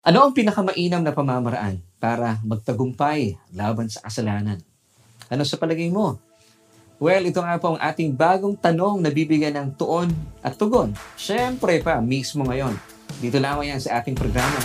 Ano 0.00 0.24
ang 0.24 0.32
pinakamainam 0.32 1.04
na 1.04 1.12
pamamaraan 1.12 1.76
para 2.00 2.40
magtagumpay 2.40 3.36
laban 3.52 3.84
sa 3.92 4.00
kasalanan? 4.08 4.56
Ano 5.28 5.44
sa 5.44 5.60
palagay 5.60 5.92
mo? 5.92 6.16
Well, 6.96 7.28
ito 7.28 7.36
nga 7.44 7.60
po 7.60 7.76
ang 7.76 7.80
ating 7.84 8.16
bagong 8.16 8.56
tanong 8.56 9.04
na 9.04 9.12
bibigyan 9.12 9.60
ng 9.60 9.76
tuon 9.76 10.08
at 10.40 10.56
tugon. 10.56 10.96
Siyempre 11.20 11.84
pa, 11.84 12.00
mismo 12.00 12.48
ngayon. 12.48 12.80
Dito 13.20 13.36
lamang 13.36 13.76
yan 13.76 13.80
sa 13.84 14.00
ating 14.00 14.16
programa. 14.16 14.56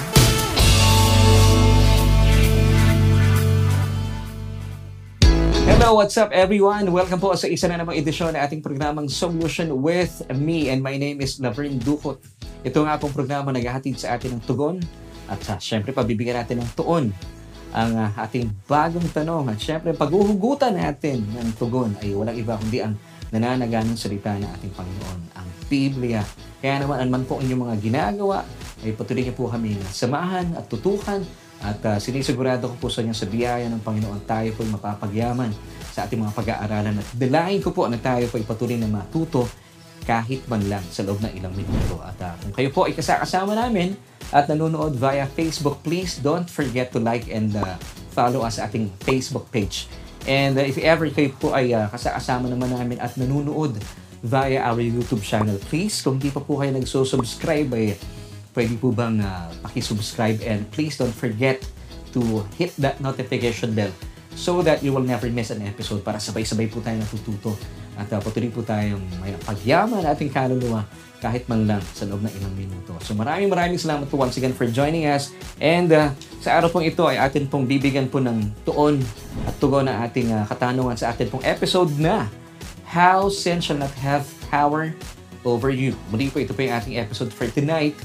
Hello, 5.67 5.99
what's 5.99 6.15
up 6.15 6.31
everyone? 6.31 6.88
Welcome 6.96 7.20
po 7.20 7.36
sa 7.36 7.52
isa 7.52 7.67
na 7.67 7.83
namang 7.83 7.99
edisyon 7.99 8.40
ng 8.40 8.40
ating 8.40 8.63
programang 8.63 9.12
Solution 9.12 9.67
with 9.83 10.24
me 10.31 10.72
and 10.72 10.79
my 10.79 10.96
name 10.96 11.20
is 11.20 11.44
Laverne 11.44 11.76
Ducot. 11.76 12.24
Ito 12.63 12.88
nga 12.88 12.96
pong 12.96 13.12
programa 13.12 13.52
naghahatid 13.52 13.99
sa 13.99 14.15
atin 14.15 14.40
ng 14.40 14.44
tugon 14.47 14.79
at 15.26 15.42
uh, 15.51 15.60
syempre, 15.60 15.92
pabibigyan 15.92 16.41
natin 16.41 16.62
ng 16.62 16.71
tuon 16.77 17.09
ang 17.75 17.91
uh, 17.97 18.09
ating 18.23 18.52
bagong 18.70 19.05
tanong. 19.11 19.52
At 19.52 19.59
syempre, 19.59 19.91
paghuhugutan 19.91 20.77
natin 20.77 21.25
ng 21.27 21.49
tugon 21.59 21.97
ay 21.99 22.16
walang 22.16 22.38
iba 22.38 22.55
kundi 22.55 22.79
ang 22.79 22.95
nananaganong 23.33 23.99
salita 23.99 24.38
ng 24.38 24.47
ating 24.61 24.73
Panginoon, 24.73 25.19
ang 25.35 25.47
Biblia. 25.67 26.21
Kaya 26.61 26.85
naman, 26.85 27.03
anuman 27.03 27.23
po 27.25 27.41
inyong 27.41 27.61
mga 27.67 27.75
ginagawa, 27.81 28.45
ay 28.85 28.93
patuloy 28.93 29.25
niyo 29.25 29.33
po 29.33 29.49
kami 29.49 29.75
samahan 29.89 30.53
at 30.53 30.69
tutukan 30.69 31.25
at 31.63 31.80
uh, 31.88 31.97
sinisigurado 31.97 32.69
ko 32.69 32.75
po 32.85 32.88
sa 32.91 33.02
inyo 33.02 33.16
sa 33.16 33.25
biyaya 33.25 33.66
ng 33.71 33.81
Panginoon 33.81 34.27
tayo 34.27 34.53
po 34.53 34.61
mapapagyaman 34.67 35.49
sa 35.89 36.05
ating 36.05 36.21
mga 36.21 36.35
pag-aaralan 36.35 36.99
at 36.99 37.07
dalahin 37.16 37.63
ko 37.63 37.71
po 37.73 37.88
na 37.89 37.97
tayo 37.97 38.27
po 38.30 38.38
ay 38.38 38.45
patuloy 38.45 38.77
na 38.77 38.91
matuto 38.91 39.47
kahit 40.05 40.45
man 40.45 40.62
lang 40.70 40.86
sa 40.94 41.02
loob 41.02 41.20
ng 41.20 41.34
ilang 41.36 41.52
minuto. 41.58 42.00
At 42.05 42.18
uh, 42.22 42.34
kung 42.40 42.54
kayo 42.54 42.70
po 42.70 42.86
ay 42.86 42.94
kasama 42.94 43.58
namin 43.58 43.98
at 44.30 44.45
nanonood 44.45 44.94
via 44.95 45.26
Facebook, 45.34 45.81
please 45.81 46.22
don't 46.22 46.48
forget 46.48 46.94
to 46.94 47.02
like 47.02 47.26
and 47.28 47.58
uh, 47.58 47.76
follow 48.14 48.45
us 48.45 48.62
sa 48.62 48.70
ating 48.70 48.94
Facebook 49.02 49.50
page. 49.50 49.89
And 50.30 50.58
uh, 50.58 50.66
if 50.66 50.78
ever 50.78 51.09
kayo 51.09 51.34
po 51.38 51.58
ay 51.58 51.73
uh, 51.73 51.89
kasama 51.89 52.50
naman 52.50 52.70
namin 52.72 53.02
at 53.02 53.17
nanonood 53.17 53.81
via 54.25 54.62
our 54.62 54.81
YouTube 54.81 55.22
channel, 55.25 55.58
please, 55.70 56.02
kung 56.02 56.22
hindi 56.22 56.30
pa 56.30 56.42
po 56.42 56.62
kayo 56.62 56.73
nagso-subscribe, 56.73 57.69
ay 57.73 57.97
pwede 58.56 58.73
po 58.80 58.90
bang 58.95 59.19
uh, 59.19 59.52
pakisubscribe 59.67 60.40
and 60.47 60.64
please 60.72 60.95
don't 60.95 61.14
forget 61.14 61.59
to 62.16 62.45
hit 62.56 62.72
that 62.80 62.97
notification 63.03 63.75
bell 63.75 63.92
so 64.36 64.64
that 64.64 64.80
you 64.80 64.95
will 64.95 65.03
never 65.03 65.28
miss 65.28 65.52
an 65.52 65.64
episode 65.64 66.03
para 66.03 66.19
sabay-sabay 66.19 66.72
po 66.72 66.80
tayo 66.80 67.00
natututo 67.00 67.56
at 67.95 68.07
uh, 68.11 68.19
patuloy 68.19 68.51
po 68.51 68.61
tayong 68.61 69.01
may 69.23 69.35
pagyaman 69.43 70.03
ating 70.03 70.31
kaluluwa 70.31 70.83
kahit 71.23 71.47
man 71.49 71.65
lang 71.65 71.81
sa 71.95 72.05
loob 72.05 72.21
ng 72.21 72.33
ilang 72.38 72.53
minuto. 72.53 72.93
So 73.01 73.17
maraming 73.17 73.49
maraming 73.49 73.79
salamat 73.79 74.05
po 74.11 74.19
once 74.19 74.38
again 74.38 74.53
for 74.53 74.67
joining 74.69 75.09
us. 75.09 75.33
And 75.57 75.89
uh, 75.89 76.11
sa 76.43 76.59
araw 76.59 76.69
pong 76.69 76.85
ito 76.85 77.01
ay 77.07 77.17
atin 77.17 77.49
pong 77.49 77.66
bibigyan 77.66 78.11
po 78.11 78.21
ng 78.21 78.53
tuon 78.67 79.01
at 79.47 79.55
tugon 79.57 79.89
na 79.89 80.05
ating 80.05 80.29
uh, 80.29 80.45
katanungan 80.45 80.93
sa 80.99 81.16
atin 81.16 81.31
pong 81.31 81.41
episode 81.41 81.89
na 81.97 82.29
How 82.85 83.31
Sin 83.31 83.63
Shall 83.63 83.81
Not 83.81 83.95
Have 84.03 84.27
Power 84.51 84.93
Over 85.41 85.73
You. 85.73 85.97
Muli 86.13 86.29
po 86.29 86.43
ito 86.43 86.53
po 86.53 86.61
yung 86.61 86.75
ating 86.77 86.99
episode 87.01 87.33
for 87.33 87.49
tonight. 87.49 87.97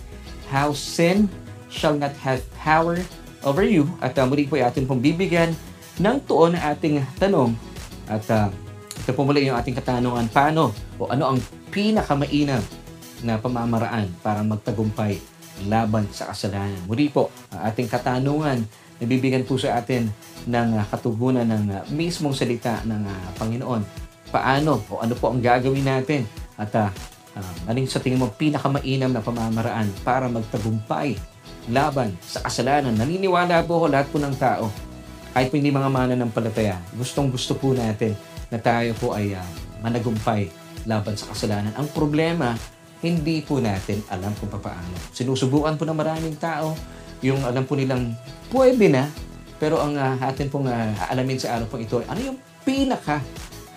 How 0.48 0.72
Sin 0.72 1.28
Shall 1.68 1.98
Not 1.98 2.16
Have 2.24 2.40
Power 2.56 3.02
Over 3.44 3.66
You. 3.66 3.90
At 4.00 4.16
uh, 4.16 4.24
muli 4.24 4.48
po 4.48 4.56
ay 4.56 4.64
atin 4.64 4.88
pong 4.88 5.02
bibigyan 5.02 5.52
ng 6.00 6.16
tuon 6.24 6.56
na 6.56 6.72
ating 6.72 7.04
tanong 7.20 7.52
at 8.08 8.24
uh, 8.32 8.48
ito 9.00 9.16
po 9.16 9.24
muli 9.24 9.48
yung 9.48 9.56
ating 9.56 9.72
katanungan, 9.80 10.28
paano 10.28 10.76
o 11.00 11.08
ano 11.08 11.32
ang 11.32 11.38
pinakamainam 11.72 12.60
na 13.24 13.40
pamamaraan 13.40 14.12
para 14.20 14.44
magtagumpay 14.44 15.16
laban 15.64 16.04
sa 16.12 16.28
kasalanan. 16.28 16.76
Muli 16.84 17.08
po, 17.08 17.32
ang 17.52 17.72
ating 17.72 17.88
katanungan, 17.88 18.60
nabibigyan 19.00 19.48
po 19.48 19.56
sa 19.56 19.80
atin 19.80 20.08
ng 20.44 20.68
uh, 20.76 20.84
katugunan 20.88 21.48
ng 21.48 21.64
uh, 21.72 21.82
mismong 21.92 22.36
salita 22.36 22.84
ng 22.84 23.02
uh, 23.08 23.28
Panginoon. 23.40 23.82
Paano 24.28 24.84
o 24.92 25.00
ano 25.00 25.16
po 25.16 25.32
ang 25.32 25.40
gagawin 25.40 25.84
natin 25.84 26.28
at 26.60 26.70
uh, 26.76 26.88
uh, 27.36 27.54
ano 27.66 27.76
sa 27.88 28.04
tingin 28.04 28.20
mo 28.20 28.28
pinakamainam 28.32 29.10
na 29.16 29.24
pamamaraan 29.24 29.88
para 30.04 30.28
magtagumpay 30.28 31.16
laban 31.72 32.12
sa 32.20 32.44
kasalanan. 32.44 32.96
Naniniwala 32.96 33.64
po 33.64 33.80
ako 33.80 33.86
lahat 33.88 34.06
po 34.12 34.16
ng 34.20 34.36
tao 34.36 34.68
kahit 35.30 35.46
po 35.46 35.54
hindi 35.54 35.70
mga 35.70 35.90
mananampalataya, 35.94 36.76
gustong 36.98 37.30
gusto 37.30 37.54
po 37.54 37.70
natin 37.70 38.18
na 38.50 38.58
tayo 38.58 38.92
po 38.98 39.14
ay 39.14 39.32
uh, 39.34 39.46
managumpay 39.80 40.50
laban 40.84 41.14
sa 41.16 41.30
kasalanan. 41.32 41.72
Ang 41.78 41.88
problema, 41.94 42.52
hindi 43.00 43.40
po 43.40 43.62
natin 43.62 44.04
alam 44.12 44.34
kung 44.36 44.52
paano. 44.52 44.92
Sinusubukan 45.14 45.78
po 45.78 45.88
ng 45.88 45.96
maraming 45.96 46.36
tao 46.36 46.76
yung 47.24 47.40
alam 47.44 47.64
po 47.64 47.76
nilang 47.76 48.12
pwede 48.52 48.90
na, 48.92 49.08
pero 49.60 49.80
ang 49.80 49.96
uh, 49.96 50.16
atin 50.24 50.48
pong 50.48 50.68
uh, 50.68 50.92
alamin 51.08 51.36
sa 51.36 51.56
araw 51.56 51.68
pong 51.68 51.84
ito, 51.84 52.00
ano 52.04 52.20
yung 52.20 52.38
pinaka 52.64 53.20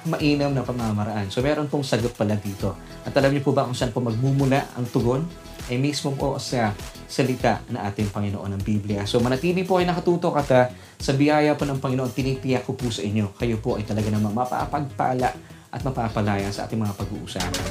mainam 0.04 0.52
na 0.52 0.64
pamamaraan. 0.64 1.32
So 1.32 1.40
meron 1.40 1.72
pong 1.72 1.88
sagot 1.88 2.12
pala 2.16 2.36
dito. 2.36 2.76
At 3.08 3.16
alam 3.16 3.32
niyo 3.32 3.44
po 3.44 3.56
ba 3.56 3.64
kung 3.64 3.76
saan 3.76 3.96
po 3.96 4.04
magmumula 4.04 4.68
ang 4.76 4.84
tugon? 4.92 5.24
Ay 5.72 5.80
mismo 5.80 6.12
po 6.12 6.36
sa 6.44 6.76
salita 7.14 7.62
na 7.70 7.86
ating 7.86 8.10
Panginoon 8.10 8.58
ng 8.58 8.64
Biblia. 8.66 9.06
So 9.06 9.22
manatili 9.22 9.62
po 9.62 9.78
ay 9.78 9.86
nakatutok 9.86 10.34
at 10.42 10.50
uh, 10.50 10.66
sa 10.98 11.14
biyaya 11.14 11.54
po 11.54 11.70
ng 11.70 11.78
Panginoon, 11.78 12.10
tinipiyak 12.10 12.66
ko 12.66 12.74
po 12.74 12.90
sa 12.90 13.06
inyo. 13.06 13.38
Kayo 13.38 13.62
po 13.62 13.78
ay 13.78 13.86
talaga 13.86 14.10
namang 14.10 14.34
mapapagpala 14.34 15.30
at 15.70 15.82
mapapalaya 15.86 16.50
sa 16.50 16.66
ating 16.66 16.82
mga 16.82 16.98
pag-uusapan. 16.98 17.66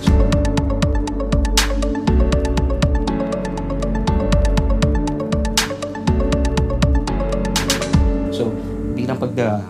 So, 8.30 8.46
bilang 8.94 9.18
pag 9.18 9.34
uh, 9.42 9.66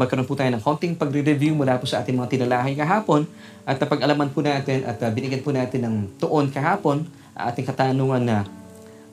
magkaroon 0.00 0.24
po 0.24 0.40
tayo 0.40 0.56
ng 0.56 0.62
konting 0.64 0.96
pagre-review 0.96 1.52
mula 1.52 1.76
po 1.76 1.84
sa 1.84 2.00
ating 2.00 2.16
mga 2.16 2.32
tinalahay 2.32 2.72
kahapon 2.72 3.28
at 3.68 3.76
napag-alaman 3.76 4.32
po 4.32 4.40
natin 4.40 4.88
at 4.88 4.96
uh, 5.04 5.12
binigyan 5.12 5.44
po 5.44 5.52
natin 5.52 5.84
ng 5.84 5.94
tuon 6.16 6.48
kahapon 6.48 7.04
ating 7.36 7.68
katanungan 7.68 8.24
na 8.24 8.38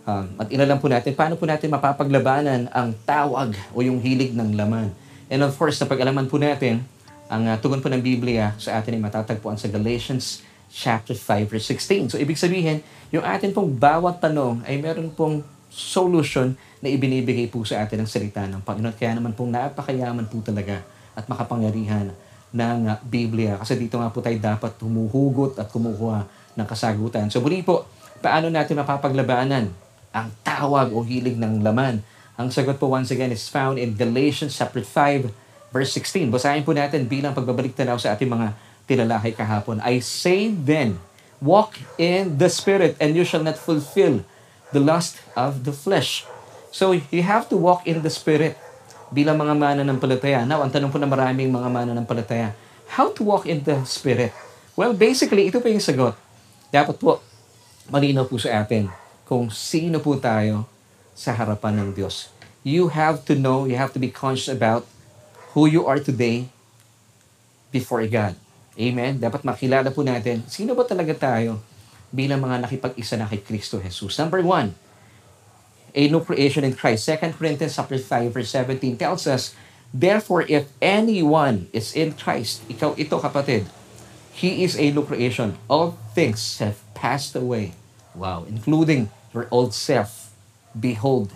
uh, 0.08 0.26
at 0.40 0.48
inalam 0.50 0.80
po 0.80 0.88
natin 0.88 1.12
paano 1.14 1.36
po 1.36 1.44
natin 1.44 1.68
mapapaglabanan 1.68 2.72
ang 2.72 2.96
tawag 3.04 3.54
o 3.76 3.84
yung 3.84 4.00
hilig 4.00 4.32
ng 4.32 4.56
laman. 4.56 4.90
And 5.28 5.44
of 5.44 5.54
course, 5.60 5.76
napag-alaman 5.84 6.32
po 6.32 6.40
natin 6.40 6.88
ang 7.28 7.44
uh, 7.44 7.60
tugon 7.60 7.84
po 7.84 7.92
ng 7.92 8.00
Biblia 8.00 8.56
sa 8.56 8.80
atin 8.80 8.96
ay 8.96 9.02
matatagpuan 9.04 9.60
sa 9.60 9.68
Galatians 9.68 10.48
chapter 10.72 11.12
5 11.12 11.52
verse 11.52 11.68
16. 11.76 12.16
So 12.16 12.18
ibig 12.18 12.40
sabihin, 12.40 12.80
yung 13.12 13.28
atin 13.28 13.52
pong 13.52 13.76
bawat 13.76 14.24
tanong 14.24 14.64
ay 14.64 14.80
meron 14.80 15.12
pong 15.12 15.44
solution 15.68 16.56
na 16.80 16.88
ibinibigay 16.88 17.52
po 17.52 17.68
sa 17.68 17.84
atin 17.84 18.04
ng 18.04 18.10
salita 18.10 18.48
ng 18.48 18.64
Panginoon. 18.64 18.96
Kaya 18.96 19.20
naman 19.20 19.36
pong 19.36 19.52
napakayaman 19.52 20.32
po 20.32 20.40
talaga 20.40 20.80
at 21.18 21.28
makapangyarihan 21.28 22.16
ng 22.56 22.80
uh, 22.88 22.96
Biblia. 23.04 23.60
Kasi 23.60 23.76
dito 23.76 24.00
nga 24.00 24.08
po 24.08 24.24
tayo 24.24 24.40
dapat 24.40 24.80
humuhugot 24.80 25.60
at 25.60 25.68
kumukuha 25.68 26.24
ng 26.56 26.68
kasagutan. 26.68 27.28
So 27.28 27.44
muli 27.44 27.60
po, 27.60 27.84
paano 28.24 28.48
natin 28.48 28.80
mapapaglabanan 28.80 29.87
ang 30.18 30.34
tawag 30.42 30.90
o 30.90 31.06
hilig 31.06 31.38
ng 31.38 31.62
laman? 31.62 32.02
Ang 32.38 32.50
sagot 32.50 32.82
po 32.82 32.90
once 32.90 33.14
again 33.14 33.30
is 33.30 33.46
found 33.46 33.78
in 33.78 33.94
Galatians 33.94 34.58
chapter 34.58 34.82
5 34.82 35.30
verse 35.70 35.92
16. 35.94 36.34
Basahin 36.34 36.66
po 36.66 36.74
natin 36.74 37.06
bilang 37.06 37.38
pagbabalik 37.38 37.78
tanaw 37.78 38.02
sa 38.02 38.18
ating 38.18 38.30
mga 38.30 38.58
tinalahay 38.90 39.34
kahapon. 39.34 39.78
I 39.86 40.02
say 40.02 40.50
then, 40.50 40.98
walk 41.38 41.78
in 42.02 42.42
the 42.42 42.50
Spirit 42.50 42.98
and 42.98 43.14
you 43.14 43.22
shall 43.22 43.44
not 43.46 43.60
fulfill 43.60 44.26
the 44.74 44.82
lust 44.82 45.22
of 45.38 45.66
the 45.66 45.74
flesh. 45.74 46.26
So, 46.74 46.94
you 46.94 47.24
have 47.26 47.50
to 47.50 47.58
walk 47.58 47.86
in 47.86 48.06
the 48.06 48.12
Spirit 48.12 48.58
bilang 49.10 49.40
mga 49.40 49.56
mananampalataya. 49.56 50.44
Now, 50.46 50.62
ang 50.62 50.70
tanong 50.70 50.92
po 50.92 51.00
na 51.00 51.10
maraming 51.10 51.50
mga 51.50 51.70
mananampalataya, 51.72 52.54
how 52.92 53.10
to 53.16 53.24
walk 53.24 53.48
in 53.48 53.64
the 53.64 53.82
Spirit? 53.88 54.36
Well, 54.78 54.94
basically, 54.94 55.50
ito 55.50 55.58
po 55.58 55.72
yung 55.72 55.82
sagot. 55.82 56.14
Dapat 56.70 57.02
po, 57.02 57.24
malinaw 57.90 58.28
po 58.28 58.38
sa 58.38 58.62
atin 58.62 59.07
kung 59.28 59.52
sino 59.52 60.00
po 60.00 60.16
tayo 60.16 60.64
sa 61.12 61.36
harapan 61.36 61.84
ng 61.84 61.90
Diyos. 61.92 62.32
You 62.64 62.96
have 62.96 63.28
to 63.28 63.36
know, 63.36 63.68
you 63.68 63.76
have 63.76 63.92
to 63.92 64.00
be 64.00 64.08
conscious 64.08 64.48
about 64.48 64.88
who 65.52 65.68
you 65.68 65.84
are 65.84 66.00
today 66.00 66.48
before 67.76 68.08
God. 68.08 68.40
Amen? 68.80 69.20
Dapat 69.20 69.44
makilala 69.44 69.92
po 69.92 70.08
natin, 70.08 70.48
sino 70.48 70.72
ba 70.72 70.88
talaga 70.88 71.12
tayo 71.12 71.60
bilang 72.08 72.40
mga 72.40 72.64
nakipag-isa 72.64 73.20
na 73.20 73.28
kay 73.28 73.44
Kristo 73.44 73.84
Jesus. 73.84 74.16
Number 74.16 74.40
one, 74.40 74.72
a 75.92 76.04
new 76.08 76.24
creation 76.24 76.64
in 76.64 76.78
Christ. 76.78 77.10
2 77.10 77.36
Corinthians 77.36 77.76
chapter 77.76 78.00
5 78.00 78.32
verse 78.32 78.54
17 78.54 78.96
tells 78.96 79.28
us, 79.28 79.58
Therefore, 79.92 80.46
if 80.46 80.70
anyone 80.84 81.72
is 81.74 81.96
in 81.96 82.14
Christ, 82.14 82.62
ikaw 82.70 82.94
ito 83.00 83.18
kapatid, 83.18 83.66
he 84.36 84.62
is 84.62 84.78
a 84.78 84.94
new 84.94 85.04
creation. 85.04 85.58
All 85.66 85.98
things 86.14 86.60
have 86.62 86.78
passed 86.94 87.34
away. 87.34 87.74
Wow, 88.14 88.46
including 88.46 89.10
your 89.38 89.50
old 89.54 89.78
self. 89.78 90.34
Behold. 90.74 91.30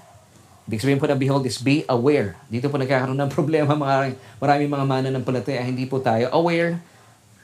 Ibig 0.66 0.82
sabihin 0.82 1.02
po 1.02 1.10
na 1.10 1.18
behold 1.18 1.46
is 1.46 1.62
be 1.62 1.86
aware. 1.86 2.38
Dito 2.50 2.70
po 2.70 2.82
nagkakaroon 2.82 3.18
ng 3.18 3.32
problema 3.38 3.78
mga 3.78 4.18
maraming 4.42 4.72
mga 4.72 4.86
mana 4.86 5.10
ng 5.14 5.24
palataya. 5.26 5.62
Hindi 5.62 5.86
po 5.86 6.02
tayo 6.02 6.30
aware. 6.34 6.82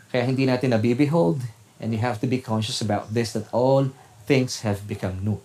Kaya 0.09 0.25
hindi 0.25 0.49
natin 0.49 0.73
nabibehold. 0.73 1.41
And 1.77 1.93
you 1.93 2.01
have 2.01 2.17
to 2.25 2.27
be 2.29 2.41
conscious 2.41 2.81
about 2.81 3.13
this 3.13 3.37
that 3.37 3.45
all 3.53 3.93
things 4.25 4.65
have 4.65 4.81
become 4.89 5.21
new. 5.21 5.37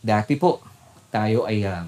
Dati 0.00 0.36
po, 0.40 0.64
tayo 1.12 1.44
ay 1.44 1.60
uh, 1.64 1.84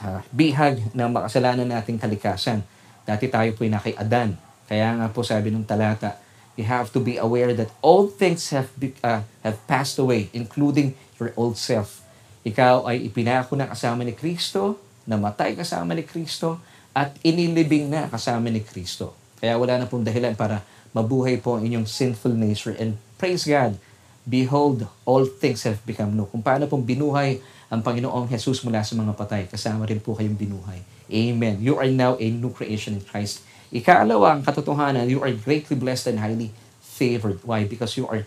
uh, 0.00 0.20
bihag 0.32 0.80
ng 0.96 1.10
makasalanan 1.12 1.68
nating 1.68 2.00
kalikasan. 2.00 2.64
Dati 3.04 3.28
tayo 3.28 3.52
po 3.52 3.68
ay 3.68 3.70
na 3.72 3.80
kay 3.84 3.92
Adan. 4.00 4.36
Kaya 4.64 4.96
nga 4.96 5.06
po 5.12 5.20
sabi 5.20 5.52
ng 5.52 5.68
talata, 5.68 6.16
you 6.54 6.64
have 6.66 6.90
to 6.94 7.00
be 7.02 7.18
aware 7.18 7.54
that 7.54 7.70
all 7.82 8.06
things 8.06 8.50
have 8.54 8.70
be, 8.78 8.94
uh, 9.02 9.26
have 9.42 9.58
passed 9.66 9.98
away, 9.98 10.30
including 10.30 10.94
your 11.18 11.34
old 11.34 11.58
self. 11.58 12.02
Ikaw 12.44 12.86
ay 12.86 13.08
ipinako 13.08 13.56
na 13.58 13.66
kasama 13.70 14.04
ni 14.04 14.12
Kristo, 14.12 14.78
namatay 15.08 15.56
kasama 15.56 15.96
ni 15.96 16.04
Kristo, 16.04 16.60
at 16.94 17.16
inilibing 17.26 17.90
na 17.90 18.06
kasama 18.06 18.52
ni 18.52 18.62
Kristo. 18.62 19.16
Kaya 19.42 19.58
wala 19.58 19.82
na 19.82 19.90
pong 19.90 20.06
dahilan 20.06 20.38
para 20.38 20.62
mabuhay 20.94 21.42
po 21.42 21.58
ang 21.58 21.66
inyong 21.66 21.90
sinful 21.90 22.32
nature. 22.32 22.76
And 22.78 23.00
praise 23.18 23.42
God, 23.42 23.76
behold, 24.22 24.86
all 25.02 25.26
things 25.26 25.66
have 25.66 25.82
become 25.82 26.14
new. 26.14 26.30
Kung 26.30 26.40
paano 26.40 26.70
pong 26.70 26.86
binuhay 26.86 27.42
ang 27.68 27.82
Panginoong 27.82 28.30
Jesus 28.30 28.62
mula 28.62 28.86
sa 28.86 28.94
mga 28.94 29.12
patay, 29.18 29.42
kasama 29.50 29.88
rin 29.90 29.98
po 29.98 30.14
kayong 30.14 30.38
binuhay. 30.38 30.80
Amen. 31.10 31.60
You 31.60 31.76
are 31.82 31.90
now 31.90 32.14
a 32.16 32.26
new 32.30 32.54
creation 32.54 32.96
in 32.96 33.02
Christ. 33.02 33.42
Ikalawa, 33.74 34.38
ang 34.38 34.42
katotohanan, 34.46 35.10
you 35.10 35.18
are 35.18 35.34
greatly 35.34 35.74
blessed 35.74 36.14
and 36.14 36.22
highly 36.22 36.54
favored. 36.78 37.42
Why? 37.42 37.66
Because 37.66 37.98
you 37.98 38.06
are 38.06 38.22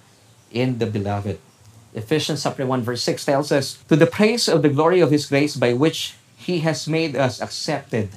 in 0.52 0.84
the 0.84 0.86
beloved. 0.86 1.40
Ephesians 1.96 2.44
chapter 2.44 2.68
1 2.68 2.84
verse 2.84 3.02
6 3.08 3.24
tells 3.24 3.50
us, 3.56 3.80
To 3.88 3.96
the 3.96 4.06
praise 4.06 4.52
of 4.52 4.62
the 4.62 4.68
glory 4.68 5.00
of 5.00 5.10
His 5.10 5.26
grace 5.26 5.56
by 5.56 5.72
which 5.72 6.20
He 6.36 6.60
has 6.68 6.86
made 6.86 7.16
us 7.16 7.40
accepted 7.40 8.12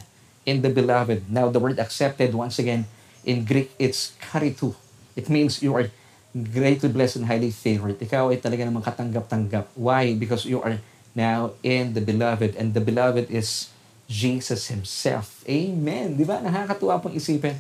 in 0.45 0.63
the 0.67 0.75
beloved. 0.75 1.31
Now, 1.31 1.49
the 1.49 1.63
word 1.63 1.79
accepted, 1.79 2.35
once 2.35 2.59
again, 2.59 2.91
in 3.25 3.47
Greek, 3.47 3.71
it's 3.79 4.19
karitu. 4.19 4.75
It 5.15 5.31
means 5.31 5.63
you 5.63 5.75
are 5.77 5.89
greatly 6.35 6.89
blessed 6.91 7.23
and 7.23 7.27
highly 7.27 7.55
favored. 7.55 8.03
Ikaw 8.03 8.35
ay 8.35 8.43
talaga 8.43 8.67
namang 8.67 8.83
katanggap-tanggap. 8.83 9.71
Why? 9.79 10.19
Because 10.19 10.47
you 10.47 10.59
are 10.63 10.83
now 11.15 11.55
in 11.63 11.95
the 11.95 12.03
beloved. 12.03 12.59
And 12.59 12.75
the 12.75 12.83
beloved 12.83 13.31
is 13.31 13.71
Jesus 14.11 14.67
Himself. 14.67 15.47
Amen. 15.47 16.19
Di 16.19 16.27
ba? 16.27 16.43
Nakakatuwa 16.43 16.99
pong 16.99 17.15
isipin 17.15 17.55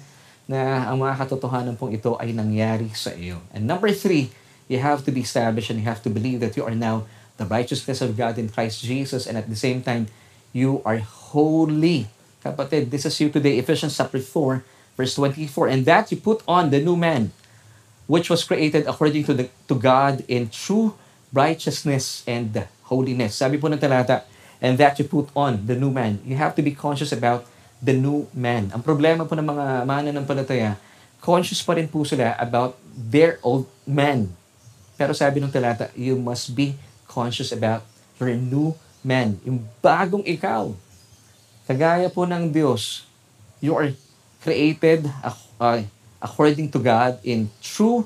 na 0.50 0.90
ang 0.90 0.98
mga 0.98 1.14
katotohanan 1.22 1.78
pong 1.78 1.94
ito 1.94 2.18
ay 2.18 2.34
nangyari 2.34 2.90
sa 2.90 3.14
iyo. 3.14 3.38
And 3.54 3.70
number 3.70 3.94
three, 3.94 4.34
you 4.66 4.82
have 4.82 5.06
to 5.06 5.14
be 5.14 5.22
established 5.22 5.70
and 5.70 5.78
you 5.78 5.86
have 5.86 6.02
to 6.02 6.10
believe 6.10 6.42
that 6.42 6.58
you 6.58 6.66
are 6.66 6.74
now 6.74 7.06
the 7.38 7.46
righteousness 7.46 8.02
of 8.02 8.18
God 8.18 8.34
in 8.34 8.50
Christ 8.50 8.82
Jesus 8.82 9.30
and 9.30 9.38
at 9.38 9.46
the 9.46 9.54
same 9.54 9.78
time, 9.78 10.10
you 10.50 10.82
are 10.82 10.98
holy. 10.98 12.10
Kapatid, 12.42 12.90
this 12.90 13.06
is 13.06 13.14
you 13.22 13.30
today, 13.30 13.62
Ephesians 13.62 13.94
chapter 13.94 14.18
4, 14.18 14.66
verse 14.98 15.14
24. 15.14 15.70
And 15.70 15.86
that 15.86 16.10
you 16.10 16.18
put 16.18 16.42
on 16.50 16.74
the 16.74 16.82
new 16.82 16.98
man, 16.98 17.30
which 18.10 18.26
was 18.26 18.42
created 18.42 18.90
according 18.90 19.22
to, 19.30 19.34
the, 19.38 19.46
to 19.70 19.78
God 19.78 20.26
in 20.26 20.50
true 20.50 20.98
righteousness 21.30 22.26
and 22.26 22.66
holiness. 22.90 23.38
Sabi 23.38 23.54
po 23.54 23.70
ng 23.70 23.78
talata, 23.78 24.26
and 24.60 24.76
that 24.76 25.00
you 25.00 25.08
put 25.08 25.32
on 25.32 25.64
the 25.64 25.74
new 25.74 25.90
man. 25.90 26.20
You 26.22 26.36
have 26.36 26.54
to 26.56 26.62
be 26.62 26.76
conscious 26.76 27.10
about 27.10 27.48
the 27.80 27.96
new 27.96 28.28
man. 28.36 28.68
Ang 28.76 28.84
problema 28.84 29.24
po 29.24 29.32
ng 29.32 29.48
mga 29.48 29.88
mananampalataya, 29.88 30.76
conscious 31.24 31.64
pa 31.64 31.76
rin 31.76 31.88
po 31.88 32.04
sila 32.04 32.36
about 32.36 32.76
their 32.92 33.40
old 33.40 33.64
man. 33.88 34.28
Pero 35.00 35.16
sabi 35.16 35.40
ng 35.40 35.48
talata, 35.48 35.88
you 35.96 36.20
must 36.20 36.52
be 36.52 36.76
conscious 37.08 37.56
about 37.56 37.80
your 38.20 38.36
new 38.36 38.76
man. 39.00 39.40
Yung 39.48 39.64
bagong 39.80 40.24
ikaw. 40.28 40.76
Kagaya 41.64 42.12
po 42.12 42.28
ng 42.28 42.52
Diyos, 42.52 43.08
you 43.64 43.72
are 43.72 43.96
created 44.44 45.08
according 46.20 46.68
to 46.68 46.76
God 46.76 47.16
in 47.24 47.48
true 47.64 48.04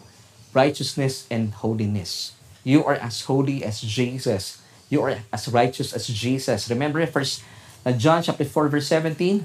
righteousness 0.54 1.26
and 1.30 1.50
holiness. 1.50 2.30
You 2.62 2.86
are 2.86 2.96
as 2.96 3.26
holy 3.26 3.66
as 3.66 3.82
Jesus 3.82 4.62
you 4.94 5.02
are 5.02 5.18
as 5.34 5.50
righteous 5.50 5.90
as 5.90 6.06
Jesus. 6.06 6.70
Remember, 6.70 7.02
first 7.10 7.42
uh, 7.82 7.90
John 7.90 8.22
chapter 8.22 8.46
4 8.46 8.70
verse 8.70 8.86
17. 8.86 9.42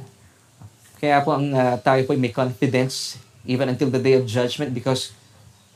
Kaya 1.01 1.17
po 1.25 1.33
ang 1.33 1.49
uh, 1.49 1.81
tayo 1.81 2.05
po 2.05 2.13
may 2.13 2.29
confidence 2.29 3.17
even 3.49 3.65
until 3.65 3.89
the 3.89 3.97
day 3.97 4.13
of 4.13 4.29
judgment 4.29 4.77
because 4.77 5.09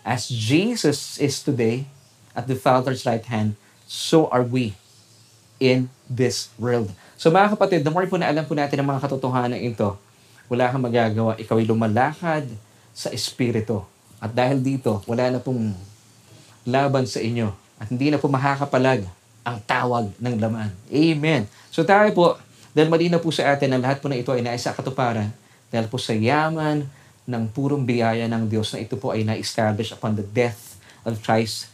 as 0.05 0.29
Jesus 0.29 1.17
is 1.17 1.41
today 1.41 1.89
at 2.37 2.45
the 2.45 2.53
Father's 2.53 3.01
right 3.09 3.23
hand, 3.25 3.57
so 3.89 4.29
are 4.29 4.45
we 4.45 4.77
in 5.57 5.89
this 6.05 6.53
world. 6.59 6.91
So 7.17 7.31
mga 7.31 7.55
kapatid, 7.55 7.81
the 7.81 7.89
more 7.89 8.05
po 8.05 8.19
na 8.19 8.29
alam 8.29 8.43
po 8.45 8.53
natin 8.53 8.77
ang 8.83 8.87
mga 8.93 9.01
katotohanan 9.09 9.57
ito, 9.57 9.95
wala 10.51 10.69
kang 10.69 10.83
magagawa. 10.83 11.39
Ikaw 11.39 11.55
ay 11.55 11.65
lumalakad 11.65 12.45
sa 12.91 13.09
Espiritu. 13.15 13.81
At 14.19 14.35
dahil 14.35 14.59
dito, 14.59 14.99
wala 15.07 15.31
na 15.31 15.39
pong 15.39 15.71
laban 16.67 17.07
sa 17.07 17.23
inyo. 17.23 17.55
At 17.79 17.87
hindi 17.87 18.11
na 18.11 18.19
po 18.19 18.27
makakapalag 18.27 19.07
ang 19.43 19.59
tawag 19.67 20.09
ng 20.17 20.35
laman. 20.39 20.71
Amen. 20.89 21.45
So 21.69 21.83
tayo 21.83 22.09
po, 22.15 22.39
dahil 22.73 22.89
malinaw 22.89 23.19
po 23.21 23.29
sa 23.29 23.53
atin 23.53 23.75
na 23.75 23.79
lahat 23.79 23.99
po 23.99 24.07
na 24.09 24.17
ito 24.17 24.31
ay 24.31 24.41
naisa 24.41 24.73
katuparan, 24.73 25.29
dahil 25.69 25.85
po 25.91 25.99
sa 25.99 26.15
yaman 26.15 26.87
ng 27.23 27.43
purong 27.51 27.83
biyaya 27.83 28.27
ng 28.27 28.49
Diyos 28.49 28.71
na 28.75 28.83
ito 28.83 28.99
po 28.99 29.15
ay 29.15 29.23
na-establish 29.23 29.95
upon 29.95 30.15
the 30.15 30.25
death 30.25 30.75
of 31.07 31.19
Christ 31.23 31.71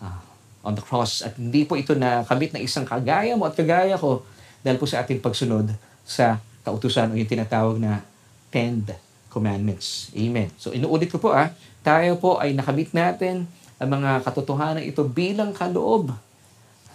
uh, 0.00 0.20
on 0.64 0.76
the 0.76 0.84
cross. 0.84 1.20
At 1.20 1.36
hindi 1.36 1.68
po 1.68 1.76
ito 1.76 1.92
na 1.96 2.24
kamit 2.24 2.52
na 2.52 2.60
isang 2.60 2.84
kagaya 2.84 3.36
mo 3.36 3.44
at 3.44 3.56
kagaya 3.56 3.96
ko 4.00 4.24
dahil 4.64 4.76
po 4.80 4.88
sa 4.88 5.04
ating 5.04 5.20
pagsunod 5.20 5.72
sa 6.06 6.40
kautusan 6.64 7.12
o 7.12 7.18
yung 7.18 7.28
tinatawag 7.28 7.76
na 7.76 8.02
Ten 8.48 8.82
Commandments. 9.28 10.10
Amen. 10.16 10.48
So 10.56 10.72
inuulit 10.72 11.12
ko 11.12 11.20
po 11.20 11.30
ah, 11.36 11.52
tayo 11.84 12.16
po 12.16 12.40
ay 12.40 12.56
nakamit 12.56 12.90
natin 12.96 13.44
ang 13.76 13.88
mga 13.92 14.24
katotohanan 14.24 14.80
ito 14.80 15.04
bilang 15.04 15.52
kaloob 15.52 16.16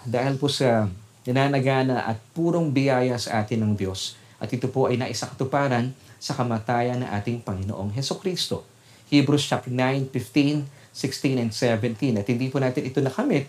dahil 0.06 0.38
po 0.38 0.50
sa 0.50 0.90
nananagana 1.26 2.10
at 2.10 2.18
purong 2.34 2.74
biyaya 2.74 3.14
sa 3.22 3.46
atin 3.46 3.62
ng 3.62 3.74
Diyos. 3.78 4.18
At 4.42 4.50
ito 4.50 4.66
po 4.74 4.90
ay 4.90 4.98
naisakatuparan 4.98 5.94
sa 6.18 6.34
kamatayan 6.34 7.06
ng 7.06 7.10
ating 7.22 7.46
Panginoong 7.46 7.94
Heso 7.94 8.18
Kristo. 8.18 8.66
Hebrews 9.14 9.46
chapter 9.46 9.70
9, 9.70 10.10
15, 10.10 10.66
16, 10.94 11.42
and 11.42 11.52
17. 11.54 12.22
At 12.22 12.26
hindi 12.26 12.50
po 12.50 12.58
natin 12.58 12.90
ito 12.90 12.98
nakamit, 13.04 13.46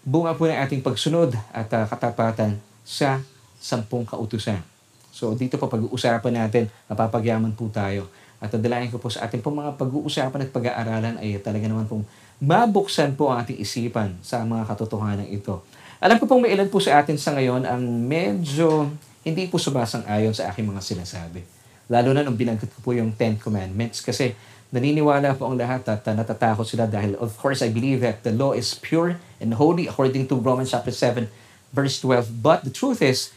bunga 0.00 0.32
po 0.32 0.48
ng 0.48 0.56
ating 0.56 0.80
pagsunod 0.80 1.36
at 1.52 1.68
uh, 1.76 1.84
katapatan 1.84 2.56
sa 2.86 3.20
sampung 3.60 4.08
kautusan. 4.08 4.64
So 5.12 5.36
dito 5.36 5.60
po 5.60 5.68
pag-uusapan 5.68 6.32
natin, 6.32 6.72
mapapagyaman 6.88 7.52
po 7.52 7.68
tayo. 7.68 8.08
At 8.40 8.48
nadalayan 8.56 8.88
ko 8.88 8.96
po 8.96 9.12
sa 9.12 9.28
ating 9.28 9.44
pong 9.44 9.60
mga 9.60 9.76
pag-uusapan 9.76 10.48
at 10.48 10.50
pag-aaralan 10.50 11.14
ay 11.20 11.36
talaga 11.44 11.68
naman 11.68 11.84
pong 11.84 12.08
mabuksan 12.40 13.12
po 13.12 13.28
ang 13.28 13.44
ating 13.44 13.60
isipan 13.60 14.16
sa 14.24 14.40
mga 14.48 14.64
katotohanan 14.64 15.28
ito. 15.28 15.60
Alam 16.00 16.16
ko 16.16 16.24
pong 16.24 16.48
may 16.48 16.56
ilan 16.56 16.72
po 16.72 16.80
sa 16.80 16.96
atin 16.96 17.20
sa 17.20 17.36
ngayon 17.36 17.68
ang 17.68 17.84
medyo 17.84 18.88
hindi 19.20 19.44
po 19.52 19.60
sumasang-ayon 19.60 20.32
sa 20.32 20.48
aking 20.48 20.64
mga 20.64 20.80
sinasabi. 20.80 21.44
Lalo 21.92 22.16
na 22.16 22.24
nung 22.24 22.40
binanggit 22.40 22.72
ko 22.72 22.80
po 22.80 22.96
yung 22.96 23.12
Ten 23.12 23.36
Commandments 23.36 24.00
kasi 24.00 24.32
naniniwala 24.72 25.36
po 25.36 25.44
ang 25.44 25.60
lahat 25.60 25.84
at 25.92 26.00
uh, 26.08 26.16
natatakot 26.16 26.64
sila 26.64 26.88
dahil 26.88 27.20
of 27.20 27.36
course 27.36 27.60
I 27.60 27.68
believe 27.68 28.00
that 28.00 28.24
the 28.24 28.32
law 28.32 28.56
is 28.56 28.72
pure 28.80 29.20
and 29.44 29.60
holy 29.60 29.92
according 29.92 30.24
to 30.32 30.40
Romans 30.40 30.72
chapter 30.72 30.88
7 30.88 31.28
verse 31.68 32.00
12. 32.00 32.40
But 32.40 32.64
the 32.64 32.72
truth 32.72 33.04
is, 33.04 33.36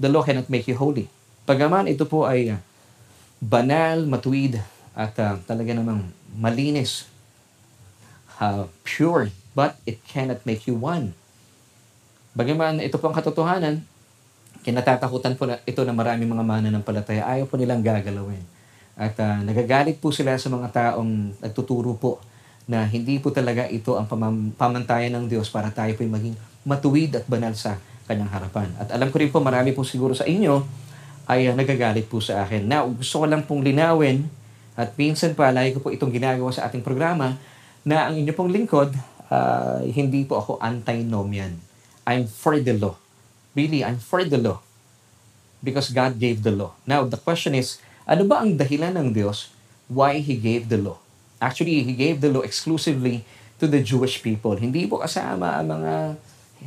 the 0.00 0.08
law 0.08 0.24
cannot 0.24 0.48
make 0.48 0.64
you 0.64 0.80
holy. 0.80 1.12
Pagaman 1.44 1.92
ito 1.92 2.08
po 2.08 2.24
ay 2.24 2.56
uh, 2.56 2.58
banal, 3.36 4.08
matuwid, 4.08 4.64
at 4.96 5.12
uh, 5.20 5.36
talaga 5.44 5.76
namang 5.76 6.08
malinis, 6.32 7.04
uh, 8.40 8.64
pure, 8.80 9.28
but 9.52 9.76
it 9.84 10.00
cannot 10.08 10.40
make 10.48 10.64
you 10.64 10.72
one 10.72 11.12
Bagaman 12.32 12.80
ito 12.80 12.96
po 12.96 13.12
ang 13.12 13.16
katotohanan, 13.16 13.84
kinatatakutan 14.64 15.36
po 15.36 15.44
na 15.44 15.60
ito 15.68 15.84
na 15.84 15.92
marami 15.92 16.24
mga 16.24 16.40
mananampalataya, 16.40 17.28
ayaw 17.28 17.44
po 17.44 17.60
nilang 17.60 17.84
gagalawin. 17.84 18.40
At 18.96 19.20
uh, 19.20 19.44
nagagalit 19.44 20.00
po 20.00 20.16
sila 20.16 20.40
sa 20.40 20.48
mga 20.48 20.72
taong 20.72 21.36
nagtuturo 21.44 21.92
po 22.00 22.24
na 22.64 22.88
hindi 22.88 23.20
po 23.20 23.28
talaga 23.28 23.68
ito 23.68 24.00
ang 24.00 24.08
pamam- 24.08 24.48
pamantayan 24.56 25.12
ng 25.12 25.28
Diyos 25.28 25.52
para 25.52 25.68
tayo 25.68 25.92
po 25.92 26.08
maging 26.08 26.32
matuwid 26.64 27.20
at 27.20 27.28
banal 27.28 27.52
sa 27.52 27.76
kanyang 28.08 28.32
harapan. 28.32 28.68
At 28.80 28.96
alam 28.96 29.12
ko 29.12 29.20
rin 29.20 29.28
po 29.28 29.44
marami 29.44 29.76
po 29.76 29.84
siguro 29.84 30.16
sa 30.16 30.24
inyo 30.24 30.64
ay 31.28 31.52
uh, 31.52 31.54
nagagalit 31.58 32.08
po 32.08 32.24
sa 32.24 32.48
akin. 32.48 32.64
Now, 32.64 32.88
gusto 32.88 33.20
ko 33.20 33.28
lang 33.28 33.44
pong 33.44 33.60
linawin 33.60 34.24
at 34.72 34.96
minsan 34.96 35.36
pa, 35.36 35.52
lagi 35.52 35.76
ko 35.76 35.84
po 35.84 35.92
itong 35.92 36.08
ginagawa 36.08 36.48
sa 36.48 36.64
ating 36.64 36.80
programa 36.80 37.36
na 37.84 38.08
ang 38.08 38.16
inyo 38.16 38.32
pong 38.32 38.48
lingkod, 38.48 38.88
uh, 39.28 39.84
hindi 39.84 40.24
po 40.24 40.40
ako 40.40 40.56
antinomian 40.64 41.71
I'm 42.06 42.26
for 42.26 42.58
the 42.58 42.74
law. 42.74 42.98
Really, 43.54 43.84
I'm 43.84 44.00
for 44.00 44.24
the 44.24 44.38
law. 44.38 44.64
Because 45.62 45.94
God 45.94 46.18
gave 46.18 46.42
the 46.42 46.50
law. 46.50 46.74
Now, 46.86 47.06
the 47.06 47.20
question 47.20 47.54
is, 47.54 47.78
ano 48.08 48.26
ba 48.26 48.42
ang 48.42 48.58
dahilan 48.58 48.98
ng 48.98 49.14
Diyos 49.14 49.54
why 49.86 50.18
He 50.18 50.34
gave 50.34 50.66
the 50.66 50.80
law? 50.80 50.98
Actually, 51.38 51.86
He 51.86 51.94
gave 51.94 52.18
the 52.18 52.32
law 52.32 52.42
exclusively 52.42 53.22
to 53.62 53.70
the 53.70 53.78
Jewish 53.78 54.18
people. 54.18 54.58
Hindi 54.58 54.90
po 54.90 54.98
kasama 54.98 55.62
ang 55.62 55.70
mga 55.70 55.92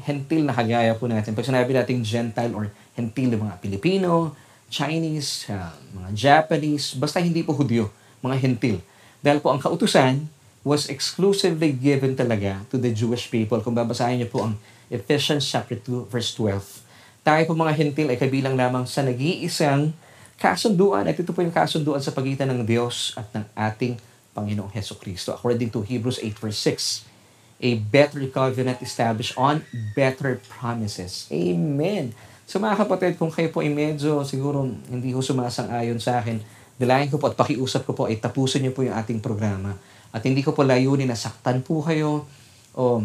hentil 0.08 0.48
na 0.48 0.56
kagaya 0.56 0.96
po 0.96 1.08
natin. 1.12 1.36
Pag 1.36 1.48
sinabi 1.48 1.76
natin 1.76 2.04
Gentile 2.04 2.56
or 2.56 2.72
hentil, 2.96 3.36
mga 3.36 3.60
Pilipino, 3.60 4.32
Chinese, 4.72 5.48
uh, 5.52 5.72
mga 5.96 6.10
Japanese, 6.16 6.96
basta 6.96 7.20
hindi 7.20 7.44
po 7.44 7.52
Hudyo, 7.56 7.92
mga 8.24 8.36
hentil. 8.40 8.78
Dahil 9.20 9.40
po 9.40 9.52
ang 9.52 9.60
kautusan 9.60 10.28
was 10.66 10.90
exclusively 10.90 11.70
given 11.70 12.18
talaga 12.18 12.66
to 12.74 12.82
the 12.82 12.90
Jewish 12.90 13.30
people. 13.30 13.62
Kung 13.62 13.78
babasahin 13.78 14.18
niyo 14.18 14.30
po 14.34 14.42
ang 14.42 14.58
Ephesians 14.90 15.46
chapter 15.46 15.78
2 15.78 16.10
verse 16.10 16.36
12. 16.38 16.86
Tayo 17.26 17.42
po 17.50 17.54
mga 17.58 17.74
hentil 17.74 18.08
ay 18.12 18.18
kabilang 18.22 18.54
lamang 18.54 18.86
sa 18.86 19.02
nag-iisang 19.02 19.94
kasunduan 20.38 21.08
at 21.10 21.18
ito 21.18 21.32
po 21.34 21.42
yung 21.42 21.54
kasunduan 21.54 22.04
sa 22.04 22.14
pagitan 22.14 22.52
ng 22.54 22.62
Diyos 22.68 23.18
at 23.18 23.26
ng 23.34 23.46
ating 23.56 23.98
Panginoong 24.36 24.70
Heso 24.76 25.00
Kristo. 25.00 25.34
According 25.34 25.74
to 25.74 25.82
Hebrews 25.82 26.22
8 26.22 26.38
verse 26.38 26.60
6, 26.60 27.66
a 27.66 27.72
better 27.80 28.22
covenant 28.30 28.84
established 28.84 29.34
on 29.40 29.64
better 29.96 30.38
promises. 30.52 31.26
Amen. 31.32 32.12
So 32.46 32.62
mga 32.62 32.86
kapatid, 32.86 33.18
kung 33.18 33.34
kayo 33.34 33.50
po 33.50 33.66
ay 33.66 33.72
medyo 33.74 34.22
siguro 34.22 34.68
hindi 34.92 35.16
ho 35.16 35.24
sumasang-ayon 35.24 35.98
sa 35.98 36.22
akin, 36.22 36.38
Dalayan 36.76 37.08
ko 37.08 37.16
po 37.16 37.32
at 37.32 37.40
pakiusap 37.40 37.88
ko 37.88 37.96
po 37.96 38.04
ay 38.12 38.20
tapusin 38.20 38.68
niyo 38.68 38.76
po 38.76 38.84
yung 38.84 38.96
ating 39.00 39.24
programa. 39.24 39.80
At 40.12 40.28
hindi 40.28 40.44
ko 40.44 40.52
po 40.52 40.68
layunin 40.68 41.08
na 41.08 41.16
saktan 41.16 41.64
po 41.64 41.80
kayo 41.80 42.28
o 42.76 43.04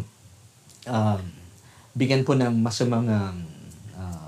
um, 0.90 1.18
bigyan 1.96 2.22
po 2.22 2.38
ng 2.38 2.62
masamang 2.62 3.06
uh, 3.06 3.34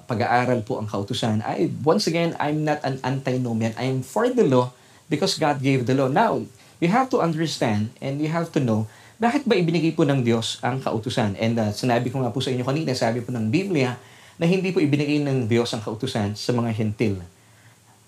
pag-aaral 0.06 0.60
po 0.66 0.82
ang 0.82 0.90
kautusan. 0.90 1.40
I, 1.46 1.70
once 1.82 2.10
again, 2.10 2.36
I'm 2.36 2.66
not 2.66 2.82
an 2.84 3.00
antinomian. 3.00 3.72
I'm 3.80 4.04
for 4.04 4.28
the 4.28 4.44
law 4.44 4.74
because 5.08 5.38
God 5.40 5.62
gave 5.62 5.88
the 5.88 5.94
law. 5.96 6.10
Now, 6.10 6.42
you 6.82 6.90
have 6.90 7.08
to 7.14 7.22
understand 7.22 7.94
and 8.02 8.18
you 8.18 8.28
have 8.28 8.50
to 8.56 8.60
know 8.60 8.90
bakit 9.22 9.46
ba 9.46 9.54
ibinigay 9.54 9.94
po 9.94 10.02
ng 10.02 10.26
Diyos 10.26 10.58
ang 10.66 10.82
kautusan? 10.82 11.38
And 11.38 11.54
uh, 11.54 11.70
sinabi 11.70 12.10
ko 12.10 12.18
nga 12.18 12.34
po 12.34 12.42
sa 12.42 12.50
inyo 12.50 12.66
kanina, 12.66 12.90
sabi 12.90 13.22
po 13.22 13.30
ng 13.30 13.54
Biblia, 13.54 13.94
na 14.34 14.50
hindi 14.50 14.74
po 14.74 14.82
ibinigay 14.82 15.22
ng 15.22 15.46
Diyos 15.46 15.70
ang 15.70 15.78
kautusan 15.78 16.34
sa 16.34 16.50
mga 16.50 16.74
hentil 16.74 17.22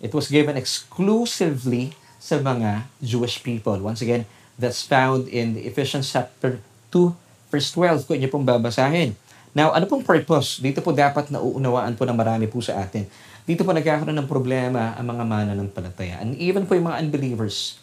It 0.03 0.11
was 0.11 0.27
given 0.27 0.59
exclusively 0.59 1.95
sa 2.19 2.43
mga 2.43 2.91
Jewish 2.99 3.41
people. 3.47 3.79
Once 3.79 4.03
again, 4.03 4.27
that's 4.59 4.83
found 4.83 5.31
in 5.31 5.55
Ephesians 5.57 6.11
chapter 6.11 6.59
2, 6.91 7.15
verse 7.49 7.71
12. 7.73 8.05
Kung 8.11 8.19
inyo 8.19 8.29
pong 8.29 8.45
babasahin. 8.45 9.17
Now, 9.55 9.71
ano 9.71 9.87
pong 9.87 10.03
purpose? 10.03 10.59
Dito 10.59 10.83
po 10.83 10.91
dapat 10.91 11.31
nauunawaan 11.31 11.95
po 11.95 12.03
ng 12.05 12.19
marami 12.19 12.51
po 12.51 12.59
sa 12.59 12.83
atin. 12.83 13.07
Dito 13.47 13.63
po 13.63 13.71
nagkakaroon 13.71 14.19
ng 14.19 14.29
problema 14.29 14.99
ang 14.99 15.07
mga 15.09 15.23
mananampalataya. 15.23 16.19
And 16.19 16.35
even 16.37 16.67
po 16.67 16.75
yung 16.75 16.91
mga 16.91 17.01
unbelievers, 17.07 17.79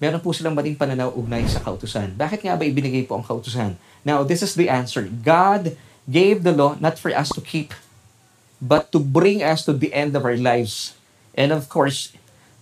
meron 0.00 0.24
po 0.24 0.32
silang 0.32 0.56
maling 0.56 0.80
pananaw 0.80 1.12
ugnay 1.12 1.44
sa 1.44 1.60
kautusan. 1.60 2.16
Bakit 2.16 2.40
nga 2.48 2.56
ba 2.56 2.64
ibinigay 2.64 3.04
po 3.04 3.20
ang 3.20 3.24
kautusan? 3.26 3.76
Now, 4.00 4.24
this 4.24 4.40
is 4.40 4.56
the 4.56 4.72
answer. 4.72 5.04
God 5.06 5.76
gave 6.08 6.40
the 6.40 6.56
law 6.56 6.80
not 6.80 6.96
for 6.96 7.12
us 7.12 7.28
to 7.36 7.44
keep, 7.44 7.76
but 8.56 8.88
to 8.90 8.98
bring 8.98 9.44
us 9.44 9.62
to 9.68 9.76
the 9.76 9.92
end 9.92 10.16
of 10.16 10.24
our 10.24 10.40
lives 10.40 10.96
And 11.34 11.52
of 11.54 11.68
course, 11.70 12.12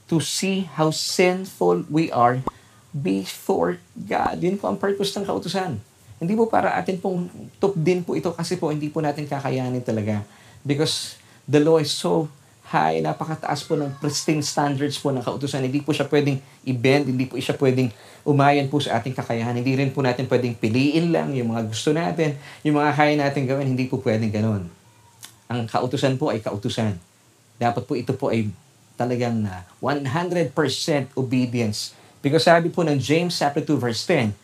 to 0.08 0.20
see 0.20 0.68
how 0.68 0.90
sinful 0.92 1.88
we 1.88 2.12
are 2.12 2.44
before 2.92 3.80
God. 3.96 4.40
Yun 4.40 4.60
po 4.60 4.68
ang 4.68 4.78
purpose 4.80 5.12
ng 5.16 5.24
kautusan. 5.24 5.80
Hindi 6.18 6.34
po 6.34 6.50
para 6.50 6.74
atin 6.74 6.98
pong 6.98 7.30
top 7.62 7.78
din 7.78 8.02
po 8.02 8.18
ito 8.18 8.34
kasi 8.34 8.58
po 8.58 8.74
hindi 8.74 8.90
po 8.90 8.98
natin 8.98 9.26
kakayanin 9.26 9.82
talaga. 9.86 10.26
Because 10.66 11.14
the 11.46 11.62
law 11.62 11.78
is 11.78 11.94
so 11.94 12.26
high, 12.68 13.00
napakataas 13.00 13.64
po 13.64 13.80
ng 13.80 13.96
pristine 13.96 14.44
standards 14.44 15.00
po 15.00 15.08
ng 15.08 15.24
kautusan. 15.24 15.64
Hindi 15.64 15.80
po 15.80 15.96
siya 15.96 16.04
pwedeng 16.04 16.36
i-bend, 16.68 17.08
hindi 17.08 17.24
po 17.24 17.40
siya 17.40 17.56
pwedeng 17.56 17.88
umayan 18.28 18.68
po 18.68 18.76
sa 18.76 19.00
ating 19.00 19.16
kakayahan. 19.16 19.56
Hindi 19.56 19.72
rin 19.72 19.88
po 19.88 20.04
natin 20.04 20.28
pwedeng 20.28 20.52
piliin 20.52 21.08
lang 21.08 21.32
yung 21.32 21.56
mga 21.56 21.64
gusto 21.64 21.96
natin, 21.96 22.36
yung 22.60 22.76
mga 22.76 22.92
kaya 22.92 23.14
natin 23.16 23.48
gawin, 23.48 23.72
hindi 23.72 23.88
po 23.88 23.96
pwedeng 24.04 24.28
ganun. 24.28 24.68
Ang 25.48 25.64
kautusan 25.64 26.20
po 26.20 26.28
ay 26.28 26.44
kautusan. 26.44 27.00
Dapat 27.56 27.82
po 27.88 27.96
ito 27.96 28.12
po 28.12 28.28
ay 28.28 28.52
talagang 29.00 29.48
uh, 29.48 29.64
100% 29.80 30.52
obedience. 31.16 31.96
Because 32.20 32.44
sabi 32.44 32.68
po 32.68 32.84
ng 32.84 33.00
James 33.00 33.32
chapter 33.32 33.64
2 33.64 33.80
verse 33.80 34.04
10, 34.04 34.34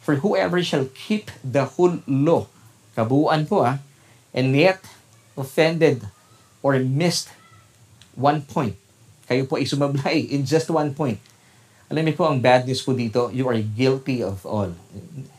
For 0.00 0.24
whoever 0.24 0.60
shall 0.64 0.88
keep 0.96 1.30
the 1.44 1.64
whole 1.76 2.00
law, 2.08 2.48
kabuuan 2.96 3.44
po 3.44 3.68
ah, 3.68 3.78
and 4.32 4.56
yet 4.56 4.80
offended 5.36 6.08
or 6.64 6.80
missed 6.80 7.28
one 8.16 8.42
point. 8.42 8.76
Kayo 9.28 9.46
po 9.46 9.60
ay 9.60 9.68
sumablay 9.68 10.26
in 10.34 10.42
just 10.48 10.72
one 10.72 10.96
point. 10.96 11.20
Alam 11.90 12.06
niyo 12.06 12.22
po, 12.22 12.30
ang 12.30 12.38
bad 12.38 12.70
news 12.70 12.86
po 12.86 12.94
dito, 12.94 13.34
you 13.34 13.42
are 13.50 13.58
guilty 13.58 14.22
of 14.22 14.46
all. 14.46 14.70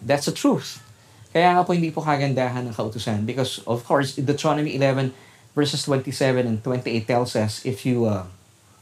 That's 0.04 0.28
the 0.28 0.36
truth. 0.36 0.84
Kaya 1.32 1.56
nga 1.56 1.64
po 1.64 1.72
hindi 1.72 1.96
po 1.96 2.04
kagandahan 2.04 2.68
ng 2.68 2.76
kautusan 2.76 3.24
because 3.24 3.64
of 3.64 3.88
course, 3.88 4.20
Deuteronomy 4.20 4.76
11 4.76 5.16
verses 5.56 5.88
27 5.88 6.44
and 6.44 6.60
28 6.60 7.08
tells 7.08 7.40
us, 7.40 7.64
if 7.64 7.88
you 7.88 8.04
uh, 8.04 8.28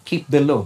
keep 0.02 0.26
the 0.34 0.42
law, 0.42 0.66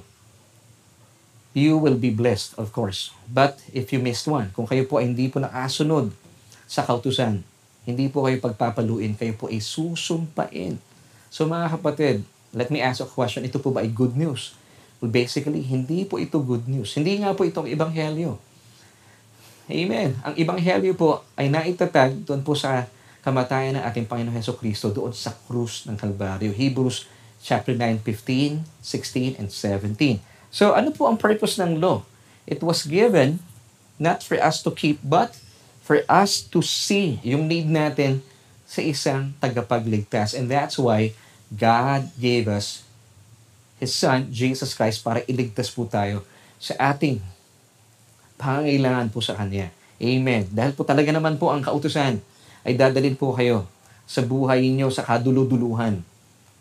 you 1.53 1.77
will 1.77 1.97
be 1.97 2.09
blessed, 2.09 2.57
of 2.57 2.73
course. 2.73 3.13
But 3.29 3.61
if 3.69 3.93
you 3.93 4.01
missed 4.01 4.25
one, 4.25 4.49
kung 4.57 4.65
kayo 4.65 4.85
po 4.89 4.97
ay 4.97 5.13
hindi 5.13 5.29
po 5.29 5.41
nakasunod 5.41 6.09
sa 6.65 6.81
kautusan, 6.81 7.45
hindi 7.85 8.09
po 8.09 8.25
kayo 8.25 8.41
pagpapaluin, 8.41 9.13
kayo 9.13 9.37
po 9.37 9.47
ay 9.49 9.61
susumpain. 9.61 10.81
So 11.29 11.45
mga 11.45 11.77
kapatid, 11.77 12.25
let 12.53 12.73
me 12.73 12.81
ask 12.81 13.01
a 13.01 13.07
question, 13.07 13.45
ito 13.45 13.61
po 13.61 13.69
ba 13.69 13.85
ay 13.85 13.93
good 13.93 14.17
news? 14.17 14.57
Well, 15.03 15.11
basically, 15.11 15.59
hindi 15.67 16.07
po 16.07 16.15
ito 16.15 16.39
good 16.39 16.63
news. 16.63 16.95
Hindi 16.95 17.19
nga 17.19 17.35
po 17.35 17.43
itong 17.43 17.67
ebanghelyo. 17.67 18.39
Amen. 19.67 20.15
Ang 20.23 20.33
ebanghelyo 20.39 20.95
po 20.95 21.27
ay 21.35 21.51
naitatag 21.51 22.23
doon 22.23 22.39
po 22.39 22.55
sa 22.55 22.87
kamatayan 23.19 23.79
ng 23.79 23.83
ating 23.83 24.07
Panginoon 24.07 24.35
Heso 24.35 24.55
Kristo 24.55 24.95
doon 24.95 25.11
sa 25.11 25.35
krus 25.35 25.87
ng 25.87 25.99
Kalbaryo. 25.99 26.55
Hebrews 26.55 27.07
chapter 27.43 27.75
9, 27.75 27.99
15, 27.99 28.63
16, 28.79 29.39
and 29.39 29.51
17. 29.51 30.32
So 30.53 30.77
ano 30.77 30.93
po 30.93 31.09
ang 31.09 31.17
purpose 31.17 31.57
ng 31.57 31.81
law? 31.81 32.05
It 32.45 32.61
was 32.61 32.85
given 32.85 33.41
not 33.97 34.21
for 34.21 34.37
us 34.37 34.61
to 34.61 34.69
keep, 34.69 35.01
but 35.01 35.33
for 35.81 36.05
us 36.05 36.45
to 36.53 36.61
see 36.61 37.17
yung 37.25 37.49
need 37.49 37.65
natin 37.65 38.21
sa 38.69 38.85
isang 38.85 39.33
tagapagligtas. 39.41 40.37
And 40.37 40.45
that's 40.45 40.77
why 40.77 41.17
God 41.49 42.13
gave 42.21 42.45
us 42.45 42.85
His 43.81 43.97
Son, 43.97 44.29
Jesus 44.29 44.77
Christ, 44.77 45.01
para 45.01 45.25
iligtas 45.25 45.73
po 45.73 45.89
tayo 45.89 46.21
sa 46.61 46.77
ating 46.93 47.19
pangangailangan 48.37 49.09
po 49.09 49.19
sa 49.19 49.33
Kanya. 49.35 49.73
Amen. 49.99 50.47
Dahil 50.53 50.71
po 50.77 50.85
talaga 50.85 51.09
naman 51.09 51.35
po 51.35 51.49
ang 51.49 51.65
kautusan 51.65 52.21
ay 52.63 52.73
dadalhin 52.77 53.17
po 53.17 53.35
kayo 53.35 53.67
sa 54.07 54.23
buhay 54.23 54.67
niyo 54.69 54.87
sa 54.93 55.03
kaduluduluhan. 55.03 56.03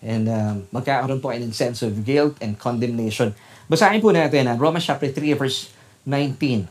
And 0.03 0.25
um, 0.27 0.55
magkakaroon 0.75 1.23
po 1.23 1.31
kayo 1.31 1.47
ng 1.47 1.55
sense 1.55 1.87
of 1.87 2.03
guilt 2.03 2.35
and 2.43 2.59
condemnation. 2.59 3.35
Basahin 3.73 4.05
po 4.05 4.13
natin 4.13 4.45
ang 4.53 4.61
Romans 4.61 4.85
chapter 4.85 5.09
3 5.09 5.33
verse 5.33 5.73
19. 6.05 6.69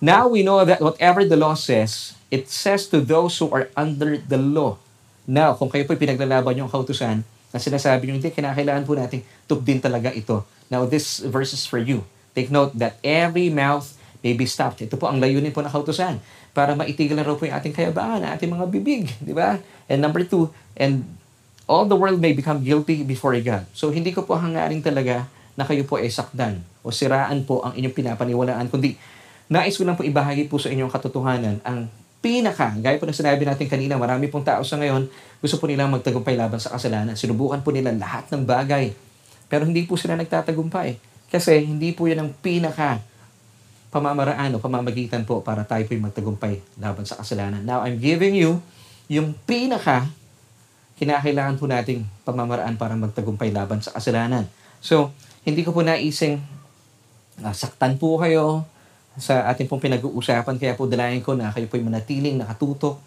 Now 0.00 0.24
we 0.24 0.40
know 0.40 0.64
that 0.64 0.80
whatever 0.80 1.20
the 1.28 1.36
law 1.36 1.52
says, 1.52 2.16
it 2.32 2.48
says 2.48 2.88
to 2.88 3.04
those 3.04 3.36
who 3.36 3.52
are 3.52 3.68
under 3.76 4.16
the 4.16 4.40
law. 4.40 4.80
Now, 5.28 5.52
kung 5.52 5.68
kayo 5.68 5.84
po 5.84 5.92
pinaglalaban 5.92 6.56
yung 6.56 6.72
kautusan, 6.72 7.20
na 7.52 7.58
sinasabi 7.60 8.08
nyo, 8.08 8.16
hindi, 8.16 8.32
kinakailangan 8.32 8.84
po 8.88 8.96
natin 8.96 9.20
tupdin 9.44 9.84
talaga 9.84 10.16
ito. 10.16 10.48
Now, 10.72 10.88
this 10.88 11.20
verse 11.20 11.52
is 11.52 11.68
for 11.68 11.76
you. 11.76 12.08
Take 12.32 12.48
note 12.48 12.72
that 12.80 12.96
every 13.04 13.52
mouth 13.52 13.92
may 14.24 14.32
be 14.32 14.48
stopped. 14.48 14.80
Ito 14.80 14.96
po 14.96 15.12
ang 15.12 15.20
layunin 15.20 15.52
po 15.52 15.60
ng 15.60 15.72
kautusan 15.72 16.24
para 16.56 16.72
maitigil 16.72 17.20
na 17.20 17.24
raw 17.24 17.36
po 17.36 17.44
yung 17.44 17.56
ating 17.56 17.76
kayabaan, 17.76 18.24
ating 18.24 18.48
mga 18.48 18.64
bibig, 18.72 19.12
di 19.20 19.36
ba? 19.36 19.60
And 19.92 20.00
number 20.00 20.24
two, 20.24 20.48
and 20.72 21.04
all 21.68 21.84
the 21.84 21.98
world 21.98 22.16
may 22.16 22.32
become 22.32 22.64
guilty 22.64 23.04
before 23.04 23.36
God. 23.44 23.68
So 23.76 23.92
hindi 23.92 24.14
ko 24.16 24.24
po 24.24 24.40
hangaring 24.40 24.80
talaga 24.80 25.28
na 25.56 25.64
kayo 25.64 25.82
po 25.88 25.96
ay 25.98 26.12
sakdan 26.12 26.60
o 26.84 26.92
siraan 26.92 27.42
po 27.48 27.64
ang 27.64 27.74
inyong 27.74 27.96
pinapaniwalaan, 27.96 28.68
kundi 28.68 28.94
nais 29.48 29.74
ko 29.74 29.82
lang 29.82 29.96
po 29.96 30.04
ibahagi 30.04 30.46
po 30.46 30.60
sa 30.60 30.68
inyong 30.70 30.92
katotohanan 30.92 31.58
ang 31.64 31.88
pinaka, 32.20 32.74
gaya 32.82 32.98
po 32.98 33.06
na 33.06 33.14
sinabi 33.14 33.46
natin 33.46 33.70
kanina, 33.70 33.94
marami 33.94 34.26
pong 34.26 34.42
tao 34.42 34.60
sa 34.66 34.74
ngayon, 34.80 35.06
gusto 35.38 35.62
po 35.62 35.70
nilang 35.70 35.94
magtagumpay 35.94 36.34
laban 36.34 36.58
sa 36.58 36.74
kasalanan. 36.74 37.14
Sinubukan 37.14 37.62
po 37.62 37.70
nila 37.70 37.94
lahat 37.94 38.26
ng 38.34 38.42
bagay. 38.42 38.90
Pero 39.46 39.62
hindi 39.62 39.86
po 39.86 39.94
sila 39.94 40.18
nagtatagumpay. 40.18 40.98
Kasi 41.30 41.62
hindi 41.62 41.94
po 41.94 42.10
yan 42.10 42.26
ang 42.26 42.30
pinaka 42.34 42.98
pamamaraan 43.94 44.58
o 44.58 44.60
pamamagitan 44.60 45.22
po 45.22 45.38
para 45.38 45.62
tayo 45.62 45.86
po'y 45.86 46.02
magtagumpay 46.02 46.82
laban 46.82 47.06
sa 47.06 47.14
kasalanan. 47.22 47.62
Now, 47.62 47.86
I'm 47.86 48.02
giving 48.02 48.34
you 48.34 48.58
yung 49.06 49.38
pinaka 49.46 50.10
kinakailangan 50.98 51.60
po 51.60 51.70
nating 51.70 52.02
pamamaraan 52.26 52.74
para 52.74 52.98
magtagumpay 52.98 53.54
laban 53.54 53.84
sa 53.84 53.94
kasalanan. 53.94 54.50
So, 54.82 55.14
hindi 55.46 55.62
ko 55.62 55.70
po 55.70 55.86
naising 55.86 56.42
uh, 57.38 57.54
saktan 57.54 57.94
po 57.96 58.18
kayo 58.18 58.66
sa 59.16 59.46
ating 59.48 59.70
pong 59.70 59.80
pinag-uusapan. 59.80 60.58
Kaya 60.58 60.74
po 60.74 60.90
dalayan 60.90 61.22
ko 61.22 61.38
na 61.38 61.54
kayo 61.54 61.70
po'y 61.70 61.80
manatiling 61.80 62.36
nakatutok 62.36 62.98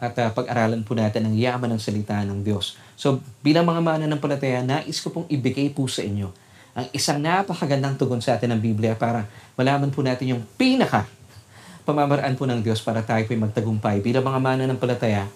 at 0.00 0.16
uh, 0.18 0.32
pag-aralan 0.32 0.80
po 0.82 0.96
natin 0.96 1.28
ang 1.28 1.36
yaman 1.36 1.76
ng 1.76 1.80
salita 1.80 2.16
ng 2.24 2.40
Diyos. 2.40 2.80
So, 2.96 3.20
bilang 3.44 3.68
mga 3.68 3.84
mananampalataya, 3.84 4.64
nais 4.64 4.98
ko 5.04 5.12
pong 5.12 5.28
ibigay 5.28 5.70
po 5.70 5.84
sa 5.86 6.00
inyo 6.00 6.32
ang 6.72 6.88
isang 6.96 7.20
napakagandang 7.20 8.00
tugon 8.00 8.24
sa 8.24 8.40
atin 8.40 8.56
ng 8.56 8.60
Biblia 8.64 8.96
para 8.96 9.28
malaman 9.60 9.92
po 9.92 10.00
natin 10.00 10.32
yung 10.32 10.42
pinaka 10.56 11.04
pamamaraan 11.84 12.32
po 12.32 12.48
ng 12.48 12.64
Diyos 12.64 12.80
para 12.80 13.04
tayo 13.04 13.20
po'y 13.28 13.36
magtagumpay 13.36 14.00
bilang 14.00 14.24
mga 14.24 14.40
mana 14.40 14.64
ng 14.64 14.80
palataya 14.80 15.28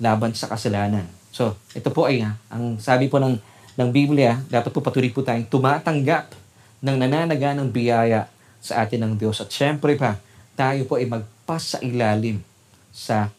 laban 0.00 0.32
sa 0.32 0.48
kasalanan. 0.48 1.04
So, 1.30 1.54
ito 1.76 1.92
po 1.92 2.08
ay 2.08 2.24
ha, 2.24 2.40
ang 2.48 2.80
sabi 2.80 3.12
po 3.12 3.20
ng, 3.20 3.36
ng 3.78 3.88
Biblia, 3.90 4.40
dapat 4.50 4.70
po 4.70 4.82
patuloy 4.82 5.10
po 5.10 5.22
tayong 5.22 5.46
tumatanggap 5.46 6.34
ng 6.80 6.96
nananaga 6.96 7.54
ng 7.54 7.68
biyaya 7.68 8.26
sa 8.60 8.84
atin 8.84 9.06
ng 9.06 9.12
Diyos. 9.16 9.40
At 9.40 9.52
syempre 9.52 9.94
pa, 9.96 10.20
tayo 10.56 10.84
po 10.84 11.00
ay 11.00 11.08
magpas 11.08 11.76
sa 11.76 11.78
ilalim 11.80 12.44
sa 12.90 13.32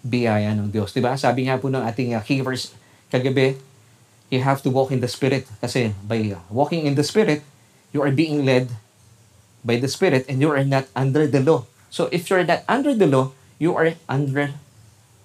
biyaya 0.00 0.56
ng 0.56 0.72
Diyos. 0.72 0.92
Diba? 0.96 1.12
Sabi 1.16 1.48
nga 1.48 1.60
po 1.60 1.68
ng 1.68 1.84
ating 1.84 2.16
uh, 2.16 2.22
key 2.24 2.40
verse 2.40 2.72
kagabi, 3.12 3.60
you 4.32 4.40
have 4.40 4.64
to 4.64 4.72
walk 4.72 4.88
in 4.94 5.02
the 5.02 5.10
Spirit. 5.10 5.44
Kasi 5.60 5.92
by 6.06 6.36
walking 6.48 6.88
in 6.88 6.96
the 6.96 7.04
Spirit, 7.04 7.44
you 7.92 8.00
are 8.00 8.12
being 8.14 8.46
led 8.46 8.72
by 9.60 9.76
the 9.76 9.90
Spirit 9.90 10.24
and 10.30 10.40
you 10.40 10.48
are 10.48 10.64
not 10.64 10.88
under 10.96 11.28
the 11.28 11.42
law. 11.44 11.68
So 11.92 12.08
if 12.14 12.30
you're 12.30 12.46
not 12.46 12.64
under 12.64 12.96
the 12.96 13.10
law, 13.10 13.36
you 13.60 13.76
are 13.76 13.92
under 14.08 14.56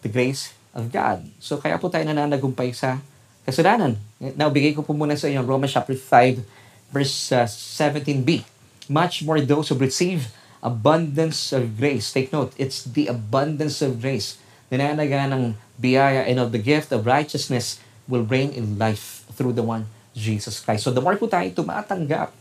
the 0.04 0.12
grace 0.12 0.52
of 0.76 0.92
God. 0.92 1.24
So 1.40 1.62
kaya 1.62 1.80
po 1.80 1.88
tayo 1.88 2.04
nananagumpay 2.04 2.76
sa 2.76 3.00
kasalanan. 3.46 3.96
Now, 4.36 4.50
bigay 4.50 4.74
ko 4.74 4.82
po 4.82 4.98
muna 4.98 5.14
sa 5.14 5.30
inyo 5.30 5.46
Romans 5.46 5.72
chapter 5.72 5.94
5, 5.94 6.42
verse 6.90 7.32
uh, 7.32 7.46
17b. 7.46 8.42
Much 8.90 9.22
more 9.22 9.42
those 9.42 9.70
who 9.70 9.78
receive 9.78 10.34
abundance 10.66 11.54
of 11.54 11.78
grace. 11.78 12.10
Take 12.10 12.34
note, 12.34 12.58
it's 12.58 12.82
the 12.82 13.06
abundance 13.06 13.86
of 13.86 14.02
grace. 14.02 14.42
Nananaga 14.74 15.30
ng 15.30 15.54
biyaya 15.78 16.26
and 16.26 16.42
of 16.42 16.50
the 16.50 16.62
gift 16.62 16.90
of 16.90 17.06
righteousness 17.06 17.78
will 18.10 18.26
reign 18.26 18.50
in 18.50 18.82
life 18.82 19.26
through 19.38 19.54
the 19.54 19.62
one 19.62 19.86
Jesus 20.18 20.58
Christ. 20.58 20.90
So 20.90 20.90
the 20.90 21.06
more 21.06 21.18
po 21.22 21.30
tayo 21.30 21.46
tumatanggap 21.54 22.34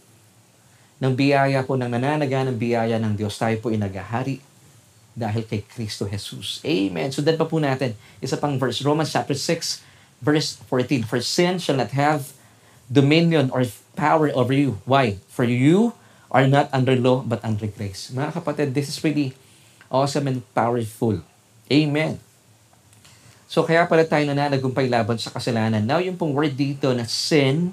ng 1.05 1.13
biyaya 1.13 1.61
po, 1.69 1.77
ng 1.77 1.91
nananaga 1.91 2.49
ng 2.49 2.57
biyaya 2.57 2.97
ng 2.97 3.13
Diyos, 3.13 3.37
tayo 3.37 3.61
po 3.61 3.69
inagahari 3.69 4.41
dahil 5.13 5.45
kay 5.45 5.61
Kristo 5.63 6.09
Jesus. 6.09 6.65
Amen. 6.65 7.13
So 7.13 7.21
pa 7.21 7.47
po 7.47 7.61
natin, 7.61 7.93
isa 8.25 8.41
pang 8.41 8.57
verse, 8.57 8.81
Romans 8.81 9.13
chapter 9.13 9.37
6, 9.37 9.94
verse 10.23 10.61
14. 10.71 11.03
For 11.09 11.21
sin 11.21 11.59
shall 11.59 11.79
not 11.79 11.95
have 11.97 12.35
dominion 12.91 13.51
or 13.51 13.65
power 13.97 14.31
over 14.35 14.53
you. 14.53 14.79
Why? 14.85 15.19
For 15.31 15.43
you 15.47 15.95
are 16.31 16.47
not 16.51 16.69
under 16.75 16.99
law 16.99 17.23
but 17.23 17.43
under 17.47 17.67
grace. 17.67 18.11
Mga 18.11 18.43
kapatid, 18.43 18.75
this 18.75 18.91
is 18.91 18.99
really 19.03 19.35
awesome 19.91 20.27
and 20.27 20.43
powerful. 20.55 21.23
Amen. 21.71 22.19
So 23.47 23.63
kaya 23.63 23.87
pala 23.87 24.03
tayo 24.03 24.27
nananagumpay 24.27 24.91
laban 24.91 25.15
sa 25.15 25.31
kasalanan. 25.31 25.87
Now 25.87 26.03
yung 26.03 26.19
pong 26.19 26.35
word 26.35 26.59
dito 26.59 26.91
na 26.91 27.07
sin 27.07 27.71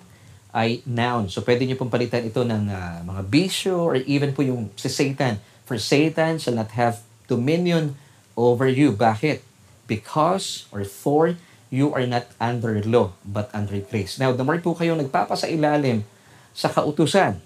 ay 0.53 0.85
noun. 0.85 1.31
So 1.31 1.41
pwede 1.41 1.65
niyo 1.65 1.79
pong 1.79 1.89
palitan 1.89 2.27
ito 2.27 2.45
ng 2.45 2.69
uh, 2.69 3.01
mga 3.07 3.21
bisyo 3.25 3.81
or 3.81 3.97
even 4.05 4.35
po 4.35 4.45
yung 4.45 4.69
si 4.77 4.91
Satan. 4.91 5.41
For 5.65 5.79
Satan 5.81 6.37
shall 6.37 6.53
not 6.53 6.75
have 6.77 7.01
dominion 7.25 7.97
over 8.37 8.67
you. 8.67 8.93
Bakit? 8.93 9.41
Because 9.87 10.69
or 10.69 10.83
for 10.85 11.39
you 11.71 11.95
are 11.95 12.03
not 12.05 12.27
under 12.37 12.83
law 12.83 13.15
but 13.23 13.47
under 13.55 13.79
grace. 13.79 14.19
Now, 14.19 14.35
the 14.35 14.43
more 14.43 14.59
po 14.59 14.75
kayong 14.75 14.99
nagpapasa 15.01 15.47
ilalim 15.47 16.03
sa 16.51 16.67
kautusan, 16.67 17.39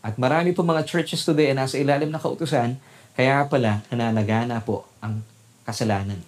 at 0.00 0.16
marami 0.16 0.56
po 0.56 0.64
mga 0.64 0.88
churches 0.88 1.20
today 1.28 1.52
na 1.52 1.68
nasa 1.68 1.76
ilalim 1.76 2.08
ng 2.08 2.18
kautusan, 2.18 2.80
kaya 3.12 3.44
pala 3.52 3.84
nananagana 3.92 4.64
po 4.64 4.88
ang 5.04 5.20
kasalanan 5.68 6.24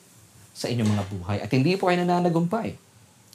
sa 0.52 0.68
inyong 0.68 0.92
mga 0.92 1.04
buhay. 1.08 1.38
At 1.40 1.48
hindi 1.48 1.80
po 1.80 1.88
kayo 1.88 2.04
nananagumpay. 2.04 2.76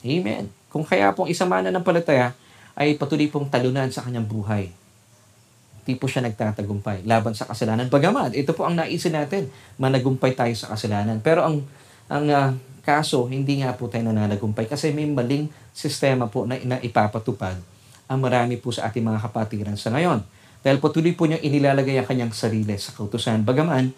Amen. 0.06 0.54
Kung 0.70 0.86
kaya 0.86 1.10
pong 1.18 1.34
isang 1.34 1.50
mana 1.50 1.74
ng 1.74 1.82
palataya 1.82 2.38
ay 2.78 2.94
patuloy 3.02 3.26
pong 3.34 3.50
talunan 3.50 3.90
sa 3.90 4.06
kanyang 4.06 4.30
buhay. 4.30 4.70
Hindi 5.82 5.94
po 5.98 6.06
siya 6.06 6.22
nagtatagumpay 6.30 7.10
laban 7.10 7.34
sa 7.34 7.50
kasalanan. 7.50 7.90
Bagamat, 7.90 8.38
ito 8.38 8.54
po 8.54 8.70
ang 8.70 8.78
naisin 8.78 9.18
natin, 9.18 9.50
managumpay 9.82 10.38
tayo 10.38 10.54
sa 10.54 10.70
kasalanan. 10.78 11.18
Pero 11.26 11.42
ang 11.42 11.66
ang 12.06 12.26
uh, 12.30 12.50
kaso, 12.88 13.28
hindi 13.28 13.60
nga 13.60 13.76
po 13.76 13.92
tayo 13.92 14.08
nananagumpay 14.08 14.72
kasi 14.72 14.96
may 14.96 15.04
maling 15.04 15.52
sistema 15.76 16.32
po 16.32 16.48
na, 16.48 16.56
na 16.64 16.80
ipapatupad 16.80 17.60
ang 18.08 18.20
marami 18.24 18.56
po 18.56 18.72
sa 18.72 18.88
ating 18.88 19.04
mga 19.04 19.20
kapatiran 19.20 19.76
sa 19.76 19.92
ngayon. 19.92 20.24
Dahil 20.64 20.80
po 20.80 20.88
tuloy 20.88 21.12
po 21.12 21.28
niya 21.28 21.44
inilalagay 21.44 22.00
ang 22.00 22.08
kanyang 22.08 22.32
sarili 22.32 22.72
sa 22.80 22.96
kautusan. 22.96 23.44
Bagaman, 23.44 23.92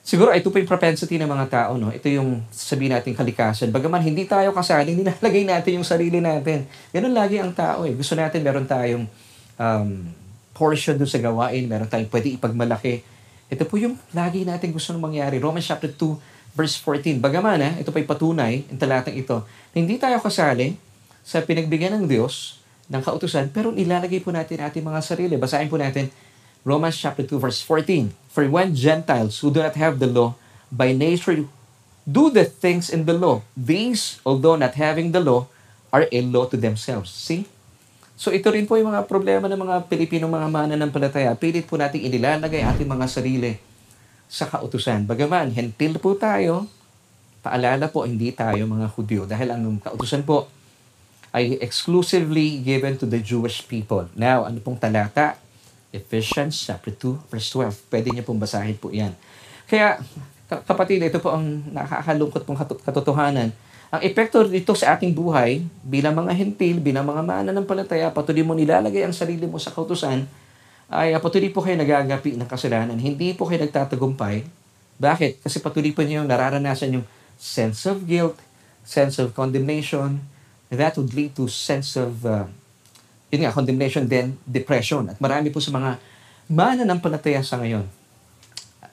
siguro 0.00 0.32
ito 0.32 0.48
po 0.48 0.56
yung 0.56 0.68
propensity 0.68 1.20
ng 1.20 1.28
mga 1.28 1.46
tao. 1.52 1.76
No? 1.76 1.92
Ito 1.92 2.08
yung 2.08 2.40
sabihin 2.48 2.96
natin 2.96 3.12
kalikasan. 3.12 3.68
Bagaman 3.68 4.00
hindi 4.00 4.24
tayo 4.24 4.56
kasali, 4.56 4.96
nilalagay 4.98 5.44
natin 5.44 5.80
yung 5.80 5.86
sarili 5.86 6.24
natin. 6.24 6.64
Ganun 6.90 7.12
lagi 7.12 7.36
ang 7.36 7.52
tao. 7.52 7.84
Eh. 7.84 7.92
Gusto 7.92 8.16
natin 8.16 8.40
meron 8.40 8.64
tayong 8.64 9.04
um, 9.60 9.88
portion 10.56 10.96
doon 10.96 11.08
sa 11.08 11.20
gawain. 11.20 11.68
Meron 11.68 11.88
tayong 11.92 12.08
pwede 12.08 12.32
ipagmalaki. 12.32 13.04
Ito 13.52 13.68
po 13.68 13.76
yung 13.76 14.00
lagi 14.16 14.48
natin 14.48 14.72
gusto 14.72 14.96
nang 14.96 15.04
mangyari. 15.04 15.36
Romans 15.36 15.68
chapter 15.68 15.92
2, 15.92 16.33
verse 16.54 16.78
14. 16.78 17.18
Bagaman, 17.18 17.58
ha, 17.60 17.70
ito 17.76 17.90
pa'y 17.90 18.06
patunay, 18.06 18.62
ang 18.70 18.78
talatang 18.78 19.18
ito, 19.18 19.42
na 19.74 19.76
hindi 19.76 19.98
tayo 19.98 20.16
kasali 20.22 20.78
sa 21.26 21.42
pinagbigyan 21.42 21.98
ng 21.98 22.04
Diyos 22.06 22.62
ng 22.86 23.02
kautusan, 23.02 23.50
pero 23.50 23.74
nilalagay 23.74 24.22
po 24.22 24.30
natin 24.30 24.62
ating 24.62 24.84
mga 24.86 25.00
sarili. 25.02 25.34
Basahin 25.34 25.68
po 25.68 25.76
natin 25.76 26.08
Romans 26.62 26.96
chapter 26.96 27.26
2 27.26 27.42
verse 27.42 27.60
14. 27.60 28.14
For 28.30 28.46
when 28.46 28.72
Gentiles 28.72 29.42
who 29.42 29.50
do 29.50 29.60
not 29.60 29.76
have 29.76 29.98
the 29.98 30.08
law 30.08 30.38
by 30.70 30.94
nature 30.94 31.44
do 32.04 32.28
the 32.28 32.44
things 32.44 32.92
in 32.92 33.08
the 33.08 33.16
law, 33.16 33.40
these, 33.56 34.20
although 34.22 34.56
not 34.56 34.76
having 34.76 35.12
the 35.12 35.20
law, 35.20 35.48
are 35.94 36.04
a 36.10 36.20
law 36.26 36.44
to 36.44 36.58
themselves. 36.58 37.08
See? 37.08 37.48
So 38.14 38.30
ito 38.30 38.50
rin 38.52 38.68
po 38.68 38.76
yung 38.78 38.94
mga 38.94 39.06
problema 39.10 39.48
ng 39.50 39.58
mga 39.58 39.76
Pilipino 39.88 40.28
mga 40.30 40.48
mananampalataya. 40.50 41.32
Pilit 41.34 41.66
po 41.66 41.80
natin 41.80 42.04
inilalagay 42.04 42.62
ating 42.62 42.86
mga 42.86 43.06
sarili 43.10 43.56
sa 44.34 44.50
kautusan. 44.50 45.06
Bagaman, 45.06 45.54
hentil 45.54 45.94
po 46.02 46.18
tayo, 46.18 46.66
paalala 47.38 47.86
po, 47.86 48.02
hindi 48.02 48.34
tayo 48.34 48.66
mga 48.66 48.90
Hudyo 48.90 49.30
dahil 49.30 49.54
ang 49.54 49.78
kautusan 49.78 50.26
po 50.26 50.50
ay 51.30 51.54
exclusively 51.62 52.58
given 52.66 52.98
to 52.98 53.06
the 53.06 53.22
Jewish 53.22 53.62
people. 53.62 54.10
Now, 54.18 54.42
ano 54.42 54.58
pong 54.58 54.82
talata? 54.82 55.38
Ephesians 55.94 56.58
chapter 56.66 56.90
2, 56.90 57.30
verse 57.30 57.46
12. 57.54 57.86
Pwede 57.86 58.10
niyo 58.10 58.26
pong 58.26 58.42
basahin 58.42 58.74
po 58.74 58.90
yan. 58.90 59.14
Kaya, 59.70 60.02
kapatid, 60.66 60.98
ito 61.06 61.22
po 61.22 61.30
ang 61.30 61.62
nakakalungkot 61.70 62.42
pong 62.42 62.58
katotohanan. 62.82 63.54
Ang 63.94 64.02
epekto 64.02 64.42
dito 64.42 64.74
sa 64.74 64.98
ating 64.98 65.14
buhay, 65.14 65.62
bilang 65.86 66.18
mga 66.18 66.34
hentil, 66.34 66.82
bilang 66.82 67.06
mga 67.06 67.22
mananampalataya, 67.22 68.10
patuloy 68.10 68.42
mo 68.42 68.58
nilalagay 68.58 69.06
ang 69.06 69.14
sarili 69.14 69.46
mo 69.46 69.62
sa 69.62 69.70
kautusan, 69.70 70.26
ay 70.92 71.16
uh, 71.16 71.20
patuloy 71.20 71.48
po 71.48 71.64
kayo 71.64 71.76
nagagapi 71.80 72.36
ng 72.36 72.48
kasalanan. 72.48 72.96
Hindi 73.00 73.32
po 73.32 73.48
kayo 73.48 73.64
nagtatagumpay. 73.64 74.44
Bakit? 75.00 75.42
Kasi 75.42 75.58
patuloy 75.58 75.90
po 75.90 76.04
niyo 76.04 76.22
nararanasan 76.22 77.00
yung 77.00 77.06
sense 77.40 77.88
of 77.88 78.04
guilt, 78.04 78.38
sense 78.84 79.18
of 79.18 79.32
condemnation. 79.32 80.22
That 80.68 80.98
would 80.98 81.14
lead 81.14 81.38
to 81.38 81.46
sense 81.46 81.94
of, 81.98 82.22
uh, 82.26 82.46
yun 83.30 83.46
nga, 83.46 83.54
condemnation, 83.54 84.06
then 84.06 84.38
depression. 84.44 85.10
At 85.10 85.18
marami 85.18 85.50
po 85.50 85.58
sa 85.58 85.74
mga 85.74 85.98
mananampalataya 86.50 87.40
sa 87.40 87.58
ngayon, 87.58 87.86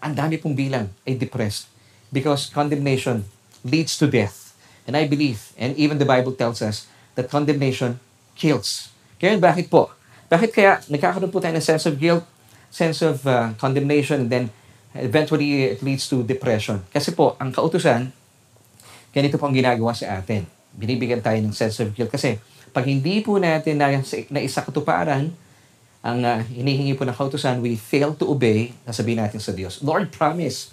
ang 0.01 0.13
dami 0.17 0.41
pong 0.41 0.58
bilang 0.58 0.89
ay 1.06 1.13
depressed 1.13 1.69
because 2.10 2.49
condemnation 2.49 3.27
leads 3.62 3.95
to 3.99 4.10
death. 4.10 4.58
And 4.89 4.97
I 4.97 5.06
believe, 5.06 5.54
and 5.62 5.77
even 5.77 6.01
the 6.01 6.10
Bible 6.10 6.34
tells 6.34 6.65
us, 6.65 6.89
that 7.13 7.30
condemnation 7.30 8.01
kills. 8.34 8.89
Kaya 9.21 9.38
bakit 9.38 9.69
po? 9.69 9.93
Bakit 10.32 10.50
kaya 10.56 10.80
nagkakaroon 10.88 11.28
po 11.28 11.44
tayo 11.44 11.52
ng 11.52 11.65
sense 11.65 11.84
of 11.91 12.00
guilt, 12.00 12.24
sense 12.72 13.04
of 13.04 13.20
uh, 13.28 13.52
condemnation, 13.60 14.24
and 14.24 14.32
then 14.32 14.46
eventually 14.96 15.76
it 15.76 15.84
leads 15.84 16.08
to 16.08 16.24
depression? 16.24 16.80
Kasi 16.88 17.12
po, 17.12 17.36
ang 17.36 17.52
kautusan, 17.52 18.15
ganito 19.12 19.36
po 19.36 19.52
ang 19.52 19.56
ginagawa 19.56 19.91
sa 19.91 20.24
atin. 20.24 20.48
Binibigyan 20.72 21.20
tayo 21.20 21.36
ng 21.44 21.52
sense 21.52 21.84
of 21.84 21.91
guilt. 21.91 22.08
Kasi 22.08 22.39
pag 22.72 22.88
hindi 22.88 23.20
po 23.20 23.36
natin 23.36 23.76
na, 23.76 23.91
na 24.32 24.39
isa 24.39 24.63
katuparan, 24.63 25.36
ang 26.02 26.20
uh, 26.24 26.39
hinihingi 26.48 26.96
po 26.96 27.04
ng 27.04 27.13
kautusan, 27.13 27.60
we 27.60 27.76
fail 27.76 28.15
to 28.15 28.26
obey, 28.32 28.72
nasabihin 28.88 29.20
natin 29.20 29.44
sa 29.44 29.52
Diyos, 29.52 29.84
Lord, 29.84 30.15
promise, 30.15 30.72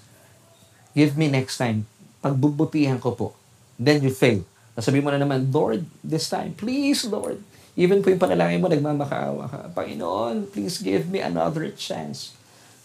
give 0.95 1.19
me 1.19 1.27
next 1.27 1.59
time, 1.59 1.85
pagbubutihan 2.23 3.03
ko 3.03 3.13
po. 3.13 3.29
Then 3.75 4.07
you 4.07 4.15
fail. 4.15 4.47
Nasabihin 4.79 5.03
mo 5.03 5.11
na 5.11 5.19
naman, 5.19 5.51
Lord, 5.51 5.83
this 6.01 6.31
time, 6.31 6.55
please, 6.55 7.03
Lord, 7.05 7.43
Even 7.79 8.03
po 8.03 8.11
yung 8.11 8.19
panalangin 8.19 8.59
mo, 8.59 8.67
nagmamakaawa 8.67 9.47
ka. 9.47 9.61
Panginoon, 9.71 10.51
please 10.51 10.83
give 10.83 11.07
me 11.07 11.23
another 11.23 11.71
chance. 11.79 12.35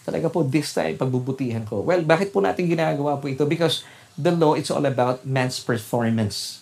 Talaga 0.06 0.30
po, 0.30 0.46
this 0.46 0.70
time, 0.70 0.94
pagbubutihan 0.94 1.66
ko. 1.66 1.82
Well, 1.82 2.06
bakit 2.06 2.30
po 2.30 2.46
natin 2.46 2.70
ginagawa 2.70 3.18
po 3.18 3.26
ito? 3.26 3.50
Because 3.50 3.82
the 4.14 4.30
law, 4.30 4.54
it's 4.54 4.70
all 4.70 4.86
about 4.86 5.26
man's 5.26 5.58
performance. 5.58 6.62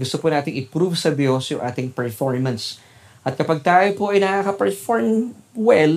Gusto 0.00 0.16
po 0.16 0.32
natin 0.32 0.56
i-prove 0.56 0.96
sa 0.96 1.12
Diyos 1.12 1.44
yung 1.52 1.60
ating 1.60 1.92
performance. 1.92 2.80
At 3.20 3.36
kapag 3.36 3.60
tayo 3.60 3.92
po 3.92 4.16
ay 4.16 4.24
nakaka-perform 4.24 5.36
well, 5.52 5.94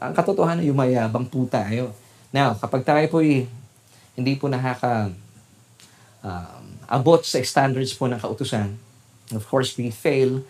ang 0.00 0.12
katotohanan, 0.16 0.64
yung 0.64 0.80
mayabang 0.80 1.28
po 1.28 1.44
tayo. 1.44 1.92
Now, 2.32 2.56
kapag 2.56 2.86
tayo 2.88 3.04
po 3.12 3.20
ay 3.20 3.44
hindi 4.16 4.40
po 4.40 4.48
nakaka 4.48 5.12
uh, 6.24 6.62
abot 6.88 7.20
sa 7.20 7.42
standards 7.44 7.92
po 7.92 8.08
ng 8.08 8.16
kautusan, 8.16 8.80
of 9.36 9.44
course, 9.50 9.76
we 9.76 9.92
fail, 9.92 10.40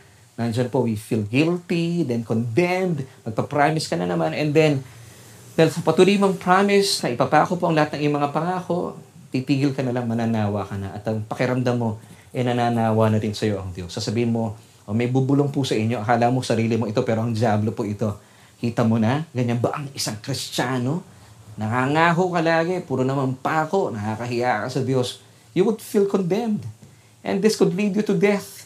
Nandiyan 0.41 0.73
po, 0.73 0.89
we 0.89 0.97
feel 0.97 1.21
guilty, 1.29 2.01
then 2.09 2.25
condemned, 2.25 3.05
magpa-promise 3.29 3.85
ka 3.85 4.01
na 4.01 4.09
naman, 4.09 4.33
and 4.33 4.57
then, 4.57 4.81
dahil 5.53 5.69
sa 5.69 5.85
patuloy 5.85 6.17
mong 6.17 6.41
promise 6.41 7.05
na 7.05 7.13
ipapako 7.13 7.61
po 7.61 7.69
ang 7.69 7.77
lahat 7.77 8.01
ng 8.01 8.09
iyong 8.09 8.17
mga 8.17 8.31
pangako, 8.33 8.97
titigil 9.29 9.77
ka 9.77 9.85
na 9.85 9.93
lang, 9.93 10.09
mananawa 10.09 10.65
ka 10.65 10.81
na. 10.81 10.97
At 10.97 11.05
ang 11.05 11.21
pakiramdam 11.29 11.77
mo, 11.77 12.01
eh 12.33 12.41
nananawa 12.41 13.13
na 13.13 13.21
rin 13.21 13.37
sa 13.37 13.45
iyo 13.45 13.61
ang 13.61 13.77
Diyos. 13.77 13.93
Sasabihin 13.93 14.33
mo, 14.33 14.57
oh, 14.89 14.97
may 14.97 15.13
bubulong 15.13 15.53
po 15.53 15.61
sa 15.61 15.77
inyo, 15.77 16.01
akala 16.01 16.33
mo 16.33 16.41
sarili 16.41 16.81
mo 16.81 16.89
ito, 16.89 17.05
pero 17.05 17.21
ang 17.21 17.37
diablo 17.37 17.77
po 17.77 17.85
ito. 17.85 18.17
Kita 18.57 18.89
mo 18.89 18.97
na, 18.97 19.29
ganyan 19.37 19.61
ba 19.61 19.77
ang 19.77 19.93
isang 19.93 20.17
kristyano? 20.25 21.05
Nangangaho 21.61 22.33
ka 22.33 22.41
lagi, 22.41 22.81
puro 22.81 23.05
naman 23.05 23.37
pako, 23.37 23.93
nakakahiya 23.93 24.65
ka 24.65 24.69
sa 24.73 24.81
Diyos. 24.81 25.21
you 25.55 25.65
would 25.65 25.83
feel 25.83 26.07
condemned. 26.07 26.67
And 27.25 27.43
this 27.43 27.57
could 27.57 27.75
lead 27.75 27.97
you 27.97 28.03
to 28.03 28.15
death. 28.15 28.60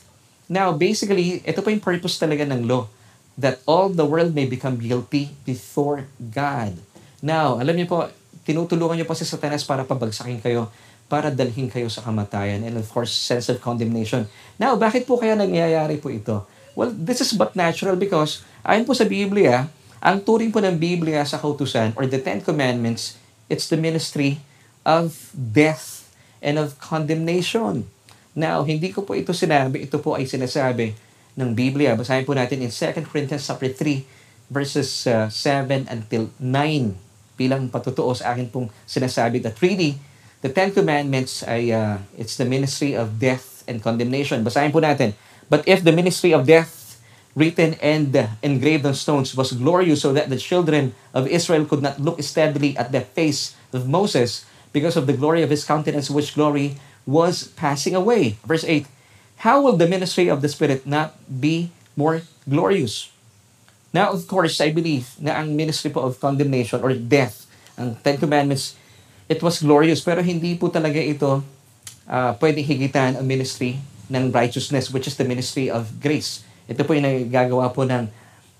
Now, 0.46 0.76
basically, 0.76 1.40
ito 1.40 1.60
pa 1.64 1.72
yung 1.72 1.80
purpose 1.80 2.20
talaga 2.20 2.44
ng 2.44 2.68
law. 2.68 2.88
That 3.34 3.64
all 3.66 3.90
the 3.90 4.06
world 4.06 4.30
may 4.30 4.46
become 4.46 4.78
guilty 4.78 5.34
before 5.42 6.06
God. 6.18 6.78
Now, 7.24 7.58
alam 7.58 7.74
niyo 7.74 7.90
po, 7.90 8.06
tinutulungan 8.44 9.00
niyo 9.00 9.08
po 9.08 9.16
si 9.16 9.26
Satanas 9.26 9.64
para 9.66 9.82
pabagsakin 9.82 10.38
kayo, 10.38 10.70
para 11.08 11.32
dalhin 11.32 11.66
kayo 11.66 11.88
sa 11.88 12.04
kamatayan, 12.04 12.62
and 12.62 12.76
of 12.76 12.86
course, 12.92 13.10
sense 13.10 13.48
of 13.48 13.58
condemnation. 13.58 14.28
Now, 14.60 14.76
bakit 14.76 15.08
po 15.08 15.18
kaya 15.18 15.34
nangyayari 15.34 15.98
po 15.98 16.12
ito? 16.12 16.46
Well, 16.76 16.92
this 16.92 17.24
is 17.24 17.32
but 17.34 17.56
natural 17.56 17.96
because, 17.96 18.44
ayon 18.62 18.84
po 18.84 18.92
sa 18.92 19.08
Biblia, 19.08 19.72
ang 20.04 20.20
turing 20.20 20.52
po 20.52 20.60
ng 20.60 20.76
Biblia 20.76 21.24
sa 21.24 21.40
kautusan, 21.40 21.96
or 21.96 22.04
the 22.04 22.20
Ten 22.20 22.44
Commandments, 22.44 23.16
it's 23.48 23.66
the 23.72 23.80
ministry 23.80 24.44
of 24.84 25.32
death 25.32 26.12
and 26.44 26.60
of 26.60 26.76
condemnation. 26.76 27.88
Now, 28.34 28.66
hindi 28.66 28.90
ko 28.90 29.06
po 29.06 29.14
ito 29.14 29.30
sinabi, 29.30 29.86
ito 29.86 30.02
po 30.02 30.18
ay 30.18 30.26
sinasabi 30.26 30.90
ng 31.38 31.54
Biblia. 31.54 31.94
Basahin 31.94 32.26
po 32.26 32.34
natin 32.34 32.62
in 32.66 32.70
2 32.70 33.06
Corinthians 33.06 33.46
chapter 33.46 33.70
3 33.70 34.50
verses 34.50 35.06
uh, 35.06 35.30
7 35.30 35.86
until 35.88 36.28
9 36.42 37.38
bilang 37.38 37.66
patutuo 37.70 38.14
sa 38.14 38.34
akin 38.34 38.46
pong 38.46 38.70
sinasabi 38.86 39.42
that 39.42 39.58
really 39.58 39.98
the 40.46 40.50
Ten 40.52 40.70
Commandments 40.70 41.42
ay 41.42 41.74
uh, 41.74 41.98
it's 42.14 42.38
the 42.38 42.46
ministry 42.46 42.94
of 42.94 43.18
death 43.18 43.66
and 43.66 43.82
condemnation. 43.82 44.42
Basahin 44.46 44.70
po 44.70 44.78
natin. 44.82 45.16
But 45.50 45.66
if 45.66 45.82
the 45.82 45.94
ministry 45.94 46.30
of 46.30 46.46
death 46.46 46.84
written 47.34 47.74
and 47.82 48.14
engraved 48.42 48.86
on 48.86 48.94
stones 48.94 49.34
was 49.34 49.54
glorious 49.54 50.06
so 50.06 50.14
that 50.14 50.30
the 50.30 50.38
children 50.38 50.94
of 51.10 51.26
Israel 51.26 51.66
could 51.66 51.82
not 51.82 51.98
look 51.98 52.22
steadily 52.22 52.78
at 52.78 52.94
the 52.94 53.02
face 53.02 53.58
of 53.74 53.90
Moses 53.90 54.46
because 54.70 54.94
of 54.94 55.10
the 55.10 55.18
glory 55.18 55.42
of 55.42 55.50
his 55.50 55.66
countenance 55.66 56.06
which 56.06 56.38
glory 56.38 56.78
was 57.06 57.52
passing 57.54 57.94
away. 57.94 58.36
Verse 58.44 58.64
8, 58.64 58.86
How 59.44 59.60
will 59.60 59.76
the 59.76 59.88
ministry 59.88 60.28
of 60.28 60.40
the 60.40 60.48
Spirit 60.48 60.88
not 60.88 61.16
be 61.28 61.70
more 61.96 62.24
glorious? 62.48 63.12
Now, 63.94 64.10
of 64.10 64.26
course, 64.26 64.58
I 64.58 64.74
believe 64.74 65.14
na 65.22 65.38
ang 65.38 65.54
ministry 65.54 65.92
po 65.92 66.02
of 66.02 66.18
condemnation 66.18 66.82
or 66.82 66.96
death, 66.96 67.46
ang 67.78 67.94
Ten 68.02 68.18
Commandments, 68.18 68.74
it 69.30 69.38
was 69.38 69.62
glorious, 69.62 70.02
pero 70.02 70.18
hindi 70.18 70.58
po 70.58 70.66
talaga 70.66 70.98
ito 70.98 71.44
uh, 72.08 72.32
pwedeng 72.42 72.66
higitan 72.66 73.14
ang 73.14 73.22
ministry 73.22 73.78
ng 74.10 74.34
righteousness, 74.34 74.90
which 74.90 75.06
is 75.06 75.16
the 75.16 75.24
ministry 75.24 75.70
of 75.70 75.88
grace. 76.02 76.44
Ito 76.66 76.82
po 76.84 76.96
yung 76.96 77.06
nagagawa 77.06 77.72
po 77.72 77.86
ng, 77.86 78.08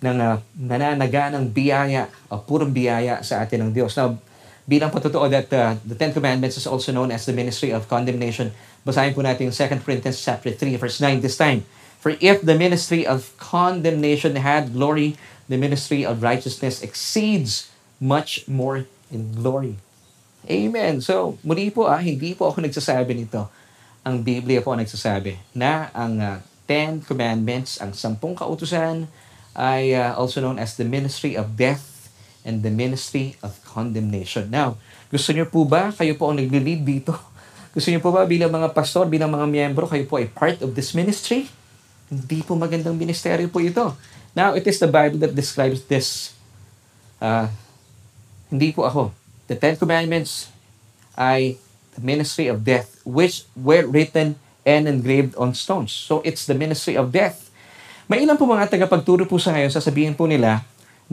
ng 0.01 0.17
uh, 0.21 0.39
nananaga 0.57 1.35
ng 1.35 1.51
biyaya, 1.51 2.09
o 2.31 2.41
purong 2.41 2.73
biyaya 2.73 3.21
sa 3.25 3.43
atin 3.43 3.69
ng 3.69 3.71
Diyos. 3.73 3.97
Now, 3.97 4.17
bilang 4.65 4.89
patutuo 4.89 5.29
that 5.29 5.49
uh, 5.53 5.77
the 5.85 5.97
Ten 5.97 6.13
Commandments 6.13 6.57
is 6.57 6.67
also 6.67 6.93
known 6.93 7.13
as 7.13 7.29
the 7.29 7.37
ministry 7.37 7.71
of 7.71 7.85
condemnation. 7.89 8.53
Basahin 8.85 9.13
po 9.13 9.21
natin 9.21 9.53
yung 9.53 9.57
2 9.57 9.85
Corinthians 9.85 10.21
chapter 10.21 10.53
3 10.53 10.81
verse 10.81 11.01
9 11.01 11.21
this 11.21 11.37
time. 11.37 11.65
For 12.01 12.17
if 12.21 12.45
the 12.45 12.57
ministry 12.57 13.09
of 13.09 13.33
condemnation 13.41 14.37
had 14.37 14.77
glory, 14.77 15.17
the 15.49 15.57
ministry 15.57 16.05
of 16.05 16.21
righteousness 16.21 16.85
exceeds 16.85 17.73
much 18.01 18.45
more 18.45 18.85
in 19.09 19.33
glory. 19.33 19.81
Amen. 20.45 21.01
So, 21.01 21.41
muli 21.41 21.73
po 21.73 21.89
ah, 21.89 22.01
hindi 22.01 22.37
po 22.37 22.53
ako 22.53 22.61
nagsasabi 22.61 23.17
nito. 23.17 23.49
Ang 24.05 24.21
Biblia 24.21 24.61
po 24.61 24.77
ang 24.77 24.85
nagsasabi 24.85 25.41
na 25.57 25.89
ang 25.97 26.21
uh, 26.21 26.37
Ten 26.69 27.01
Commandments, 27.01 27.81
ang 27.81 27.97
sampung 27.97 28.37
kautusan, 28.37 29.09
ay 29.57 29.97
uh, 29.97 30.13
also 30.21 30.45
known 30.45 30.61
as 30.61 30.77
the 30.77 30.85
ministry 30.85 31.37
of 31.41 31.57
death 31.57 31.94
and 32.45 32.61
the 32.61 32.71
ministry 32.71 33.35
of 33.41 33.57
condemnation. 33.65 34.53
Now, 34.53 34.77
gusto 35.09 35.33
niyo 35.33 35.49
po 35.49 35.65
ba, 35.65 35.91
kayo 35.91 36.15
po 36.15 36.31
ang 36.31 36.37
nagli-lead 36.39 36.85
dito? 36.85 37.17
Gusto 37.75 37.91
niyo 37.91 37.99
po 37.99 38.15
ba 38.15 38.23
bilang 38.23 38.55
mga 38.55 38.71
pastor, 38.71 39.11
bilang 39.11 39.35
mga 39.35 39.51
miyembro, 39.51 39.91
kayo 39.91 40.07
po 40.07 40.23
ay 40.23 40.31
part 40.31 40.63
of 40.63 40.79
this 40.79 40.95
ministry? 40.95 41.51
Hindi 42.07 42.47
po 42.47 42.55
magandang 42.55 42.95
ministeryo 42.95 43.51
po 43.51 43.59
ito. 43.59 43.99
Now, 44.31 44.55
it 44.55 44.63
is 44.71 44.79
the 44.79 44.87
Bible 44.87 45.19
that 45.27 45.35
describes 45.35 45.83
this. 45.91 46.39
Uh, 47.19 47.51
hindi 48.47 48.71
po 48.71 48.87
ako. 48.87 49.11
The 49.51 49.59
Ten 49.59 49.75
Commandments 49.75 50.55
ay 51.19 51.59
the 51.99 52.03
ministry 52.03 52.47
of 52.47 52.63
death, 52.63 53.03
which 53.03 53.43
were 53.59 53.87
written 53.91 54.39
and 54.63 54.87
engraved 54.87 55.35
on 55.35 55.55
stones. 55.55 55.91
So, 55.91 56.23
it's 56.23 56.47
the 56.47 56.55
ministry 56.55 56.95
of 56.95 57.11
death. 57.11 57.51
May 58.07 58.23
ilan 58.23 58.39
po 58.39 58.47
mga 58.47 58.71
tagapagturo 58.71 59.25
po 59.27 59.41
sa 59.43 59.51
ngayon, 59.51 59.73
sasabihin 59.73 60.15
po 60.15 60.31
nila, 60.31 60.63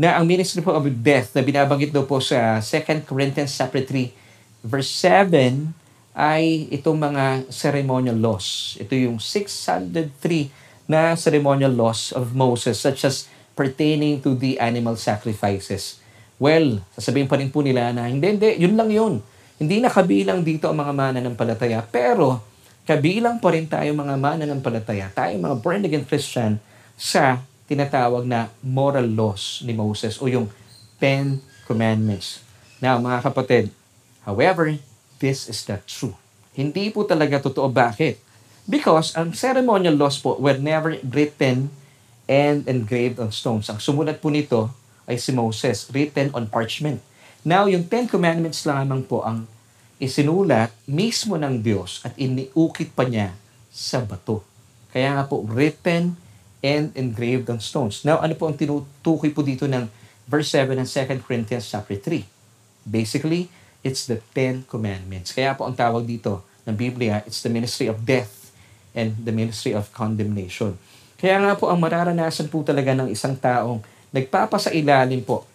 na 0.02 0.18
ang 0.18 0.26
ministry 0.26 0.66
po 0.66 0.74
of 0.74 0.90
death 1.06 1.30
na 1.38 1.46
binabanggit 1.46 1.94
daw 1.94 2.02
po 2.10 2.18
sa 2.18 2.58
2 2.58 3.06
Corinthians 3.06 3.54
chapter 3.54 3.86
3 3.86 4.10
verse 4.66 4.90
7 4.98 5.78
ay 6.18 6.66
itong 6.74 6.98
mga 6.98 7.46
ceremonial 7.54 8.18
laws. 8.18 8.82
Ito 8.82 8.98
yung 8.98 9.22
603 9.22 10.90
na 10.90 11.14
ceremonial 11.14 11.70
laws 11.70 12.10
of 12.18 12.34
Moses 12.34 12.82
such 12.82 13.06
as 13.06 13.30
pertaining 13.54 14.26
to 14.26 14.34
the 14.34 14.58
animal 14.58 14.98
sacrifices. 14.98 16.02
Well, 16.42 16.82
sasabihin 16.98 17.30
pa 17.30 17.38
rin 17.38 17.54
po 17.54 17.62
nila 17.62 17.94
na 17.94 18.10
hindi, 18.10 18.26
hindi, 18.26 18.58
yun 18.58 18.74
lang 18.74 18.90
yun. 18.90 19.22
Hindi 19.62 19.86
na 19.86 19.94
kabilang 19.94 20.42
dito 20.42 20.66
ang 20.66 20.82
mga 20.82 20.98
mananampalataya. 20.98 21.86
Pero, 21.86 22.42
kabilang 22.90 23.38
pa 23.38 23.54
rin 23.54 23.70
tayo 23.70 23.94
mga 23.94 24.18
mananampalataya, 24.18 25.14
tayo 25.14 25.38
mga 25.38 25.62
born 25.62 25.86
again 25.86 26.02
Christian 26.10 26.58
sa 26.98 27.46
tinatawag 27.72 28.28
na 28.28 28.52
moral 28.60 29.08
laws 29.08 29.64
ni 29.64 29.72
Moses 29.72 30.20
o 30.20 30.28
yung 30.28 30.52
Ten 31.00 31.40
Commandments. 31.64 32.44
Now, 32.84 33.00
mga 33.00 33.32
kapatid, 33.32 33.72
however, 34.28 34.76
this 35.24 35.48
is 35.48 35.64
not 35.72 35.88
true. 35.88 36.20
Hindi 36.52 36.92
po 36.92 37.08
talaga 37.08 37.40
totoo. 37.40 37.72
Bakit? 37.72 38.20
Because 38.68 39.16
ang 39.16 39.32
ceremonial 39.32 39.96
laws 39.96 40.20
po 40.20 40.36
were 40.36 40.60
never 40.60 41.00
written 41.00 41.72
and 42.28 42.68
engraved 42.68 43.24
on 43.24 43.32
stones. 43.32 43.72
Ang 43.72 43.80
sumulat 43.80 44.20
po 44.20 44.28
nito 44.28 44.68
ay 45.08 45.16
si 45.16 45.32
Moses, 45.32 45.88
written 45.96 46.28
on 46.36 46.52
parchment. 46.52 47.00
Now, 47.48 47.72
yung 47.72 47.88
Ten 47.88 48.06
Commandments 48.12 48.68
lamang 48.68 49.08
po 49.08 49.24
ang 49.24 49.48
isinulat 49.96 50.76
mismo 50.92 51.40
ng 51.40 51.64
Diyos 51.64 52.04
at 52.04 52.20
iniukit 52.20 52.92
pa 52.92 53.08
niya 53.08 53.32
sa 53.72 54.04
bato. 54.04 54.44
Kaya 54.92 55.16
nga 55.16 55.24
po, 55.24 55.40
written 55.48 56.20
and 56.62 56.94
engraved 56.94 57.50
on 57.50 57.58
stones. 57.58 58.06
Now, 58.06 58.22
ano 58.22 58.38
po 58.38 58.50
ang 58.50 58.56
tinutukoy 58.56 59.34
po 59.34 59.42
dito 59.42 59.66
ng 59.66 59.90
verse 60.30 60.54
7 60.54 60.78
ng 60.78 60.88
2 60.88 61.26
Corinthians 61.26 61.66
chapter 61.66 61.98
3? 61.98 62.22
Basically, 62.86 63.50
it's 63.82 64.06
the 64.06 64.22
Ten 64.34 64.66
Commandments. 64.70 65.34
Kaya 65.34 65.58
po 65.58 65.66
ang 65.66 65.74
tawag 65.74 66.06
dito 66.06 66.46
ng 66.70 66.78
Biblia, 66.78 67.26
it's 67.26 67.42
the 67.42 67.50
ministry 67.50 67.90
of 67.90 68.06
death 68.06 68.54
and 68.94 69.18
the 69.26 69.34
ministry 69.34 69.74
of 69.74 69.90
condemnation. 69.90 70.78
Kaya 71.18 71.38
nga 71.42 71.54
po 71.58 71.70
ang 71.70 71.82
mararanasan 71.82 72.50
po 72.50 72.66
talaga 72.66 72.94
ng 72.98 73.10
isang 73.10 73.38
taong 73.38 73.82
nagpapasailalim 74.14 75.22
po 75.26 75.46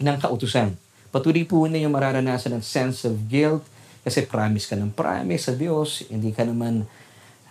ng 0.00 0.16
kautusan. 0.16 0.76
Patuloy 1.08 1.48
po 1.48 1.64
na 1.64 1.80
yung 1.80 1.92
mararanasan 1.92 2.56
ng 2.56 2.64
sense 2.64 3.08
of 3.08 3.16
guilt 3.28 3.64
kasi 4.04 4.24
promise 4.24 4.68
ka 4.68 4.76
ng 4.76 4.92
promise 4.92 5.48
sa 5.48 5.54
Diyos, 5.56 6.06
hindi 6.08 6.32
ka 6.32 6.44
naman 6.44 6.84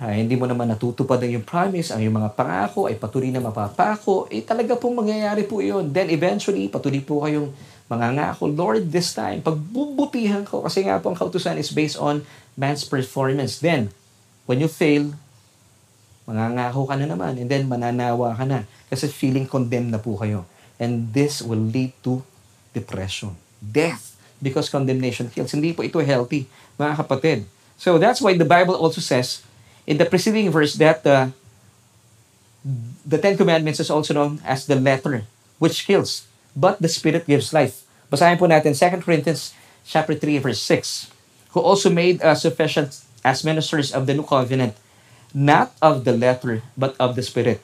uh, 0.01 0.13
hindi 0.13 0.37
mo 0.37 0.45
naman 0.45 0.69
natutupad 0.69 1.17
ang 1.21 1.41
yung 1.41 1.47
promise, 1.47 1.89
ang 1.89 2.01
yung 2.01 2.15
mga 2.17 2.33
pangako 2.37 2.85
ay 2.89 2.95
patuloy 2.97 3.33
na 3.33 3.41
mapapako, 3.41 4.29
eh 4.29 4.45
talaga 4.45 4.77
pong 4.77 5.01
mangyayari 5.05 5.45
po 5.45 5.61
yun. 5.61 5.89
Then 5.89 6.13
eventually, 6.13 6.69
patuloy 6.69 7.01
po 7.01 7.25
kayong 7.25 7.49
mga 7.87 8.07
ngako, 8.19 8.51
Lord, 8.51 8.91
this 8.91 9.15
time, 9.15 9.39
pagbubutihan 9.39 10.43
ko, 10.43 10.67
kasi 10.67 10.83
nga 10.83 10.99
po 10.99 11.09
ang 11.09 11.17
kautusan 11.17 11.55
is 11.55 11.71
based 11.71 11.95
on 11.95 12.21
man's 12.59 12.83
performance. 12.83 13.63
Then, 13.63 13.95
when 14.43 14.59
you 14.59 14.67
fail, 14.67 15.15
mangangako 16.27 16.83
ka 16.91 16.99
na 16.99 17.07
naman, 17.07 17.39
and 17.39 17.47
then 17.47 17.63
mananawa 17.71 18.35
ka 18.35 18.43
na, 18.43 18.67
kasi 18.91 19.07
feeling 19.07 19.47
condemned 19.47 19.95
na 19.95 20.03
po 20.03 20.19
kayo. 20.19 20.43
And 20.75 21.15
this 21.15 21.39
will 21.39 21.63
lead 21.63 21.95
to 22.03 22.21
depression, 22.75 23.39
death, 23.63 24.19
because 24.43 24.67
condemnation 24.67 25.31
kills. 25.31 25.55
Hindi 25.55 25.71
po 25.71 25.81
ito 25.81 25.97
healthy, 26.03 26.45
mga 26.75 26.93
kapatid. 27.01 27.47
So 27.79 27.95
that's 27.95 28.19
why 28.19 28.35
the 28.35 28.45
Bible 28.45 28.75
also 28.75 28.99
says, 28.99 29.46
in 29.87 29.95
the 29.95 30.05
preceding 30.05 30.51
verse 30.51 30.75
that 30.75 31.01
uh, 31.07 31.31
the 33.07 33.17
Ten 33.17 33.39
Commandments 33.39 33.79
is 33.79 33.89
also 33.89 34.13
known 34.13 34.43
as 34.43 34.67
the 34.67 34.75
letter 34.75 35.23
which 35.57 35.87
kills, 35.87 36.27
but 36.51 36.77
the 36.83 36.91
Spirit 36.91 37.25
gives 37.25 37.55
life. 37.55 37.87
Basahin 38.11 38.37
po 38.37 38.45
natin 38.45 38.75
2 38.75 39.01
Corinthians 39.01 39.55
chapter 39.87 40.13
3 40.13 40.43
verse 40.43 40.59
6. 40.61 41.09
Who 41.55 41.63
also 41.63 41.89
made 41.89 42.21
us 42.21 42.43
sufficient 42.43 43.01
as 43.23 43.47
ministers 43.47 43.95
of 43.95 44.05
the 44.05 44.13
new 44.13 44.27
covenant, 44.27 44.75
not 45.33 45.73
of 45.81 46.03
the 46.03 46.13
letter, 46.13 46.61
but 46.75 46.93
of 46.99 47.15
the 47.15 47.23
Spirit. 47.23 47.63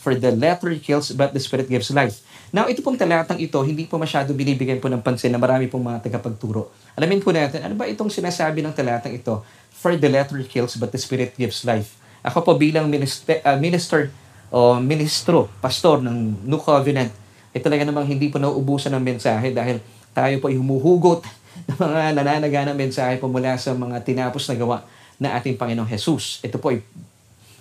For 0.00 0.16
the 0.16 0.32
letter 0.32 0.72
kills, 0.80 1.12
but 1.12 1.36
the 1.36 1.40
Spirit 1.44 1.68
gives 1.68 1.92
life. 1.92 2.24
Now, 2.50 2.66
ito 2.66 2.82
pong 2.82 2.98
talatang 2.98 3.38
ito, 3.38 3.62
hindi 3.62 3.86
po 3.86 3.94
masyado 3.94 4.34
binibigyan 4.34 4.82
po 4.82 4.90
ng 4.90 5.04
pansin 5.04 5.30
na 5.30 5.38
marami 5.38 5.70
pong 5.70 5.86
mga 5.86 6.08
tagapagturo. 6.08 6.72
Alamin 6.98 7.22
po 7.22 7.30
natin, 7.30 7.62
ano 7.62 7.78
ba 7.78 7.86
itong 7.86 8.10
sinasabi 8.10 8.58
ng 8.64 8.74
talatang 8.74 9.14
ito? 9.14 9.44
For 9.80 9.96
the 9.96 10.12
letter 10.12 10.44
kills, 10.44 10.76
but 10.76 10.92
the 10.92 11.00
Spirit 11.00 11.32
gives 11.40 11.64
life. 11.64 11.96
Ako 12.20 12.44
po 12.44 12.52
bilang 12.60 12.92
minister, 12.92 13.40
uh, 13.40 13.56
minister 13.56 14.12
o 14.52 14.76
ministro, 14.76 15.48
pastor 15.64 16.04
ng 16.04 16.44
New 16.44 16.60
Covenant, 16.60 17.08
ay 17.56 17.64
talaga 17.64 17.88
namang 17.88 18.04
hindi 18.04 18.28
po 18.28 18.36
nauubusan 18.36 18.92
ng 18.92 19.00
mensahe 19.00 19.56
dahil 19.56 19.80
tayo 20.12 20.36
po 20.36 20.52
ay 20.52 20.60
humuhugot 20.60 21.24
ng 21.72 21.78
mga 21.80 22.00
nananaga 22.12 22.68
ng 22.68 22.76
mensahe 22.76 23.16
po 23.16 23.32
mula 23.32 23.56
sa 23.56 23.72
mga 23.72 24.04
tinapos 24.04 24.44
na 24.52 24.54
gawa 24.60 24.78
na 25.16 25.40
ating 25.40 25.56
Panginoong 25.56 25.88
Jesus. 25.88 26.44
Ito 26.44 26.60
po 26.60 26.76
ay 26.76 26.84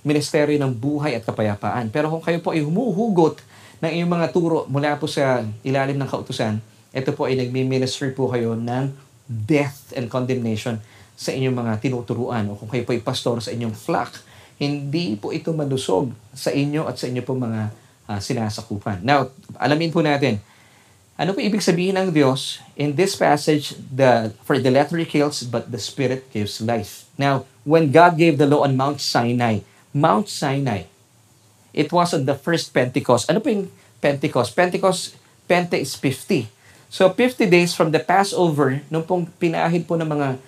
ministeryo 0.03 0.55
ng 0.59 0.71
buhay 0.75 1.15
at 1.15 1.23
kapayapaan. 1.23 1.91
Pero 1.91 2.11
kung 2.11 2.23
kayo 2.23 2.39
po 2.43 2.51
ay 2.51 2.63
humuhugot 2.63 3.39
ng 3.79 3.91
iyong 3.95 4.11
mga 4.11 4.27
turo 4.35 4.67
mula 4.67 4.99
po 4.99 5.07
sa 5.07 5.43
ilalim 5.63 5.95
ng 5.95 6.07
kautusan, 6.07 6.59
ito 6.91 7.11
po 7.15 7.31
ay 7.31 7.39
nagmi-minister 7.39 8.11
po 8.11 8.27
kayo 8.31 8.59
ng 8.59 8.91
death 9.29 9.93
and 9.93 10.09
condemnation 10.09 10.81
sa 11.19 11.35
inyong 11.35 11.51
mga 11.51 11.73
tinuturuan 11.83 12.47
o 12.47 12.55
kung 12.55 12.71
kayo 12.71 12.87
po 12.87 12.95
ay 12.95 13.03
pastor 13.03 13.43
sa 13.43 13.51
inyong 13.51 13.75
flock, 13.75 14.23
hindi 14.55 15.19
po 15.19 15.35
ito 15.35 15.51
malusog 15.51 16.15
sa 16.31 16.55
inyo 16.55 16.87
at 16.87 16.95
sa 16.95 17.11
inyo 17.11 17.19
po 17.27 17.35
mga 17.35 17.75
uh, 18.07 18.19
sinasakupan. 18.23 19.03
Now, 19.03 19.27
alamin 19.59 19.91
po 19.91 19.99
natin, 19.99 20.39
ano 21.19 21.35
po 21.35 21.43
ibig 21.43 21.59
sabihin 21.59 21.99
ng 21.99 22.15
Diyos? 22.15 22.63
In 22.79 22.95
this 22.95 23.19
passage, 23.19 23.75
the 23.91 24.31
for 24.47 24.55
the 24.55 24.71
letter 24.71 24.95
kills, 25.03 25.43
but 25.43 25.67
the 25.67 25.75
Spirit 25.75 26.31
gives 26.31 26.63
life. 26.63 27.03
Now, 27.19 27.43
when 27.67 27.91
God 27.91 28.15
gave 28.15 28.39
the 28.39 28.47
law 28.47 28.63
on 28.63 28.79
Mount 28.79 29.03
Sinai, 29.03 29.67
Mount 29.91 30.31
Sinai, 30.31 30.87
it 31.75 31.91
was 31.91 32.15
on 32.15 32.23
the 32.23 32.39
first 32.39 32.71
Pentecost. 32.71 33.27
Ano 33.27 33.43
po 33.43 33.51
yung 33.51 33.67
Pentecost? 33.99 34.55
Pentecost, 34.55 35.19
Pente 35.43 35.75
is 35.75 35.91
50. 35.99 36.47
So, 36.87 37.11
50 37.11 37.45
days 37.51 37.75
from 37.75 37.91
the 37.91 37.99
Passover, 37.99 38.79
nung 38.87 39.03
pong 39.03 39.27
pinahid 39.37 39.83
po 39.83 39.99
ng 39.99 40.07
mga 40.07 40.39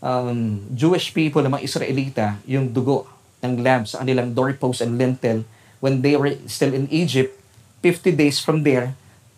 um, 0.00 0.64
Jewish 0.72 1.12
people, 1.12 1.44
ng 1.44 1.52
mga 1.52 1.64
Israelita, 1.64 2.26
yung 2.48 2.72
dugo 2.72 3.08
ng 3.44 3.60
lamb 3.60 3.84
sa 3.84 4.02
kanilang 4.02 4.32
doorpost 4.32 4.80
and 4.82 4.96
lintel, 4.96 5.44
when 5.80 6.00
they 6.00 6.16
were 6.16 6.32
still 6.48 6.72
in 6.72 6.88
Egypt, 6.88 7.36
50 7.84 8.16
days 8.16 8.40
from 8.40 8.64
there, 8.64 8.96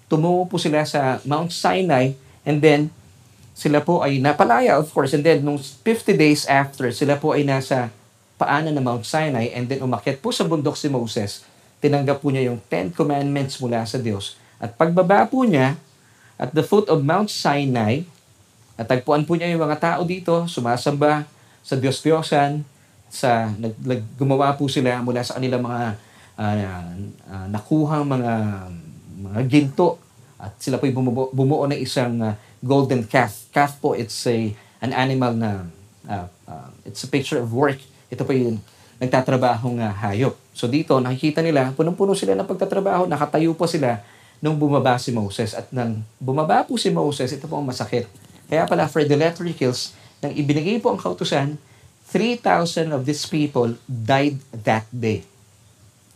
tumungo 0.09 0.49
po 0.49 0.57
sila 0.57 0.83
sa 0.89 1.21
Mount 1.29 1.53
Sinai 1.53 2.17
and 2.49 2.65
then 2.65 2.89
sila 3.53 3.85
po 3.85 4.01
ay 4.01 4.23
napalaya 4.23 4.81
of 4.81 4.89
course. 4.95 5.13
And 5.13 5.21
then 5.21 5.45
nung 5.45 5.61
50 5.61 6.17
days 6.17 6.49
after 6.49 6.89
sila 6.95 7.21
po 7.21 7.37
ay 7.37 7.45
nasa 7.45 7.93
paanan 8.41 8.73
ng 8.79 8.85
Mount 8.87 9.05
Sinai 9.05 9.53
and 9.53 9.69
then 9.69 9.85
umakyat 9.85 10.25
po 10.25 10.33
sa 10.33 10.49
bundok 10.49 10.79
si 10.79 10.89
Moses. 10.89 11.45
Tinanggap 11.85 12.25
po 12.25 12.33
niya 12.33 12.49
yung 12.49 12.59
Ten 12.73 12.89
Commandments 12.95 13.61
mula 13.61 13.85
sa 13.85 14.01
Diyos. 14.01 14.41
At 14.57 14.75
pagbaba 14.75 15.29
po 15.29 15.45
niya 15.45 15.77
at 16.39 16.55
the 16.55 16.65
foot 16.65 16.89
of 16.89 17.05
Mount 17.05 17.29
Sinai 17.29 18.09
natagpuan 18.79 19.27
po 19.27 19.35
niya 19.35 19.51
yung 19.51 19.67
mga 19.67 19.83
tao 19.83 20.01
dito 20.07 20.47
sumasamba 20.47 21.27
sa 21.67 21.75
Diyos-Diyosan 21.75 22.63
sa 23.11 23.51
nag, 23.59 23.75
nag, 23.83 24.01
gumawa 24.15 24.55
po 24.55 24.71
sila 24.71 25.03
mula 25.03 25.27
sa 25.27 25.37
kanilang 25.37 25.67
mga 25.67 25.83
uh, 26.39 26.55
uh, 27.27 27.47
nakuhang 27.51 28.07
mga 28.07 28.33
mga 29.19 29.41
ginto 29.51 29.99
at 30.39 30.55
sila 30.63 30.79
po 30.79 30.87
ay 30.87 30.95
bumuo, 30.95 31.35
bumuo 31.35 31.67
ng 31.67 31.81
isang 31.83 32.15
uh, 32.23 32.39
golden 32.63 33.03
calf. 33.03 33.51
Calf 33.51 33.83
po 33.83 33.99
it's 33.99 34.23
a 34.31 34.55
an 34.79 34.95
animal 34.95 35.35
na 35.35 35.67
uh, 36.07 36.31
uh, 36.47 36.71
it's 36.87 37.03
a 37.03 37.11
picture 37.11 37.43
of 37.43 37.51
work. 37.51 37.83
Ito 38.07 38.23
po 38.23 38.31
yung 38.31 38.63
nagtatrabahong 39.03 39.83
uh, 39.83 39.91
hayop. 39.91 40.39
So 40.55 40.71
dito 40.71 40.95
nakikita 41.03 41.43
nila 41.43 41.75
punong-puno 41.75 42.15
sila 42.15 42.39
ng 42.39 42.47
pagtatrabaho, 42.47 43.11
nakatayo 43.11 43.59
po 43.59 43.67
sila 43.67 43.99
nung 44.39 44.55
bumaba 44.55 44.95
si 45.03 45.11
Moses 45.11 45.51
at 45.59 45.67
nang 45.75 46.07
bumaba 46.23 46.63
po 46.63 46.79
si 46.79 46.95
Moses, 46.95 47.35
ito 47.35 47.51
po 47.51 47.59
ang 47.59 47.67
masakit. 47.67 48.07
Kaya 48.49 48.65
pala 48.65 48.89
for 48.89 49.05
the 49.05 49.15
letter 49.15 49.45
kills, 49.53 49.93
nang 50.25 50.33
ibinigay 50.33 50.81
po 50.81 50.91
ang 50.91 50.99
kautusan, 50.99 51.61
3,000 52.09 52.97
of 52.97 53.05
these 53.05 53.29
people 53.29 53.77
died 53.85 54.41
that 54.65 54.89
day. 54.89 55.23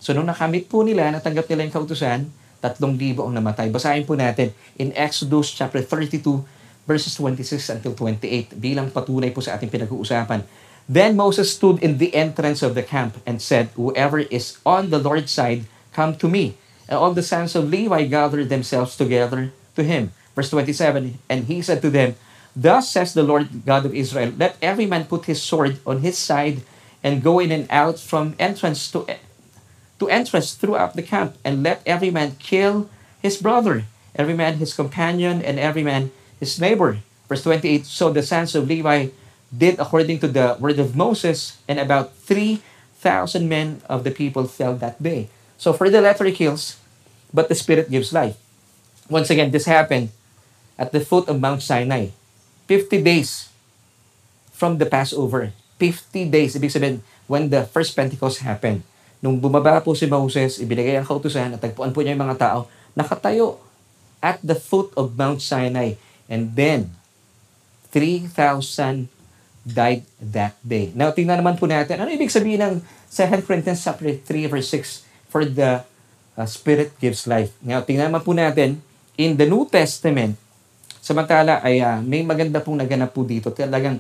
So 0.01 0.16
nung 0.16 0.27
nakamit 0.27 0.66
po 0.66 0.81
nila, 0.81 1.12
natanggap 1.12 1.47
nila 1.53 1.68
yung 1.68 1.77
kautusan, 1.77 2.21
tatlong 2.64 2.97
libo 2.97 3.29
ang 3.29 3.37
namatay. 3.37 3.68
Basahin 3.68 4.09
po 4.09 4.16
natin 4.16 4.51
in 4.81 4.90
Exodus 4.97 5.53
chapter 5.53 5.85
32 5.85 6.25
verses 6.88 7.14
26 7.14 7.79
until 7.79 7.95
28 7.95 8.57
bilang 8.59 8.88
patunay 8.90 9.31
po 9.31 9.45
sa 9.45 9.55
ating 9.55 9.68
pinag-uusapan. 9.71 10.42
Then 10.90 11.14
Moses 11.14 11.55
stood 11.55 11.79
in 11.79 12.03
the 12.03 12.11
entrance 12.16 12.64
of 12.64 12.75
the 12.75 12.83
camp 12.83 13.21
and 13.23 13.38
said, 13.38 13.71
Whoever 13.79 14.27
is 14.33 14.59
on 14.66 14.90
the 14.90 14.99
Lord's 14.99 15.31
side, 15.31 15.68
come 15.95 16.18
to 16.18 16.27
me. 16.27 16.59
And 16.90 16.99
all 16.99 17.14
the 17.14 17.23
sons 17.23 17.55
of 17.55 17.71
Levi 17.71 18.11
gathered 18.11 18.51
themselves 18.51 18.99
together 18.99 19.55
to 19.79 19.83
him. 19.87 20.11
Verse 20.35 20.51
27, 20.51 21.18
And 21.29 21.45
he 21.45 21.62
said 21.62 21.83
to 21.83 21.90
them, 21.90 22.16
Thus 22.55 22.90
says 22.90 23.14
the 23.14 23.23
Lord 23.23 23.64
God 23.64 23.87
of 23.87 23.95
Israel, 23.95 24.33
Let 24.37 24.57
every 24.61 24.87
man 24.87 25.05
put 25.05 25.25
his 25.25 25.42
sword 25.42 25.81
on 25.87 26.01
his 26.01 26.18
side 26.18 26.62
and 27.03 27.23
go 27.23 27.38
in 27.38 27.51
and 27.51 27.66
out 27.71 27.99
from 27.99 28.35
entrance 28.38 28.90
to 28.92 29.07
to 30.03 30.11
entrance 30.11 30.55
throughout 30.55 30.99
the 30.99 31.03
camp, 31.03 31.38
and 31.47 31.62
let 31.62 31.79
every 31.87 32.11
man 32.11 32.35
kill 32.42 32.90
his 33.23 33.38
brother, 33.38 33.87
every 34.18 34.35
man 34.35 34.59
his 34.59 34.75
companion, 34.75 35.38
and 35.38 35.62
every 35.62 35.87
man 35.87 36.11
his 36.40 36.59
neighbor. 36.59 36.99
Verse 37.29 37.47
28 37.47 37.87
So 37.87 38.11
the 38.11 38.27
sons 38.27 38.59
of 38.59 38.66
Levi 38.66 39.14
did 39.55 39.79
according 39.79 40.18
to 40.18 40.27
the 40.27 40.57
word 40.59 40.83
of 40.83 40.97
Moses, 40.97 41.62
and 41.68 41.79
about 41.79 42.18
3,000 42.27 43.47
men 43.49 43.81
of 43.87 44.03
the 44.03 44.11
people 44.11 44.51
fell 44.51 44.75
that 44.83 44.99
day. 44.99 45.31
So 45.57 45.73
for 45.73 45.88
the 45.88 46.03
letter 46.03 46.27
kills, 46.35 46.83
but 47.33 47.49
the 47.49 47.55
spirit 47.55 47.87
gives 47.87 48.12
life. 48.12 48.35
Once 49.09 49.31
again, 49.31 49.53
this 49.55 49.71
happened 49.71 50.11
at 50.83 50.90
the 50.90 50.99
foot 50.99 51.31
of 51.31 51.38
Mount 51.38 51.62
Sinai. 51.62 52.11
50 52.66 52.99
days 53.07 53.47
from 54.51 54.83
the 54.83 54.87
Passover. 54.90 55.55
50 55.79 56.27
days, 56.27 56.59
ibig 56.59 56.75
sabihin, 56.75 56.99
when 57.31 57.47
the 57.47 57.62
first 57.71 57.95
Pentecost 57.95 58.42
happened. 58.42 58.83
Nung 59.23 59.38
bumaba 59.38 59.79
po 59.79 59.95
si 59.95 60.11
Moses, 60.11 60.59
ibinigay 60.59 60.99
ang 60.99 61.07
kautusan 61.07 61.55
at 61.55 61.62
tagpuan 61.62 61.95
po 61.95 62.03
niya 62.03 62.18
yung 62.18 62.27
mga 62.27 62.38
tao, 62.42 62.59
nakatayo 62.99 63.62
at 64.18 64.42
the 64.42 64.59
foot 64.59 64.90
of 64.99 65.14
Mount 65.14 65.38
Sinai. 65.38 65.95
And 66.27 66.59
then, 66.59 66.90
3,000 67.95 69.07
died 69.62 70.03
that 70.18 70.59
day. 70.66 70.90
Now, 70.99 71.14
tingnan 71.14 71.38
naman 71.38 71.55
po 71.55 71.71
natin, 71.71 72.03
ano 72.03 72.11
ibig 72.11 72.35
sabihin 72.35 72.59
ng 72.59 72.75
2 73.11 73.47
Corinthians 73.47 73.79
chapter 73.79 74.11
3 74.11 74.51
verse 74.51 74.75
6 74.75 75.07
for 75.31 75.47
the 75.47 75.87
uh, 76.35 76.47
Spirit 76.51 76.90
gives 76.99 77.31
life. 77.31 77.55
Now, 77.62 77.87
tingnan 77.87 78.11
naman 78.11 78.27
po 78.27 78.35
natin, 78.35 78.83
in 79.14 79.38
the 79.38 79.47
New 79.47 79.71
Testament, 79.71 80.41
samantala 81.03 81.59
ay 81.67 81.83
uh, 81.83 81.99
may 81.99 82.23
maganda 82.23 82.62
pong 82.62 82.79
naganap 82.79 83.11
po 83.11 83.27
dito. 83.27 83.51
Talagang 83.51 83.99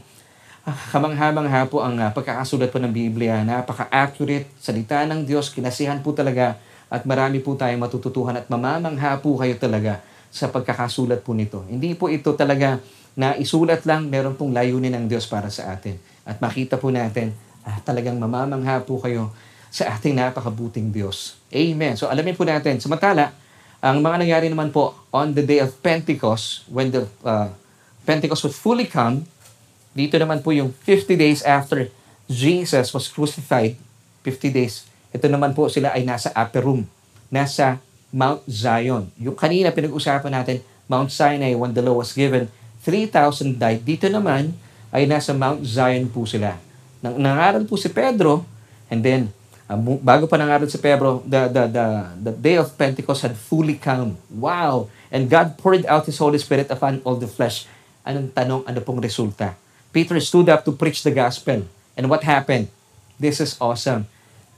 kamangha-mangha 0.94 1.66
po 1.66 1.82
ang 1.82 1.98
uh, 1.98 2.14
pagkakasulat 2.14 2.70
po 2.70 2.78
ng 2.78 2.94
Biblia. 2.94 3.42
Napaka-accurate, 3.42 4.46
salita 4.62 5.02
ng 5.02 5.26
Diyos, 5.26 5.50
kinasihan 5.50 5.98
po 5.98 6.14
talaga 6.14 6.54
at 6.86 7.02
marami 7.02 7.42
po 7.42 7.58
tayong 7.58 7.82
matututuhan 7.82 8.38
at 8.38 8.46
mamamangha 8.46 9.18
po 9.18 9.34
kayo 9.42 9.58
talaga 9.58 9.98
sa 10.30 10.46
pagkakasulat 10.48 11.26
po 11.26 11.34
nito. 11.34 11.66
Hindi 11.66 11.98
po 11.98 12.06
ito 12.06 12.30
talaga 12.38 12.78
na 13.12 13.36
isulat 13.36 13.84
lang, 13.84 14.08
meron 14.08 14.38
pong 14.38 14.54
layunin 14.54 14.94
ng 14.96 15.04
Diyos 15.10 15.28
para 15.28 15.52
sa 15.52 15.74
atin. 15.74 15.98
At 16.24 16.40
makita 16.40 16.78
po 16.80 16.88
natin, 16.88 17.34
ah, 17.66 17.76
talagang 17.84 18.16
mamamangha 18.16 18.80
po 18.86 19.02
kayo 19.02 19.34
sa 19.68 19.92
ating 19.96 20.16
napakabuting 20.16 20.92
Diyos. 20.92 21.36
Amen. 21.52 21.98
So 21.98 22.08
alamin 22.08 22.36
po 22.36 22.46
natin, 22.46 22.78
samantala, 22.80 23.32
ang 23.82 23.98
mga 23.98 24.22
nangyari 24.22 24.46
naman 24.46 24.70
po 24.70 24.94
on 25.10 25.34
the 25.34 25.42
day 25.42 25.58
of 25.58 25.74
Pentecost, 25.82 26.62
when 26.70 26.94
the 26.94 27.10
uh, 27.26 27.50
Pentecost 28.06 28.46
was 28.46 28.54
fully 28.54 28.86
come, 28.86 29.26
dito 29.90 30.14
naman 30.22 30.38
po 30.38 30.54
yung 30.54 30.70
50 30.86 31.18
days 31.18 31.42
after 31.42 31.90
Jesus 32.30 32.94
was 32.94 33.10
crucified, 33.10 33.74
50 34.22 34.54
days, 34.54 34.86
ito 35.10 35.26
naman 35.26 35.50
po 35.50 35.66
sila 35.66 35.90
ay 35.90 36.06
nasa 36.06 36.30
upper 36.30 36.62
room, 36.62 36.86
nasa 37.26 37.82
Mount 38.14 38.46
Zion. 38.46 39.10
Yung 39.18 39.34
kanina 39.34 39.74
pinag-usapan 39.74 40.30
natin, 40.30 40.62
Mount 40.86 41.10
Sinai, 41.10 41.58
when 41.58 41.74
the 41.74 41.82
law 41.82 41.98
was 41.98 42.14
given, 42.14 42.46
3,000 42.86 43.58
died. 43.58 43.82
Dito 43.82 44.06
naman 44.06 44.54
ay 44.94 45.10
nasa 45.10 45.34
Mount 45.34 45.66
Zion 45.66 46.06
po 46.06 46.22
sila. 46.22 46.54
Nang 47.02 47.18
nangaral 47.18 47.66
po 47.66 47.74
si 47.74 47.90
Pedro, 47.90 48.46
and 48.86 49.02
then, 49.02 49.34
uh, 49.72 49.78
bago 50.04 50.28
pa 50.28 50.36
nangaral 50.36 50.68
si 50.68 50.76
Pedro, 50.76 51.24
the, 51.24 51.48
the, 51.48 51.64
the, 51.72 51.86
the 52.28 52.32
day 52.36 52.56
of 52.60 52.68
Pentecost 52.76 53.24
had 53.24 53.36
fully 53.36 53.80
come. 53.80 54.20
Wow! 54.28 54.92
And 55.08 55.32
God 55.32 55.56
poured 55.56 55.88
out 55.88 56.04
His 56.04 56.20
Holy 56.20 56.36
Spirit 56.36 56.68
upon 56.68 57.00
all 57.08 57.16
the 57.16 57.28
flesh. 57.28 57.64
Anong 58.04 58.36
tanong, 58.36 58.68
ano 58.68 58.80
pong 58.84 59.00
resulta? 59.00 59.56
Peter 59.92 60.20
stood 60.20 60.48
up 60.52 60.64
to 60.68 60.72
preach 60.76 61.00
the 61.00 61.12
gospel. 61.12 61.64
And 61.96 62.08
what 62.08 62.24
happened? 62.24 62.68
This 63.16 63.40
is 63.40 63.56
awesome. 63.60 64.08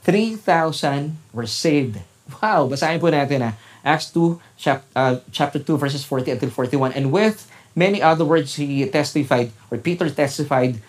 3,000 0.02 1.16
were 1.32 1.46
saved. 1.46 2.02
Wow! 2.40 2.66
Basahin 2.66 2.98
po 2.98 3.08
natin 3.10 3.42
ha. 3.42 3.52
Acts 3.84 4.08
2, 4.16 4.40
chap, 4.56 4.80
uh, 4.96 5.20
chapter 5.28 5.60
2, 5.60 5.76
verses 5.76 6.02
40 6.08 6.40
until 6.40 6.50
41. 6.50 6.96
And 6.96 7.12
with 7.12 7.44
many 7.76 8.00
other 8.00 8.24
words, 8.24 8.56
he 8.56 8.88
testified, 8.88 9.52
or 9.68 9.76
Peter 9.76 10.08
testified, 10.08 10.80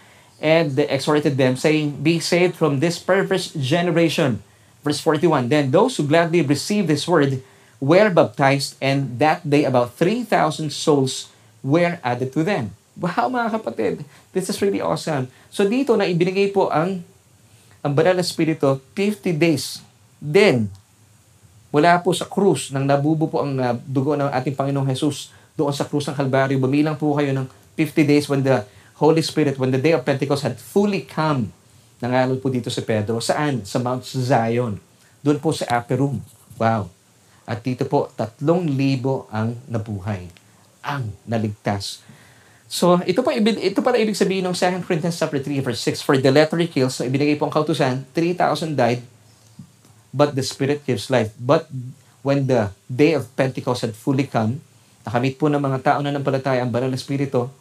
and 0.41 0.77
exhorted 0.77 1.37
them, 1.37 1.55
saying, 1.55 2.03
Be 2.03 2.19
saved 2.19 2.55
from 2.55 2.79
this 2.79 2.99
perverse 2.99 3.51
generation. 3.55 4.43
Verse 4.83 4.99
41. 4.99 5.49
Then 5.49 5.71
those 5.71 5.97
who 5.97 6.05
gladly 6.05 6.41
received 6.41 6.87
this 6.87 7.07
word 7.07 7.41
were 7.79 8.09
baptized, 8.09 8.75
and 8.81 9.17
that 9.19 9.47
day 9.47 9.65
about 9.65 9.95
3,000 9.95 10.71
souls 10.71 11.29
were 11.63 11.97
added 12.03 12.31
to 12.33 12.43
them. 12.43 12.77
Wow, 12.95 13.27
mga 13.27 13.59
kapatid, 13.59 13.93
this 14.31 14.47
is 14.47 14.55
really 14.63 14.79
awesome. 14.79 15.27
So 15.51 15.67
dito 15.67 15.99
na 15.99 16.07
ibinigay 16.07 16.55
po 16.55 16.71
ang 16.71 17.03
ang 17.83 17.93
banal 17.93 18.17
na 18.17 18.25
spirito 18.25 18.81
50 18.97 19.35
days. 19.35 19.83
Then, 20.17 20.71
mula 21.69 22.01
po 22.01 22.15
sa 22.15 22.25
krus, 22.25 22.73
nang 22.73 22.87
nabubo 22.87 23.29
po 23.29 23.45
ang 23.45 23.53
uh, 23.61 23.77
dugo 23.85 24.17
ng 24.17 24.31
ating 24.31 24.57
Panginoong 24.57 24.89
Jesus 24.89 25.29
doon 25.53 25.69
sa 25.69 25.85
krus 25.85 26.09
ng 26.09 26.17
Kalbaryo, 26.17 26.57
bumilang 26.57 26.97
po 26.97 27.13
kayo 27.13 27.29
ng 27.35 27.45
50 27.77 28.09
days 28.09 28.25
when 28.25 28.41
the 28.41 28.65
Holy 28.99 29.19
Spirit, 29.19 29.59
when 29.59 29.75
the 29.75 29.81
day 29.81 29.91
of 29.91 30.07
Pentecost 30.07 30.47
had 30.47 30.55
fully 30.55 31.03
come, 31.03 31.51
nangalod 31.99 32.39
po 32.39 32.47
dito 32.47 32.71
si 32.71 32.79
Pedro, 32.79 33.19
saan? 33.19 33.67
Sa 33.67 33.79
Mount 33.83 34.07
Zion. 34.07 34.79
Doon 35.19 35.39
po 35.39 35.51
sa 35.51 35.67
upper 35.79 35.99
room. 35.99 36.23
Wow. 36.55 36.87
At 37.43 37.59
dito 37.61 37.83
po, 37.85 38.07
tatlong 38.15 38.63
libo 38.71 39.27
ang 39.29 39.59
nabuhay. 39.67 40.31
Ang 40.79 41.11
naligtas. 41.27 42.05
So, 42.65 42.97
ito 43.05 43.21
pa 43.21 43.35
ito 43.37 43.79
pala 43.85 44.01
ibig 44.01 44.17
sabihin 44.17 44.47
ng 44.47 44.57
2 44.57 44.87
Corinthians 44.87 45.21
chapter 45.21 45.37
3 45.37 45.61
verse 45.61 45.81
6 45.85 46.01
for 46.01 46.17
the 46.17 46.33
letter 46.33 46.57
kills, 46.65 46.97
so 46.97 47.05
ibinigay 47.05 47.37
po 47.37 47.45
ang 47.45 47.53
kautusan, 47.53 48.01
3,000 48.09 48.73
died 48.73 49.05
but 50.15 50.33
the 50.33 50.41
spirit 50.41 50.81
gives 50.87 51.11
life. 51.11 51.35
But 51.35 51.67
when 52.23 52.47
the 52.47 52.71
day 52.87 53.13
of 53.13 53.27
Pentecost 53.35 53.83
had 53.83 53.93
fully 53.93 54.25
come, 54.25 54.63
nakamit 55.03 55.35
po 55.35 55.51
ng 55.51 55.59
mga 55.59 55.79
tao 55.83 55.99
na 55.99 56.15
nampalataya 56.15 56.63
ang 56.63 56.71
banal 56.71 56.89
na 56.89 56.97
espiritu, 56.97 57.51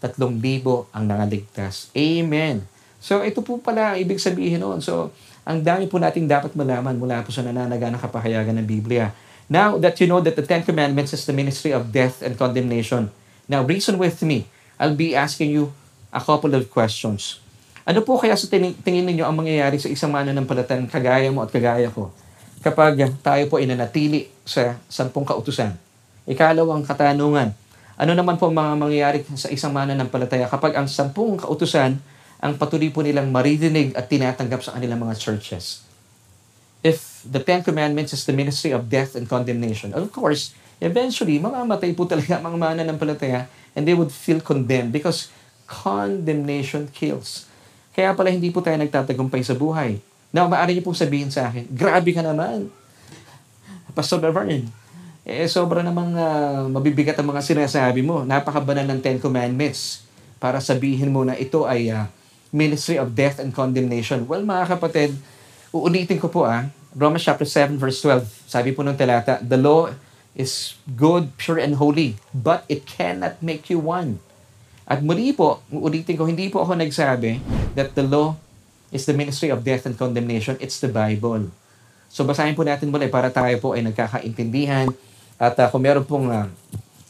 tatlong 0.00 0.40
libo 0.40 0.88
ang 0.90 1.06
nangaligtas. 1.06 1.92
Amen. 1.92 2.64
So, 3.00 3.20
ito 3.24 3.44
po 3.44 3.60
pala 3.60 3.94
ang 3.94 3.98
ibig 4.00 4.20
sabihin 4.20 4.60
noon. 4.60 4.80
So, 4.80 5.12
ang 5.44 5.64
dami 5.64 5.88
po 5.88 5.96
nating 5.96 6.28
dapat 6.28 6.52
malaman 6.52 6.96
mula 6.96 7.24
po 7.24 7.32
sa 7.32 7.40
nananaga 7.40 7.88
ng 7.88 8.00
kapahayagan 8.00 8.60
ng 8.60 8.66
Biblia. 8.68 9.12
Now 9.50 9.82
that 9.82 9.98
you 9.98 10.06
know 10.06 10.22
that 10.22 10.38
the 10.38 10.46
Ten 10.46 10.62
Commandments 10.62 11.10
is 11.10 11.26
the 11.26 11.34
ministry 11.34 11.74
of 11.74 11.90
death 11.90 12.22
and 12.22 12.38
condemnation, 12.38 13.10
now 13.50 13.66
reason 13.66 13.98
with 13.98 14.22
me. 14.22 14.46
I'll 14.78 14.94
be 14.94 15.18
asking 15.18 15.50
you 15.50 15.74
a 16.14 16.22
couple 16.22 16.54
of 16.54 16.70
questions. 16.70 17.42
Ano 17.82 18.06
po 18.06 18.20
kaya 18.20 18.38
sa 18.38 18.46
tingin, 18.46 18.78
ninyo 18.78 19.26
ang 19.26 19.34
mangyayari 19.34 19.82
sa 19.82 19.90
isang 19.90 20.14
mananampalatayang 20.14 20.86
kagaya 20.86 21.28
mo 21.34 21.42
at 21.42 21.50
kagaya 21.50 21.90
ko 21.90 22.14
kapag 22.62 23.10
tayo 23.24 23.42
po 23.50 23.58
inanatili 23.58 24.30
sa 24.46 24.78
sampung 24.86 25.26
kautusan? 25.26 25.74
Ikalawang 26.30 26.86
katanungan, 26.86 27.50
ano 28.00 28.16
naman 28.16 28.40
po 28.40 28.48
mga 28.48 28.80
mangyayari 28.80 29.18
sa 29.36 29.52
isang 29.52 29.76
mananampalataya 29.76 30.48
kapag 30.48 30.72
ang 30.72 30.88
sampung 30.88 31.36
kautusan 31.36 32.00
ang 32.40 32.52
patuloy 32.56 32.88
po 32.88 33.04
nilang 33.04 33.28
maririnig 33.28 33.92
at 33.92 34.08
tinatanggap 34.08 34.64
sa 34.64 34.72
kanilang 34.72 35.04
mga 35.04 35.20
churches? 35.20 35.84
If 36.80 37.20
the 37.28 37.44
Ten 37.44 37.60
Commandments 37.60 38.16
is 38.16 38.24
the 38.24 38.32
ministry 38.32 38.72
of 38.72 38.88
death 38.88 39.12
and 39.12 39.28
condemnation, 39.28 39.92
of 39.92 40.08
course, 40.16 40.56
eventually, 40.80 41.36
mamamatay 41.36 41.92
po 41.92 42.08
talaga 42.08 42.40
mga 42.40 42.56
mananampalataya 42.56 43.52
and 43.76 43.84
they 43.84 43.92
would 43.92 44.08
feel 44.08 44.40
condemned 44.40 44.96
because 44.96 45.28
condemnation 45.68 46.88
kills. 46.96 47.44
Kaya 47.92 48.16
pala 48.16 48.32
hindi 48.32 48.48
po 48.48 48.64
tayo 48.64 48.80
nagtatagumpay 48.80 49.44
sa 49.44 49.52
buhay. 49.52 50.00
Now, 50.32 50.48
maaari 50.48 50.72
niyo 50.72 50.88
pong 50.88 50.96
sabihin 50.96 51.28
sa 51.28 51.52
akin, 51.52 51.68
grabe 51.68 52.16
ka 52.16 52.24
naman. 52.24 52.72
Pastor 53.92 54.24
Laverne, 54.24 54.72
eh, 55.30 55.46
sobra 55.46 55.86
namang 55.86 56.10
uh, 56.18 56.66
mabibigat 56.66 57.14
ang 57.22 57.30
mga 57.30 57.46
sinasabi 57.46 58.02
mo. 58.02 58.26
Napakabanal 58.26 58.82
ng 58.90 58.98
Ten 58.98 59.22
Commandments 59.22 60.02
para 60.42 60.58
sabihin 60.58 61.14
mo 61.14 61.22
na 61.22 61.38
ito 61.38 61.62
ay 61.70 61.86
uh, 61.94 62.10
ministry 62.50 62.98
of 62.98 63.14
death 63.14 63.38
and 63.38 63.54
condemnation. 63.54 64.26
Well, 64.26 64.42
mga 64.42 64.74
kapatid, 64.74 65.14
uulitin 65.70 66.18
ko 66.18 66.26
po 66.26 66.50
ah, 66.50 66.66
Romans 66.98 67.22
chapter 67.22 67.46
7 67.46 67.78
verse 67.78 68.02
12. 68.02 68.26
Sabi 68.50 68.74
po 68.74 68.82
ng 68.82 68.98
talata, 68.98 69.38
the 69.38 69.54
law 69.54 69.94
is 70.34 70.74
good, 70.98 71.30
pure, 71.38 71.62
and 71.62 71.78
holy, 71.78 72.18
but 72.34 72.66
it 72.66 72.82
cannot 72.82 73.38
make 73.38 73.70
you 73.70 73.78
one. 73.78 74.18
At 74.90 74.98
muli 74.98 75.30
po, 75.30 75.62
uulitin 75.70 76.18
ko, 76.18 76.26
hindi 76.26 76.50
po 76.50 76.66
ako 76.66 76.74
nagsabi 76.74 77.38
that 77.78 77.94
the 77.94 78.02
law 78.02 78.34
is 78.90 79.06
the 79.06 79.14
ministry 79.14 79.54
of 79.54 79.62
death 79.62 79.86
and 79.86 79.94
condemnation. 79.94 80.58
It's 80.58 80.82
the 80.82 80.90
Bible. 80.90 81.54
So 82.10 82.26
basahin 82.26 82.58
po 82.58 82.66
natin 82.66 82.90
muli 82.90 83.06
para 83.06 83.30
tayo 83.30 83.54
po 83.62 83.78
ay 83.78 83.86
nagkakaintindihan 83.86 84.90
at 85.40 85.56
uh, 85.56 85.66
kung 85.72 85.80
meron 85.80 86.04
pong 86.04 86.28
uh, 86.28 86.44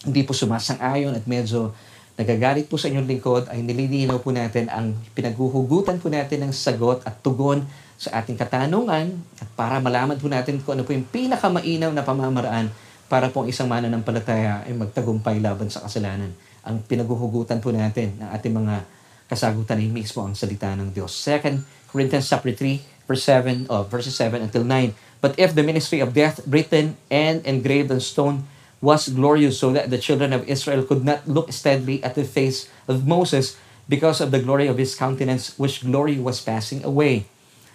hindi 0.07 0.23
po 0.23 0.31
sumasang-ayon 0.31 1.19
at 1.19 1.27
medyo 1.27 1.75
nagagalit 2.14 2.71
po 2.71 2.79
sa 2.79 2.87
inyong 2.87 3.09
lingkod, 3.11 3.51
ay 3.51 3.59
nililinaw 3.66 4.23
po 4.23 4.31
natin 4.31 4.71
ang 4.71 4.95
pinaghuhugutan 5.19 5.99
po 5.99 6.07
natin 6.07 6.47
ng 6.47 6.53
sagot 6.55 7.03
at 7.03 7.19
tugon 7.27 7.66
sa 7.99 8.23
ating 8.23 8.38
katanungan 8.38 9.19
at 9.40 9.49
para 9.59 9.83
malaman 9.83 10.16
po 10.16 10.31
natin 10.31 10.62
kung 10.62 10.79
ano 10.79 10.87
po 10.87 10.95
yung 10.95 11.05
pinakamainaw 11.11 11.90
na 11.90 12.07
pamamaraan 12.07 12.71
para 13.11 13.29
po 13.35 13.43
ang 13.43 13.49
isang 13.51 13.66
mananampalataya 13.66 14.62
ay 14.62 14.73
magtagumpay 14.79 15.43
laban 15.43 15.66
sa 15.66 15.83
kasalanan. 15.83 16.31
Ang 16.62 16.87
pinaghuhugutan 16.87 17.59
po 17.59 17.75
natin 17.75 18.14
ng 18.21 18.31
ating 18.31 18.55
mga 18.55 18.87
kasagutan 19.27 19.83
ay 19.83 19.90
mismo 19.90 20.23
ang 20.23 20.38
salita 20.38 20.71
ng 20.79 20.95
Diyos. 20.95 21.11
2 21.27 21.90
Corinthians 21.90 22.31
chapter 22.31 22.55
3, 22.55 23.00
verse 23.11 23.27
7, 23.27 23.66
oh, 23.66 23.83
verses 23.90 24.14
7 24.14 24.38
until 24.38 24.62
9. 24.62 24.94
But 25.18 25.35
if 25.35 25.51
the 25.59 25.66
ministry 25.66 25.99
of 25.99 26.14
death 26.14 26.46
written 26.46 26.94
and 27.11 27.42
engraved 27.42 27.90
on 27.90 27.99
stone 27.99 28.46
was 28.79 29.11
glorious 29.11 29.59
so 29.59 29.75
that 29.75 29.90
the 29.90 29.99
children 29.99 30.31
of 30.33 30.46
Israel 30.46 30.87
could 30.87 31.03
not 31.03 31.27
look 31.27 31.51
steadily 31.51 31.99
at 32.07 32.14
the 32.14 32.23
face 32.23 32.70
of 32.87 33.11
Moses 33.11 33.59
because 33.90 34.23
of 34.23 34.31
the 34.31 34.38
glory 34.38 34.70
of 34.70 34.79
his 34.79 34.94
countenance, 34.94 35.59
which 35.59 35.83
glory 35.83 36.23
was 36.23 36.38
passing 36.38 36.87
away. 36.87 37.27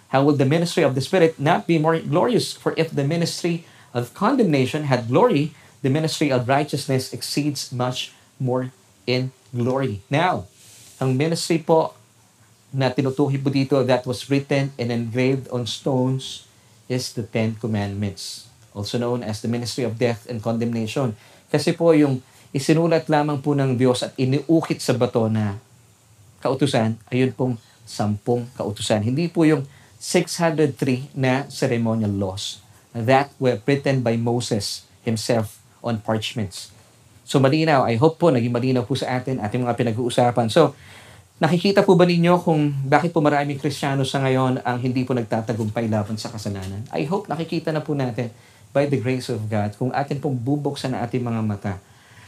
How 0.08 0.24
will 0.24 0.40
the 0.40 0.48
ministry 0.48 0.80
of 0.80 0.96
the 0.96 1.04
Spirit 1.04 1.36
not 1.36 1.68
be 1.68 1.76
more 1.76 2.00
glorious? 2.00 2.56
For 2.56 2.72
if 2.80 2.88
the 2.88 3.04
ministry 3.04 3.68
of 3.92 4.16
condemnation 4.16 4.88
had 4.88 5.12
glory, 5.12 5.52
the 5.84 5.92
ministry 5.92 6.32
of 6.32 6.48
righteousness 6.48 7.12
exceeds 7.12 7.68
much 7.68 8.16
more 8.40 8.72
in 9.04 9.36
glory. 9.52 10.00
Now, 10.08 10.48
ang 10.96 11.20
ministry 11.20 11.60
po 11.60 11.92
na 12.76 12.92
tinutuhi 12.92 13.40
po 13.40 13.48
dito 13.48 13.80
that 13.88 14.04
was 14.04 14.28
written 14.28 14.68
and 14.76 14.92
engraved 14.92 15.48
on 15.48 15.64
stones 15.64 16.44
is 16.92 17.16
the 17.16 17.24
Ten 17.24 17.56
Commandments 17.56 18.46
also 18.76 19.00
known 19.00 19.24
as 19.24 19.40
the 19.40 19.48
ministry 19.48 19.88
of 19.88 19.96
death 19.96 20.28
and 20.28 20.44
condemnation. 20.44 21.16
Kasi 21.48 21.72
po 21.72 21.96
yung 21.96 22.20
isinulat 22.52 23.08
lamang 23.08 23.40
po 23.40 23.56
ng 23.56 23.80
Diyos 23.80 24.04
at 24.04 24.12
iniukit 24.20 24.84
sa 24.84 24.92
bato 24.92 25.24
na 25.32 25.56
kautusan, 26.44 27.00
ayun 27.08 27.32
pong 27.32 27.56
sampung 27.88 28.44
kautusan. 28.52 29.00
Hindi 29.00 29.32
po 29.32 29.48
yung 29.48 29.64
603 29.96 31.16
na 31.16 31.48
ceremonial 31.48 32.12
laws 32.12 32.60
that 32.92 33.32
were 33.40 33.56
written 33.64 34.04
by 34.04 34.20
Moses 34.20 34.84
himself 35.08 35.64
on 35.80 36.04
parchments. 36.04 36.68
So 37.24 37.40
malinaw, 37.40 37.88
I 37.88 37.96
hope 37.96 38.20
po 38.20 38.28
naging 38.28 38.52
malinaw 38.52 38.84
po 38.84 38.94
sa 38.94 39.18
atin 39.18 39.40
ating 39.40 39.64
mga 39.64 39.74
pinag-uusapan. 39.74 40.46
So, 40.52 40.76
nakikita 41.36 41.84
po 41.84 41.92
ba 41.92 42.08
ninyo 42.08 42.40
kung 42.40 42.72
bakit 42.88 43.12
po 43.12 43.20
maraming 43.20 43.60
Kristiyano 43.60 44.08
sa 44.08 44.24
ngayon 44.24 44.64
ang 44.64 44.78
hindi 44.80 45.04
po 45.04 45.12
nagtatagumpay 45.12 45.84
laban 45.84 46.16
sa 46.16 46.32
kasalanan? 46.32 46.80
I 46.96 47.04
hope 47.04 47.28
nakikita 47.28 47.68
na 47.76 47.84
po 47.84 47.92
natin 47.92 48.32
by 48.72 48.88
the 48.88 49.00
grace 49.00 49.28
of 49.32 49.40
God, 49.48 49.72
kung 49.76 49.88
atin 49.92 50.20
pong 50.20 50.36
bubuksan 50.36 50.92
na 50.92 51.04
ating 51.04 51.24
mga 51.24 51.40
mata. 51.44 51.74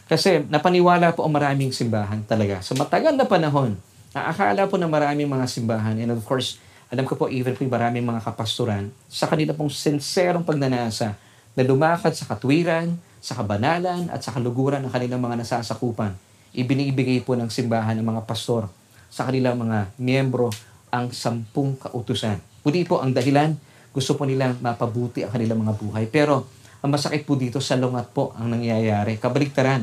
Kasi 0.09 0.45
napaniwala 0.49 1.13
po 1.13 1.25
ang 1.25 1.33
maraming 1.33 1.73
simbahan 1.73 2.25
talaga. 2.25 2.65
Sa 2.65 2.73
matagal 2.73 3.13
na 3.13 3.29
panahon, 3.29 3.77
naakala 4.17 4.65
po 4.65 4.81
na 4.81 4.89
maraming 4.89 5.29
mga 5.29 5.45
simbahan, 5.45 5.93
and 6.01 6.09
of 6.09 6.25
course, 6.25 6.57
alam 6.89 7.05
ko 7.05 7.21
po 7.21 7.29
even 7.29 7.53
po 7.53 7.69
maraming 7.69 8.01
mga 8.01 8.25
kapastoran, 8.25 8.89
sa 9.13 9.29
kanila 9.29 9.53
pong 9.53 9.69
sinserong 9.69 10.41
pagnanasa 10.41 11.13
na 11.53 11.63
lumakad 11.65 12.17
sa 12.17 12.25
katwiran, 12.25 12.97
sa 13.21 13.37
kabanalan, 13.37 14.09
at 14.09 14.25
sa 14.25 14.33
kaluguran 14.33 14.81
ng 14.81 14.93
kanilang 14.93 15.21
mga 15.21 15.45
nasasakupan. 15.45 16.17
Ibinibigay 16.57 17.21
po 17.29 17.37
ng 17.37 17.53
simbahan 17.53 17.93
ng 18.01 18.09
mga 18.09 18.25
pastor 18.25 18.73
sa 19.09 19.29
kanilang 19.29 19.59
mga 19.61 19.93
miyembro 19.97 20.53
ang 20.89 21.13
sampung 21.13 21.77
kautusan. 21.77 22.41
Muli 22.65 22.85
po 22.85 23.01
ang 23.01 23.13
dahilan 23.13 23.57
gusto 23.99 24.15
po 24.15 24.29
nilang 24.29 24.61
mapabuti 24.63 25.25
ang 25.27 25.33
kanilang 25.33 25.65
mga 25.65 25.75
buhay. 25.75 26.05
Pero 26.07 26.47
ang 26.79 26.91
masakit 26.95 27.27
po 27.27 27.35
dito 27.35 27.59
sa 27.59 27.75
lungat 27.75 28.15
po 28.15 28.31
ang 28.39 28.47
nangyayari. 28.53 29.19
Kabaliktaran. 29.19 29.83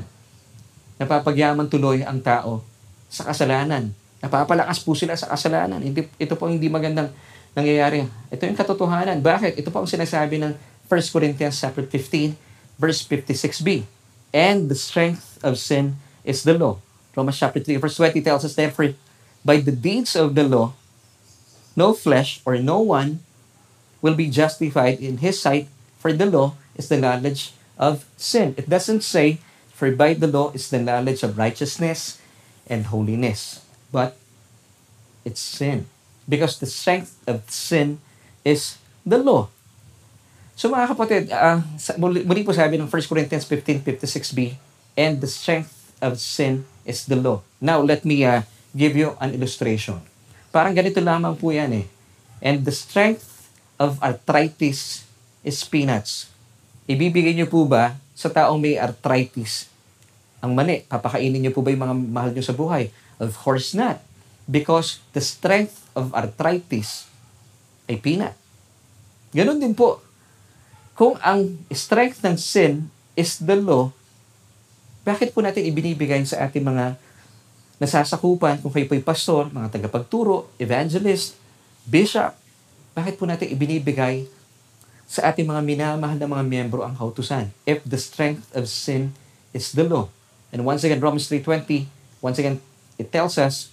Napapagyaman 0.95 1.67
tuloy 1.67 2.05
ang 2.05 2.23
tao 2.23 2.63
sa 3.11 3.27
kasalanan. 3.27 3.91
Napapalakas 4.23 4.79
po 4.79 4.95
sila 4.95 5.19
sa 5.19 5.27
kasalanan. 5.27 5.83
Hindi, 5.83 6.07
ito 6.15 6.39
po 6.39 6.47
hindi 6.47 6.71
magandang 6.71 7.11
nangyayari. 7.51 8.07
Ito 8.31 8.47
yung 8.47 8.55
katotohanan. 8.55 9.19
Bakit? 9.19 9.59
Ito 9.59 9.67
po 9.67 9.83
ang 9.83 9.89
sinasabi 9.89 10.39
ng 10.39 10.55
1 10.87 11.11
Corinthians 11.11 11.59
chapter 11.59 11.83
15, 11.83 12.39
verse 12.79 13.03
56b. 13.03 13.83
And 14.31 14.71
the 14.71 14.79
strength 14.79 15.43
of 15.43 15.59
sin 15.59 15.99
is 16.23 16.47
the 16.47 16.55
law. 16.55 16.79
Romans 17.15 17.35
chapter 17.35 17.59
3, 17.59 17.79
verse 17.79 17.99
20 17.99 18.23
tells 18.23 18.43
us, 18.47 18.55
Therefore, 18.55 18.95
by 19.45 19.61
the 19.61 19.71
deeds 19.71 20.17
of 20.17 20.33
the 20.33 20.43
law, 20.43 20.73
no 21.77 21.93
flesh 21.93 22.41
or 22.43 22.57
no 22.57 22.81
one 22.81 23.21
will 24.01 24.17
be 24.17 24.29
justified 24.29 24.99
in 24.99 25.21
his 25.21 25.39
sight, 25.39 25.69
for 26.01 26.11
the 26.11 26.25
law 26.25 26.57
is 26.75 26.89
the 26.89 26.97
knowledge 26.97 27.53
of 27.77 28.03
sin. 28.17 28.57
It 28.57 28.67
doesn't 28.67 29.05
say, 29.05 29.37
for 29.71 29.93
by 29.93 30.17
the 30.17 30.27
law 30.27 30.49
is 30.57 30.69
the 30.73 30.81
knowledge 30.81 31.21
of 31.21 31.37
righteousness 31.37 32.17
and 32.65 32.89
holiness, 32.89 33.61
but 33.93 34.17
it's 35.23 35.41
sin. 35.41 35.85
Because 36.27 36.57
the 36.57 36.65
strength 36.65 37.21
of 37.29 37.45
sin 37.49 38.01
is 38.41 38.81
the 39.05 39.21
law. 39.21 39.53
So 40.55 40.71
mga 40.71 40.95
kapatid, 40.95 41.23
uh, 41.29 41.59
muli, 41.99 42.41
po 42.47 42.55
sabi 42.55 42.79
ng 42.79 42.87
1 42.87 43.11
Corinthians 43.11 43.43
15:56b, 43.43 44.55
and 44.95 45.19
the 45.19 45.27
strength 45.27 45.91
of 45.99 46.17
sin 46.17 46.63
is 46.87 47.03
the 47.05 47.19
law. 47.19 47.43
Now, 47.59 47.83
let 47.83 48.07
me 48.07 48.23
uh, 48.23 48.47
give 48.75 48.99
you 48.99 49.15
an 49.23 49.31
illustration. 49.31 50.03
Parang 50.51 50.75
ganito 50.75 50.99
lamang 50.99 51.39
po 51.39 51.55
yan 51.55 51.71
eh. 51.71 51.85
And 52.43 52.67
the 52.67 52.75
strength 52.75 53.47
of 53.79 53.95
arthritis 54.03 55.07
is 55.47 55.63
peanuts. 55.63 56.27
Ibibigay 56.85 57.31
niyo 57.31 57.47
po 57.47 57.63
ba 57.63 57.95
sa 58.11 58.27
taong 58.27 58.59
may 58.59 58.75
arthritis 58.75 59.71
ang 60.43 60.53
mani? 60.53 60.85
Papakainin 60.85 61.41
niyo 61.41 61.55
po 61.55 61.63
ba 61.65 61.73
yung 61.73 61.81
mga 61.81 61.95
mahal 61.95 62.31
niyo 62.35 62.45
sa 62.45 62.53
buhay? 62.53 62.91
Of 63.17 63.33
course 63.39 63.73
not. 63.73 64.03
Because 64.45 65.01
the 65.15 65.23
strength 65.23 65.87
of 65.97 66.13
arthritis 66.13 67.09
ay 67.89 67.97
peanut. 67.97 68.37
Ganon 69.33 69.57
din 69.57 69.73
po. 69.73 70.03
Kung 70.93 71.17
ang 71.25 71.57
strength 71.73 72.21
ng 72.21 72.37
sin 72.37 72.87
is 73.17 73.41
the 73.41 73.57
law, 73.57 73.89
bakit 75.01 75.33
po 75.33 75.41
natin 75.41 75.65
ibinibigay 75.65 76.21
sa 76.23 76.45
ating 76.45 76.63
mga 76.63 76.97
nasasakupan, 77.81 78.63
kung 78.63 78.71
kayo 78.71 78.87
po'y 78.87 79.03
pastor, 79.03 79.51
mga 79.51 79.79
tagapagturo, 79.79 80.51
evangelist, 80.59 81.35
bishop, 81.83 82.35
bakit 82.95 83.19
po 83.19 83.27
natin 83.27 83.51
ibinibigay 83.51 84.23
sa 85.05 85.29
ating 85.29 85.45
mga 85.45 85.61
minamahal 85.61 86.15
na 86.15 86.31
mga 86.31 86.43
miyembro 86.47 86.81
ang 86.87 86.95
kautusan? 86.95 87.51
If 87.67 87.83
the 87.83 87.99
strength 87.99 88.47
of 88.55 88.71
sin 88.71 89.11
is 89.51 89.75
the 89.75 89.83
law. 89.83 90.07
And 90.55 90.63
once 90.63 90.87
again, 90.87 91.03
Romans 91.03 91.27
3.20, 91.27 91.91
once 92.23 92.39
again, 92.39 92.63
it 92.95 93.11
tells 93.11 93.35
us, 93.35 93.71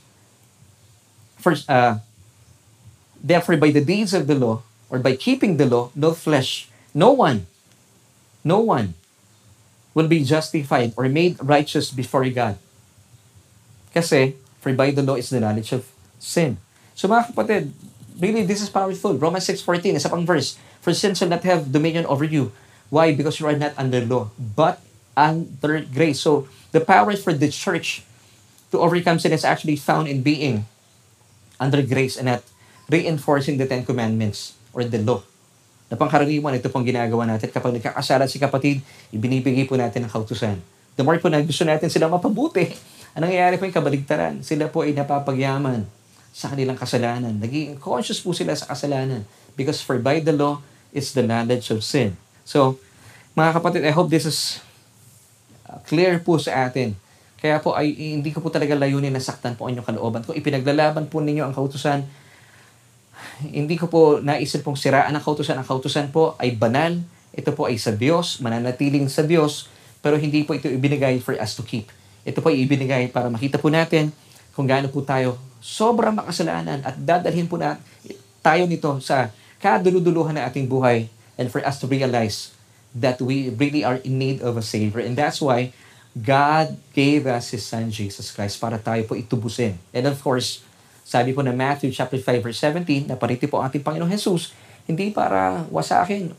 first, 1.38 1.70
uh, 1.70 2.02
therefore 3.22 3.56
by 3.56 3.70
the 3.70 3.82
deeds 3.82 4.14
of 4.14 4.26
the 4.26 4.34
law, 4.34 4.66
or 4.90 4.98
by 4.98 5.14
keeping 5.14 5.56
the 5.56 5.66
law, 5.66 5.94
no 5.94 6.10
flesh, 6.12 6.68
no 6.92 7.14
one, 7.14 7.46
no 8.42 8.58
one 8.58 8.94
will 9.94 10.08
be 10.08 10.24
justified 10.24 10.92
or 10.96 11.08
made 11.08 11.38
righteous 11.40 11.90
before 11.90 12.28
God. 12.28 12.58
Kasi, 13.92 14.36
for 14.60 14.72
by 14.72 14.90
the 14.90 15.04
law 15.04 15.14
is 15.14 15.28
the 15.28 15.40
knowledge 15.40 15.72
of 15.72 15.86
sin. 16.16 16.56
So 16.96 17.08
mga 17.08 17.32
kapatid, 17.32 17.72
really, 18.18 18.44
this 18.44 18.60
is 18.60 18.68
powerful. 18.68 19.16
Romans 19.16 19.46
6.14, 19.48 19.96
isa 19.96 20.08
pang 20.08 20.26
verse. 20.26 20.56
For 20.82 20.92
sin 20.92 21.14
shall 21.14 21.30
not 21.30 21.46
have 21.46 21.70
dominion 21.70 22.04
over 22.10 22.24
you. 22.24 22.50
Why? 22.92 23.14
Because 23.14 23.40
you 23.40 23.46
are 23.48 23.56
not 23.56 23.72
under 23.78 24.04
law, 24.04 24.28
but 24.36 24.82
under 25.16 25.80
grace. 25.80 26.20
So, 26.20 26.48
the 26.72 26.80
power 26.80 27.16
for 27.16 27.32
the 27.32 27.48
church 27.48 28.04
to 28.72 28.80
overcome 28.80 29.16
sin 29.20 29.32
is 29.32 29.44
actually 29.44 29.76
found 29.76 30.08
in 30.08 30.20
being 30.20 30.68
under 31.60 31.80
grace 31.80 32.16
and 32.16 32.28
not 32.28 32.42
reinforcing 32.90 33.56
the 33.56 33.64
Ten 33.64 33.84
Commandments 33.86 34.56
or 34.76 34.84
the 34.84 35.00
law. 35.00 35.24
Na 35.88 35.96
pangkaraniwan, 35.96 36.56
ito 36.56 36.68
pong 36.72 36.84
ginagawa 36.84 37.28
natin. 37.28 37.52
Kapag 37.52 37.76
nagkakasalan 37.80 38.28
si 38.28 38.40
kapatid, 38.40 38.80
ibinibigay 39.12 39.68
po 39.68 39.76
natin 39.76 40.04
ang 40.04 40.12
kautusan. 40.12 40.60
The 40.96 41.04
more 41.04 41.16
po 41.16 41.32
na 41.32 41.40
gusto 41.40 41.64
natin 41.64 41.88
sila 41.88 42.08
mapabuti, 42.08 42.76
ang 43.12 43.28
nangyayari 43.28 43.60
po 43.60 43.68
yung 43.68 43.76
kabaligtaran. 43.76 44.40
Sila 44.40 44.72
po 44.72 44.88
ay 44.88 44.96
napapagyaman 44.96 45.84
sa 46.32 46.48
kanilang 46.48 46.80
kasalanan. 46.80 47.36
Naging 47.36 47.76
conscious 47.76 48.24
po 48.24 48.32
sila 48.32 48.56
sa 48.56 48.72
kasalanan. 48.72 49.28
Because 49.52 49.84
for 49.84 50.00
by 50.00 50.24
the 50.24 50.32
law 50.32 50.64
is 50.96 51.12
the 51.12 51.20
knowledge 51.20 51.68
of 51.68 51.84
sin. 51.84 52.16
So, 52.48 52.80
mga 53.36 53.60
kapatid, 53.60 53.84
I 53.84 53.92
hope 53.92 54.08
this 54.08 54.24
is 54.24 54.64
uh, 55.68 55.76
clear 55.84 56.20
po 56.24 56.40
sa 56.40 56.68
atin. 56.68 56.96
Kaya 57.36 57.60
po 57.60 57.76
ay 57.76 57.92
hindi 57.92 58.32
ko 58.32 58.40
po 58.40 58.48
talaga 58.48 58.72
layunin 58.78 59.12
na 59.12 59.20
saktan 59.20 59.60
po 59.60 59.68
ang 59.68 59.76
inyong 59.76 59.88
kalooban. 59.92 60.20
Kung 60.24 60.36
ipinaglalaban 60.36 61.12
po 61.12 61.20
ninyo 61.20 61.44
ang 61.44 61.52
kautusan, 61.52 62.08
hindi 63.44 63.76
ko 63.76 63.92
po 63.92 64.00
naisip 64.24 64.64
pong 64.64 64.80
siraan 64.80 65.12
ang 65.12 65.20
kautusan. 65.20 65.60
Ang 65.60 65.68
kautusan 65.68 66.08
po 66.08 66.32
ay 66.40 66.56
banal. 66.56 66.96
Ito 67.36 67.52
po 67.52 67.68
ay 67.68 67.76
sa 67.76 67.92
Diyos, 67.92 68.40
mananatiling 68.40 69.08
sa 69.08 69.24
Diyos, 69.24 69.68
pero 70.04 70.20
hindi 70.20 70.44
po 70.44 70.56
ito 70.56 70.68
ibinigay 70.68 71.20
for 71.20 71.36
us 71.36 71.56
to 71.56 71.64
keep. 71.64 71.88
Ito 72.22 72.38
po 72.38 72.50
ay 72.50 72.62
ibinigay 72.62 73.10
para 73.10 73.26
makita 73.26 73.58
po 73.58 73.70
natin 73.70 74.14
kung 74.54 74.68
gaano 74.68 74.86
po 74.92 75.02
tayo 75.02 75.40
sobrang 75.62 76.14
makasalanan 76.14 76.82
at 76.82 76.94
dadalhin 76.98 77.46
po 77.46 77.58
na 77.58 77.78
tayo 78.42 78.66
nito 78.66 78.98
sa 78.98 79.30
kaduluduluhan 79.62 80.34
ng 80.38 80.44
ating 80.50 80.66
buhay 80.66 81.06
and 81.38 81.48
for 81.48 81.62
us 81.62 81.78
to 81.78 81.86
realize 81.86 82.50
that 82.92 83.22
we 83.22 83.48
really 83.56 83.86
are 83.86 84.02
in 84.02 84.18
need 84.18 84.42
of 84.42 84.58
a 84.58 84.64
Savior. 84.64 85.00
And 85.00 85.14
that's 85.14 85.40
why 85.40 85.72
God 86.12 86.76
gave 86.92 87.24
us 87.24 87.54
His 87.54 87.64
Son, 87.64 87.88
Jesus 87.88 88.28
Christ, 88.34 88.60
para 88.60 88.76
tayo 88.76 89.06
po 89.08 89.16
itubusin. 89.16 89.80
And 89.94 90.04
of 90.10 90.20
course, 90.20 90.60
sabi 91.06 91.32
po 91.32 91.40
na 91.40 91.56
Matthew 91.56 91.94
chapter 91.94 92.20
5 92.20 92.44
verse 92.44 92.60
17, 92.60 93.08
na 93.08 93.16
pariti 93.16 93.48
po 93.48 93.62
ang 93.62 93.70
ating 93.70 93.80
Panginoong 93.80 94.12
Jesus, 94.12 94.52
hindi 94.84 95.14
para 95.14 95.64
wasakin 95.72 96.34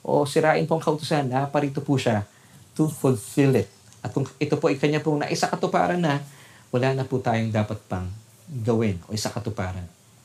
o 0.00 0.24
sirain 0.24 0.64
po 0.64 0.78
ang 0.78 0.82
kautusan, 0.82 1.28
naparito 1.28 1.84
po 1.84 2.00
siya 2.00 2.24
to 2.72 2.88
fulfill 2.88 3.60
it. 3.60 3.68
At 4.00 4.16
kung 4.16 4.24
ito 4.40 4.56
po 4.56 4.72
ay 4.72 4.80
kanya 4.80 5.04
pong 5.04 5.20
naisa 5.20 5.48
katuparan 5.48 6.00
na, 6.00 6.24
wala 6.72 6.96
na 6.96 7.04
po 7.04 7.20
tayong 7.20 7.52
dapat 7.52 7.76
pang 7.90 8.08
gawin 8.50 8.98
o 9.06 9.14
isa 9.14 9.30
katuparan. 9.30 9.84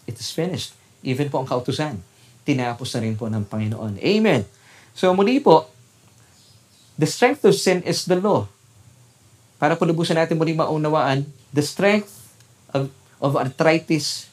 It 0.09 0.17
is 0.17 0.32
finished. 0.32 0.73
Even 1.05 1.30
po 1.30 1.41
ang 1.41 1.49
kautusan, 1.49 2.01
tinapos 2.45 2.93
na 2.95 2.99
rin 3.05 3.17
po 3.17 3.30
ng 3.30 3.45
Panginoon. 3.45 4.01
Amen. 4.01 4.45
So 4.93 5.11
muli 5.13 5.41
po, 5.41 5.69
the 6.95 7.09
strength 7.09 7.43
of 7.43 7.53
sin 7.57 7.82
is 7.84 8.05
the 8.07 8.17
law. 8.17 8.47
Para 9.59 9.76
po 9.76 9.84
lubusan 9.84 10.17
natin 10.17 10.38
muli 10.38 10.53
maunawaan, 10.53 11.26
the 11.51 11.63
strength 11.65 12.11
of, 12.71 12.89
of 13.19 13.36
arthritis 13.36 14.30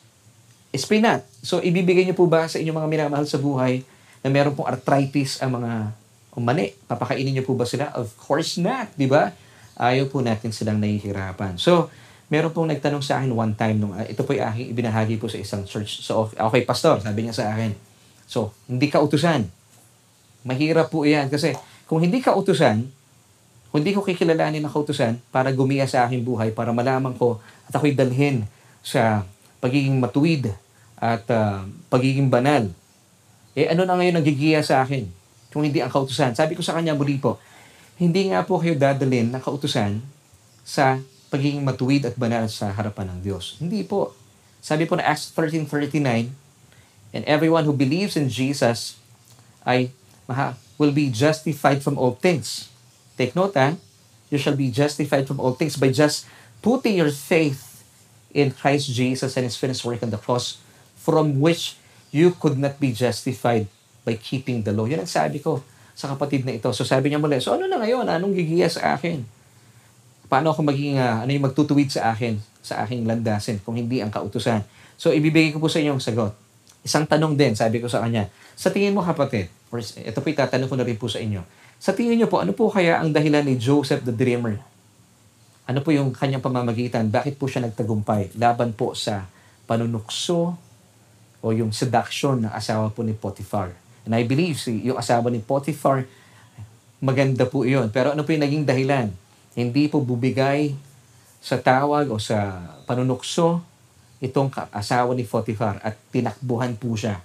is 0.71 0.85
peanut. 0.89 1.25
So 1.45 1.61
ibibigay 1.61 2.07
niyo 2.07 2.17
po 2.17 2.29
ba 2.29 2.49
sa 2.49 2.61
inyong 2.61 2.79
mga 2.85 2.89
minamahal 2.89 3.27
sa 3.29 3.41
buhay 3.41 3.85
na 4.23 4.29
meron 4.31 4.55
pong 4.55 4.69
arthritis 4.71 5.41
ang 5.43 5.61
mga 5.61 5.93
o 6.33 6.41
mani, 6.41 6.73
papakainin 6.89 7.37
niyo 7.37 7.45
po 7.45 7.53
ba 7.53 7.69
sila? 7.69 7.93
Of 7.93 8.17
course 8.17 8.57
not, 8.57 8.89
di 8.97 9.05
ba? 9.05 9.33
Ayaw 9.77 10.09
po 10.09 10.25
natin 10.25 10.53
silang 10.53 10.81
nahihirapan. 10.81 11.61
So, 11.61 11.93
meron 12.33 12.57
pong 12.57 12.73
nagtanong 12.73 13.05
sa 13.05 13.21
akin 13.21 13.33
one 13.37 13.53
time, 13.53 13.77
nung, 13.77 13.93
uh, 13.93 14.05
ito 14.09 14.25
po 14.25 14.33
aking 14.33 14.73
ibinahagi 14.73 15.21
po 15.21 15.29
sa 15.29 15.37
isang 15.37 15.69
church. 15.69 16.01
So, 16.01 16.33
okay, 16.33 16.65
pastor, 16.65 17.05
sabi 17.05 17.29
niya 17.29 17.37
sa 17.37 17.53
akin. 17.53 17.77
So, 18.25 18.57
hindi 18.65 18.89
ka 18.89 19.05
utusan. 19.05 19.45
Mahirap 20.49 20.89
po 20.89 21.05
yan 21.05 21.29
kasi 21.29 21.53
kung 21.85 22.01
hindi 22.01 22.25
ka 22.25 22.33
utusan, 22.33 22.89
kung 23.69 23.79
hindi 23.85 23.93
ko 23.93 24.01
kikilalanin 24.05 24.65
ang 24.65 24.73
kautusan 24.73 25.21
para 25.33 25.49
gumiya 25.53 25.89
sa 25.89 26.09
aking 26.09 26.25
buhay, 26.25 26.53
para 26.53 26.73
malaman 26.73 27.17
ko 27.17 27.41
at 27.69 27.73
ako'y 27.73 27.97
dalhin 27.97 28.45
sa 28.85 29.25
pagiging 29.61 29.97
matuwid 29.97 30.53
at 30.97 31.25
uh, 31.33 31.65
pagiging 31.89 32.29
banal, 32.29 32.69
eh 33.53 33.69
ano 33.69 33.85
na 33.85 33.97
ngayon 33.97 34.21
nagigiya 34.21 34.61
sa 34.61 34.85
akin? 34.85 35.22
Kung 35.53 35.63
hindi 35.63 35.85
ang 35.85 35.93
kautusan. 35.93 36.33
Sabi 36.33 36.57
ko 36.57 36.65
sa 36.65 36.75
kanya 36.75 36.97
muli 36.97 37.21
po, 37.21 37.37
hindi 38.01 38.33
nga 38.33 38.43
po 38.43 38.59
kayo 38.59 38.75
dadalhin 38.75 39.31
ng 39.31 39.43
kautusan 39.45 40.01
sa 40.65 40.99
pagiging 41.29 41.63
matuwid 41.63 42.09
at 42.09 42.17
banal 42.17 42.49
sa 42.49 42.73
harapan 42.73 43.13
ng 43.15 43.19
Diyos. 43.23 43.61
Hindi 43.61 43.85
po. 43.85 44.17
Sabi 44.65 44.89
po 44.89 44.97
na 44.97 45.07
Acts 45.07 45.31
13.39, 45.37 46.33
And 47.13 47.23
everyone 47.29 47.69
who 47.69 47.77
believes 47.77 48.17
in 48.17 48.33
Jesus 48.33 48.97
ay 49.69 49.93
maha, 50.25 50.57
will 50.81 50.91
be 50.91 51.13
justified 51.13 51.85
from 51.85 52.01
all 52.01 52.17
things. 52.17 52.73
Take 53.15 53.37
note, 53.37 53.55
ha? 53.55 53.77
You 54.33 54.41
shall 54.41 54.57
be 54.57 54.73
justified 54.73 55.29
from 55.29 55.39
all 55.39 55.53
things 55.53 55.77
by 55.77 55.93
just 55.93 56.25
putting 56.65 56.97
your 56.97 57.13
faith 57.13 57.85
in 58.33 58.51
Christ 58.51 58.89
Jesus 58.91 59.37
and 59.37 59.45
His 59.45 59.61
finished 59.61 59.85
work 59.85 60.03
on 60.03 60.11
the 60.11 60.19
cross 60.19 60.57
from 60.97 61.39
which 61.39 61.77
you 62.11 62.33
could 62.33 62.57
not 62.57 62.81
be 62.81 62.97
justified 62.97 63.69
by 64.03 64.19
keeping 64.19 64.63
the 64.63 64.75
law. 64.75 64.87
Yan 64.87 65.07
ang 65.07 65.11
sabi 65.11 65.39
ko 65.39 65.63
sa 65.93 66.11
kapatid 66.11 66.43
na 66.43 66.57
ito. 66.57 66.69
So 66.75 66.83
sabi 66.83 67.13
niya 67.13 67.21
muli, 67.21 67.39
so 67.39 67.55
ano 67.55 67.69
na 67.69 67.79
ngayon? 67.79 68.09
Anong 68.09 68.35
gigiya 68.35 68.69
sa 68.69 68.97
akin? 68.97 69.23
Paano 70.27 70.51
ako 70.57 70.65
maging, 70.65 70.97
uh, 70.97 71.23
ano 71.23 71.31
yung 71.31 71.45
magtutuwid 71.45 71.93
sa 71.93 72.11
akin, 72.15 72.41
sa 72.65 72.83
aking 72.83 73.05
landasin, 73.05 73.61
kung 73.61 73.77
hindi 73.77 74.01
ang 74.01 74.09
kautusan? 74.09 74.65
So 74.97 75.13
ibibigay 75.13 75.53
ko 75.53 75.61
po 75.61 75.69
sa 75.69 75.79
inyo 75.79 75.93
ang 75.95 76.03
sagot. 76.03 76.33
Isang 76.83 77.07
tanong 77.07 77.39
din, 77.39 77.55
sabi 77.55 77.79
ko 77.79 77.87
sa 77.87 78.03
kanya, 78.03 78.27
sa 78.59 78.73
tingin 78.73 78.97
mo 78.97 79.05
kapatid, 79.05 79.53
or 79.71 79.79
ito 79.79 80.19
po 80.19 80.27
itatanong 80.27 80.67
ko 80.67 80.75
na 80.75 80.85
rin 80.89 80.99
po 80.99 81.07
sa 81.07 81.23
inyo, 81.23 81.45
sa 81.83 81.91
tingin 81.95 82.19
niyo 82.19 82.31
po, 82.31 82.39
ano 82.39 82.55
po 82.55 82.71
kaya 82.71 83.03
ang 83.03 83.11
dahilan 83.11 83.43
ni 83.43 83.59
Joseph 83.59 84.07
the 84.07 84.15
Dreamer? 84.15 84.59
Ano 85.67 85.79
po 85.83 85.95
yung 85.95 86.15
kanyang 86.15 86.43
pamamagitan? 86.43 87.11
Bakit 87.11 87.39
po 87.39 87.47
siya 87.47 87.67
nagtagumpay? 87.67 88.35
Laban 88.39 88.75
po 88.75 88.95
sa 88.95 89.27
panunukso 89.67 90.59
o 91.43 91.47
yung 91.51 91.75
seduction 91.75 92.47
ng 92.47 92.53
asawa 92.55 92.91
po 92.95 93.03
ni 93.03 93.15
Potiphar. 93.15 93.75
And 94.07 94.13
I 94.15 94.27
believe 94.27 94.59
si 94.59 94.83
yung 94.87 94.99
asawa 94.99 95.31
ni 95.31 95.39
Potiphar, 95.39 96.07
maganda 97.03 97.47
po 97.47 97.67
iyon. 97.67 97.91
Pero 97.91 98.15
ano 98.15 98.23
po 98.23 98.31
yung 98.35 98.43
naging 98.43 98.65
dahilan? 98.67 99.11
Hindi 99.55 99.91
po 99.91 100.03
bubigay 100.03 100.75
sa 101.43 101.59
tawag 101.59 102.07
o 102.11 102.23
sa 102.23 102.63
panunukso 102.87 103.63
itong 104.23 104.55
asawa 104.71 105.11
ni 105.19 105.27
Potiphar 105.27 105.83
at 105.83 105.99
tinakbuhan 106.15 106.79
po 106.79 106.95
siya 106.95 107.19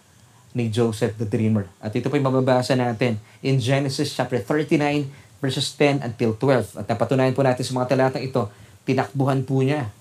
ni 0.57 0.73
Joseph 0.73 1.13
the 1.21 1.29
Dreamer. 1.29 1.69
At 1.77 1.93
ito 1.93 2.09
po 2.09 2.17
yung 2.17 2.25
mababasa 2.25 2.73
natin 2.73 3.21
in 3.45 3.61
Genesis 3.61 4.09
chapter 4.17 4.41
39 4.41 5.05
verses 5.37 5.69
10 5.77 6.01
until 6.01 6.33
12. 6.33 6.81
At 6.81 6.85
napatunayan 6.89 7.37
po 7.37 7.45
natin 7.45 7.61
sa 7.61 7.77
mga 7.77 7.93
talatang 7.93 8.25
ito, 8.25 8.49
tinakbuhan 8.89 9.45
po 9.45 9.61
niya 9.61 9.93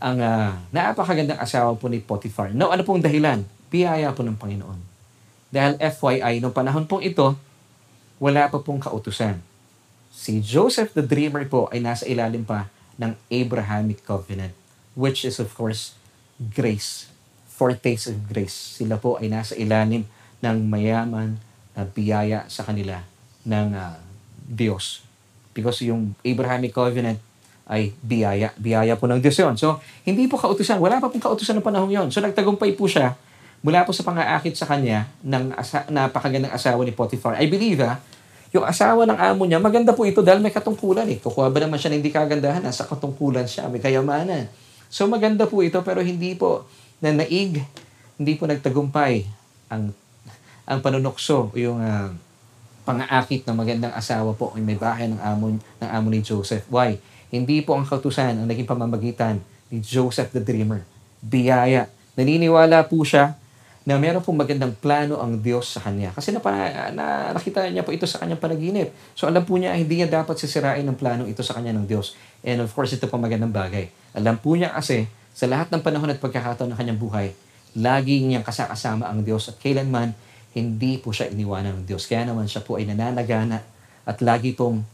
ang 0.00 0.20
uh, 0.20 0.52
napakagandang 0.72 1.40
asawa 1.40 1.72
po 1.76 1.88
ni 1.88 2.00
Potiphar. 2.00 2.52
Now, 2.56 2.72
ano 2.72 2.84
pong 2.84 3.04
dahilan? 3.04 3.44
Biyaya 3.68 4.12
po 4.16 4.24
ng 4.24 4.36
Panginoon. 4.36 4.89
Dahil 5.50 5.74
FYI, 5.82 6.38
noong 6.38 6.54
panahon 6.54 6.86
pong 6.86 7.02
ito, 7.02 7.34
wala 8.22 8.46
pa 8.46 8.62
pong 8.62 8.78
kautusan. 8.78 9.42
Si 10.10 10.38
Joseph 10.38 10.94
the 10.94 11.02
Dreamer 11.02 11.46
po 11.50 11.66
ay 11.74 11.82
nasa 11.82 12.06
ilalim 12.06 12.46
pa 12.46 12.70
ng 12.98 13.14
Abrahamic 13.30 14.06
Covenant, 14.06 14.54
which 14.94 15.26
is 15.26 15.42
of 15.42 15.50
course 15.54 15.98
grace, 16.38 17.10
foretaste 17.50 18.14
of 18.14 18.30
grace. 18.30 18.54
Sila 18.78 18.98
po 18.98 19.18
ay 19.18 19.26
nasa 19.30 19.58
ilalim 19.58 20.06
ng 20.38 20.56
mayaman 20.66 21.38
na 21.74 21.82
biyaya 21.82 22.46
sa 22.46 22.62
kanila 22.62 23.02
ng 23.42 23.74
uh, 23.74 23.98
Diyos. 24.46 25.02
Because 25.50 25.82
yung 25.82 26.14
Abrahamic 26.22 26.74
Covenant, 26.74 27.18
ay 27.70 27.94
biyaya. 28.02 28.50
Biyaya 28.58 28.98
po 28.98 29.06
ng 29.06 29.22
Diyos 29.22 29.38
yun. 29.38 29.54
So, 29.54 29.78
hindi 30.02 30.26
po 30.26 30.34
kautusan. 30.34 30.82
Wala 30.82 30.98
pa 30.98 31.06
pong 31.06 31.22
kautusan 31.22 31.54
ng 31.54 31.62
panahon 31.62 31.86
yon. 31.86 32.10
So, 32.10 32.18
nagtagumpay 32.18 32.74
po 32.74 32.90
siya 32.90 33.14
mula 33.60 33.84
po 33.84 33.92
sa 33.92 34.04
pang-aakit 34.04 34.56
sa 34.56 34.64
kanya 34.64 35.08
ng 35.20 35.52
asa- 35.52 35.84
napakagandang 35.92 36.52
asawa 36.52 36.80
ni 36.84 36.92
Potiphar. 36.96 37.36
I 37.36 37.46
believe 37.48 37.84
ha, 37.84 38.00
yung 38.50 38.66
asawa 38.66 39.06
ng 39.06 39.18
amo 39.20 39.46
niya, 39.46 39.62
maganda 39.62 39.94
po 39.94 40.02
ito 40.02 40.24
dahil 40.24 40.42
may 40.42 40.50
katungkulan 40.50 41.06
eh. 41.06 41.20
Kukuha 41.22 41.52
ba 41.52 41.58
naman 41.62 41.78
siya 41.78 41.94
ng 41.94 41.98
hindi 42.02 42.10
kagandahan? 42.10 42.64
Nasa 42.64 42.82
katungkulan 42.88 43.46
siya, 43.46 43.70
may 43.70 43.78
kayamanan. 43.78 44.50
So 44.90 45.06
maganda 45.06 45.46
po 45.46 45.62
ito 45.62 45.78
pero 45.86 46.02
hindi 46.02 46.34
po 46.34 46.66
na 46.98 47.14
naig, 47.14 47.62
hindi 48.18 48.32
po 48.34 48.50
nagtagumpay 48.50 49.22
ang 49.70 49.94
ang 50.66 50.78
panunokso 50.82 51.50
yung 51.54 51.78
uh, 51.78 52.10
pang-aakit 52.86 53.46
ng 53.46 53.54
magandang 53.54 53.94
asawa 53.94 54.34
po 54.34 54.50
ay 54.54 54.62
may 54.62 54.78
bahay 54.78 55.06
ng 55.06 55.18
amo, 55.18 55.58
ng 55.58 55.90
amo 55.90 56.06
ni 56.10 56.22
Joseph. 56.22 56.66
Why? 56.70 56.98
Hindi 57.30 57.62
po 57.62 57.78
ang 57.78 57.86
kautusan 57.86 58.34
ang 58.34 58.46
naging 58.50 58.66
pamamagitan 58.66 59.38
ni 59.70 59.78
Joseph 59.78 60.34
the 60.34 60.42
Dreamer. 60.42 60.82
Biyaya. 61.22 61.86
Naniniwala 62.18 62.86
po 62.90 63.06
siya 63.06 63.38
na 63.88 63.96
meron 63.96 64.20
pong 64.20 64.36
magandang 64.36 64.76
plano 64.76 65.16
ang 65.24 65.40
Diyos 65.40 65.72
sa 65.72 65.80
kanya. 65.80 66.12
Kasi 66.12 66.36
na, 66.36 66.40
na, 66.92 67.32
nakita 67.32 67.64
niya 67.72 67.80
po 67.80 67.96
ito 67.96 68.04
sa 68.04 68.20
kanyang 68.20 68.36
panaginip. 68.36 68.92
So 69.16 69.24
alam 69.24 69.48
po 69.48 69.56
niya, 69.56 69.72
hindi 69.72 70.04
niya 70.04 70.20
dapat 70.20 70.36
sisirain 70.36 70.84
ng 70.84 70.96
plano 71.00 71.24
ito 71.24 71.40
sa 71.40 71.56
kanya 71.56 71.72
ng 71.72 71.88
Diyos. 71.88 72.12
And 72.44 72.60
of 72.60 72.70
course, 72.76 72.92
ito 72.92 73.08
po 73.08 73.16
magandang 73.16 73.52
bagay. 73.56 73.88
Alam 74.12 74.36
po 74.36 74.52
niya 74.52 74.76
kasi, 74.76 75.08
sa 75.32 75.48
lahat 75.48 75.72
ng 75.72 75.80
panahon 75.80 76.12
at 76.12 76.20
pagkakataon 76.20 76.76
ng 76.76 76.78
kanyang 76.78 77.00
buhay, 77.00 77.26
lagi 77.72 78.20
niyang 78.20 78.44
kasakasama 78.44 79.08
ang 79.08 79.24
Diyos 79.24 79.48
at 79.48 79.56
kailanman 79.56 80.12
hindi 80.52 80.98
po 80.98 81.14
siya 81.14 81.30
iniwanan 81.32 81.80
ng 81.80 81.84
Diyos. 81.88 82.04
Kaya 82.04 82.28
naman 82.28 82.50
siya 82.50 82.60
po 82.60 82.76
ay 82.76 82.84
nananagana 82.84 83.64
at 84.04 84.18
lagi 84.20 84.52
pong 84.52 84.84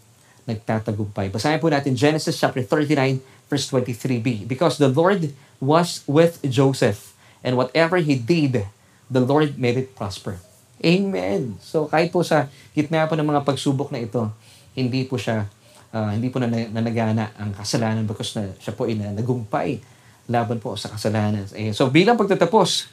nagtatagumpay. 0.47 1.33
Basahin 1.35 1.59
po 1.59 1.67
natin 1.73 1.99
Genesis 1.99 2.39
chapter 2.39 2.63
39 2.63 3.19
verse 3.51 3.67
23b. 3.67 4.47
Because 4.47 4.79
the 4.79 4.93
Lord 4.93 5.35
was 5.59 6.07
with 6.07 6.39
Joseph 6.47 7.17
and 7.43 7.59
whatever 7.59 7.99
he 7.99 8.15
did, 8.15 8.69
the 9.11 9.23
Lord 9.23 9.59
made 9.59 9.79
it 9.79 9.95
prosper. 9.95 10.39
Amen. 10.83 11.57
So 11.63 11.89
kahit 11.89 12.13
po 12.13 12.21
sa 12.21 12.51
gitna 12.77 13.09
po 13.09 13.17
ng 13.17 13.27
mga 13.27 13.43
pagsubok 13.47 13.89
na 13.91 14.03
ito, 14.03 14.29
hindi 14.77 15.09
po 15.09 15.17
siya 15.17 15.49
uh, 15.97 16.11
hindi 16.13 16.29
po 16.29 16.43
na, 16.43 16.49
nanagana 16.51 17.33
ang 17.41 17.57
kasalanan 17.57 18.05
because 18.05 18.37
na, 18.37 18.53
siya 18.61 18.77
po 18.77 18.85
ay 18.85 18.99
na, 18.99 19.17
nagumpay 19.17 19.81
laban 20.27 20.59
po 20.59 20.75
sa 20.75 20.91
kasalanan. 20.91 21.47
Eh, 21.55 21.71
so 21.71 21.87
bilang 21.89 22.19
pagtatapos, 22.19 22.91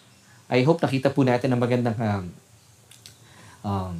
I 0.48 0.62
hope 0.62 0.80
nakita 0.80 1.10
po 1.10 1.26
natin 1.26 1.50
ang 1.50 1.60
magandang 1.60 1.98
um, 1.98 2.26
um, 3.66 3.94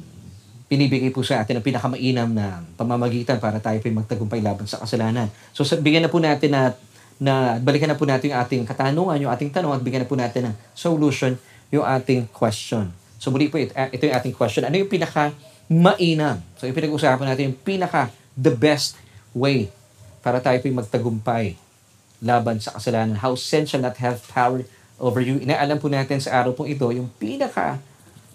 pinibigay 0.70 1.10
po 1.10 1.20
sa 1.26 1.42
atin 1.42 1.58
ang 1.58 1.66
pinakamainam 1.66 2.30
na 2.30 2.62
pamamagitan 2.78 3.42
para 3.42 3.58
tayo 3.58 3.76
po 3.82 3.90
magtagumpay 3.90 4.40
laban 4.40 4.64
sa 4.70 4.80
kasalanan. 4.80 5.28
So 5.52 5.66
bigyan 5.66 6.06
na 6.06 6.10
po 6.12 6.22
natin 6.22 6.50
na 6.54 6.62
na 7.14 7.62
balikan 7.62 7.86
na 7.86 7.94
po 7.94 8.02
natin 8.02 8.34
yung 8.34 8.40
ating 8.42 8.62
katanungan, 8.66 9.22
yung 9.22 9.30
ating 9.30 9.50
tanong 9.54 9.70
at 9.70 9.82
bigyan 9.82 10.02
na 10.02 10.10
po 10.10 10.18
natin 10.18 10.50
ng 10.50 10.54
solution 10.74 11.38
yung 11.74 11.86
ating 11.86 12.30
question. 12.30 12.94
So 13.18 13.34
muli 13.34 13.50
po, 13.50 13.58
ito, 13.58 13.74
ito 13.74 14.02
yung 14.06 14.16
ating 14.16 14.34
question. 14.36 14.62
Ano 14.62 14.78
yung 14.78 14.90
pinaka 14.90 15.34
mainam? 15.66 16.38
So 16.60 16.70
yung 16.70 16.76
pinag-usapan 16.76 17.26
natin 17.26 17.50
yung 17.50 17.58
pinaka 17.58 18.14
the 18.38 18.54
best 18.54 18.94
way 19.34 19.70
para 20.22 20.38
tayo 20.38 20.56
po 20.62 20.70
magtagumpay 20.70 21.58
laban 22.22 22.62
sa 22.62 22.78
kasalanan. 22.78 23.18
How 23.18 23.34
sin 23.34 23.66
shall 23.66 23.82
not 23.82 23.98
have 23.98 24.22
power 24.30 24.62
over 25.02 25.20
you. 25.20 25.42
Inaalam 25.42 25.82
po 25.82 25.90
natin 25.90 26.22
sa 26.22 26.40
araw 26.40 26.54
pong 26.54 26.70
ito 26.70 26.86
yung 26.94 27.10
pinaka 27.18 27.82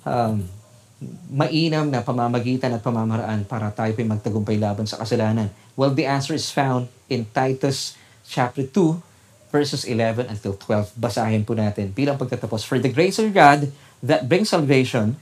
um, 0.03 0.43
mainam 1.31 1.87
na 1.87 2.03
pamamagitan 2.03 2.75
at 2.75 2.83
pamamaraan 2.83 3.47
para 3.47 3.71
tayo 3.71 3.95
po 3.95 4.03
magtagumpay 4.03 4.59
laban 4.59 4.83
sa 4.83 4.99
kasalanan. 4.99 5.47
Well, 5.79 5.95
the 5.95 6.03
answer 6.03 6.35
is 6.35 6.51
found 6.51 6.91
in 7.07 7.23
Titus 7.31 7.95
chapter 8.27 8.67
2 8.67 9.08
verses 9.49 9.85
11 9.85 10.29
until 10.29 10.53
12. 10.55 10.93
Basahin 10.97 11.45
po 11.45 11.57
natin 11.57 11.93
bilang 11.93 12.17
pagtatapos. 12.17 12.65
For 12.65 12.77
the 12.77 12.89
grace 12.89 13.17
of 13.17 13.33
God 13.33 13.73
that 14.01 14.29
brings 14.29 14.49
salvation 14.49 15.17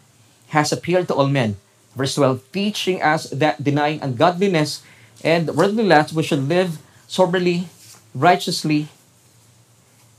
has 0.55 0.71
appeared 0.71 1.07
to 1.11 1.15
all 1.15 1.27
men. 1.27 1.59
Verse 1.97 2.13
12, 2.13 2.53
teaching 2.53 3.01
us 3.01 3.25
that 3.33 3.57
denying 3.57 3.97
ungodliness 4.05 4.85
and 5.25 5.49
worldly 5.57 5.81
lust, 5.81 6.13
we 6.13 6.21
should 6.21 6.45
live 6.45 6.77
soberly, 7.09 7.65
righteously, 8.13 8.93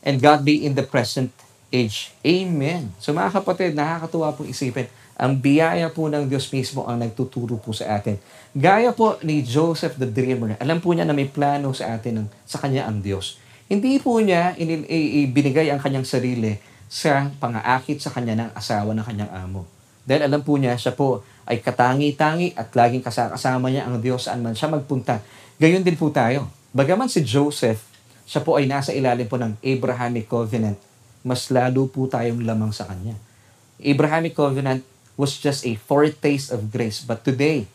and 0.03 0.19
godly 0.19 0.67
in 0.67 0.75
the 0.75 0.83
present 0.83 1.31
age. 1.71 2.11
Amen. 2.27 2.97
So 2.99 3.15
mga 3.15 3.31
kapatid, 3.39 3.79
nakakatuwa 3.79 4.35
pong 4.35 4.51
isipin, 4.51 4.91
ang 5.19 5.35
biyaya 5.39 5.91
po 5.91 6.07
ng 6.07 6.31
Diyos 6.31 6.47
mismo 6.55 6.87
ang 6.87 6.99
nagtuturo 6.99 7.59
po 7.59 7.75
sa 7.75 7.99
atin. 7.99 8.19
Gaya 8.55 8.95
po 8.95 9.19
ni 9.23 9.43
Joseph 9.43 9.99
the 9.99 10.07
Dreamer, 10.07 10.55
alam 10.59 10.79
po 10.79 10.95
niya 10.95 11.07
na 11.07 11.15
may 11.15 11.27
plano 11.27 11.75
sa 11.75 11.95
atin, 11.95 12.27
sa 12.47 12.59
kanya 12.63 12.87
ang 12.87 13.03
Diyos. 13.03 13.39
Hindi 13.69 14.01
po 14.01 14.17
niya 14.17 14.57
ibinigay 14.57 15.69
ang 15.69 15.77
kanyang 15.77 16.09
sarili 16.09 16.57
sa 16.89 17.29
pangaakit 17.37 18.01
sa 18.01 18.09
kanya 18.09 18.33
ng 18.33 18.51
asawa 18.57 18.97
ng 18.97 19.05
kanyang 19.05 19.29
amo. 19.29 19.69
Dahil 20.09 20.25
alam 20.25 20.41
po 20.41 20.57
niya, 20.57 20.73
siya 20.81 20.97
po 20.97 21.21
ay 21.45 21.61
katangi-tangi 21.61 22.57
at 22.57 22.73
laging 22.73 23.05
kasama 23.05 23.69
niya 23.69 23.85
ang 23.85 24.01
Diyos 24.01 24.25
saan 24.25 24.41
man 24.41 24.57
siya 24.57 24.73
magpunta. 24.73 25.21
Gayon 25.61 25.85
din 25.85 26.01
po 26.01 26.09
tayo. 26.09 26.49
Bagaman 26.73 27.13
si 27.13 27.21
Joseph, 27.21 27.85
siya 28.25 28.41
po 28.41 28.57
ay 28.57 28.65
nasa 28.65 28.97
ilalim 28.97 29.29
po 29.29 29.37
ng 29.37 29.61
Abrahamic 29.61 30.33
Covenant, 30.33 30.81
mas 31.21 31.53
lalo 31.53 31.85
po 31.93 32.09
tayong 32.09 32.41
lamang 32.41 32.73
sa 32.73 32.89
Kanya. 32.89 33.21
Abrahamic 33.85 34.33
Covenant 34.33 34.81
was 35.21 35.37
just 35.37 35.69
a 35.69 35.77
foretaste 35.77 36.57
of 36.57 36.73
grace. 36.73 37.05
But 37.05 37.21
today, 37.21 37.69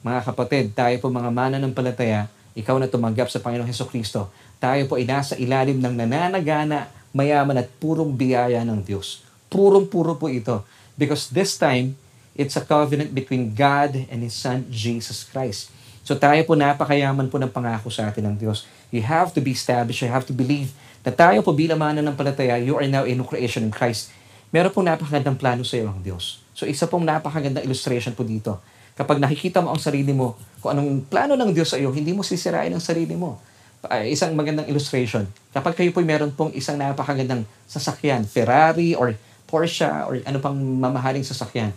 mga 0.00 0.24
kapatid, 0.24 0.72
tayo 0.72 0.96
po 1.04 1.12
mga 1.12 1.28
mana 1.28 1.60
ng 1.60 1.76
palataya, 1.76 2.32
ikaw 2.56 2.80
na 2.80 2.88
tumanggap 2.88 3.28
sa 3.28 3.44
Panginoong 3.44 3.68
Heso 3.68 3.84
Kristo, 3.84 4.32
tayo 4.58 4.90
po 4.90 4.98
ay 4.98 5.06
nasa 5.06 5.38
ilalim 5.38 5.78
ng 5.78 5.94
nananagana, 5.94 6.90
mayaman 7.14 7.62
at 7.62 7.70
purong 7.78 8.10
biyaya 8.10 8.66
ng 8.66 8.82
Diyos. 8.82 9.22
Purong-puro 9.46 10.18
po 10.18 10.26
ito. 10.26 10.66
Because 10.98 11.30
this 11.30 11.54
time, 11.54 11.94
it's 12.34 12.58
a 12.58 12.62
covenant 12.66 13.14
between 13.14 13.54
God 13.54 13.94
and 14.10 14.20
His 14.26 14.34
Son, 14.34 14.66
Jesus 14.66 15.22
Christ. 15.22 15.70
So 16.02 16.18
tayo 16.18 16.40
po 16.42 16.58
napakayaman 16.58 17.30
po 17.30 17.38
ng 17.38 17.52
pangako 17.52 17.92
sa 17.92 18.10
atin 18.10 18.32
ng 18.32 18.36
Diyos. 18.40 18.66
You 18.90 19.04
have 19.06 19.30
to 19.36 19.40
be 19.44 19.54
established, 19.54 20.02
you 20.02 20.10
have 20.10 20.26
to 20.26 20.34
believe 20.34 20.74
na 21.06 21.14
tayo 21.14 21.38
po 21.44 21.54
bilang 21.54 21.78
ng 21.78 22.16
palataya, 22.18 22.58
you 22.58 22.74
are 22.74 22.88
now 22.88 23.06
a 23.06 23.12
new 23.12 23.24
creation 23.24 23.62
in 23.62 23.72
Christ. 23.72 24.10
Meron 24.48 24.72
pong 24.72 24.88
napakagandang 24.88 25.36
plano 25.36 25.62
sa 25.62 25.76
iyo 25.76 25.92
ang 25.92 26.00
Diyos. 26.00 26.40
So 26.56 26.64
isa 26.64 26.88
pong 26.88 27.04
napakagandang 27.04 27.62
illustration 27.62 28.16
po 28.16 28.24
dito. 28.24 28.58
Kapag 28.96 29.20
nakikita 29.20 29.62
mo 29.62 29.70
ang 29.70 29.78
sarili 29.78 30.10
mo, 30.10 30.34
kung 30.58 30.74
anong 30.74 31.06
plano 31.06 31.36
ng 31.36 31.52
Diyos 31.52 31.70
sa 31.70 31.78
iyo, 31.78 31.92
hindi 31.92 32.10
mo 32.16 32.24
sisirain 32.24 32.72
ang 32.72 32.82
sarili 32.82 33.14
mo 33.14 33.38
uh, 33.86 34.04
isang 34.06 34.34
magandang 34.34 34.66
illustration. 34.66 35.28
Kapag 35.54 35.78
kayo 35.78 35.90
po 35.94 36.02
meron 36.02 36.34
pong 36.34 36.50
isang 36.56 36.74
napakagandang 36.74 37.46
sasakyan, 37.70 38.26
Ferrari 38.26 38.98
or 38.98 39.14
Porsche 39.46 39.88
or 40.08 40.18
ano 40.26 40.38
pang 40.42 40.56
mamahaling 40.56 41.22
sasakyan, 41.22 41.70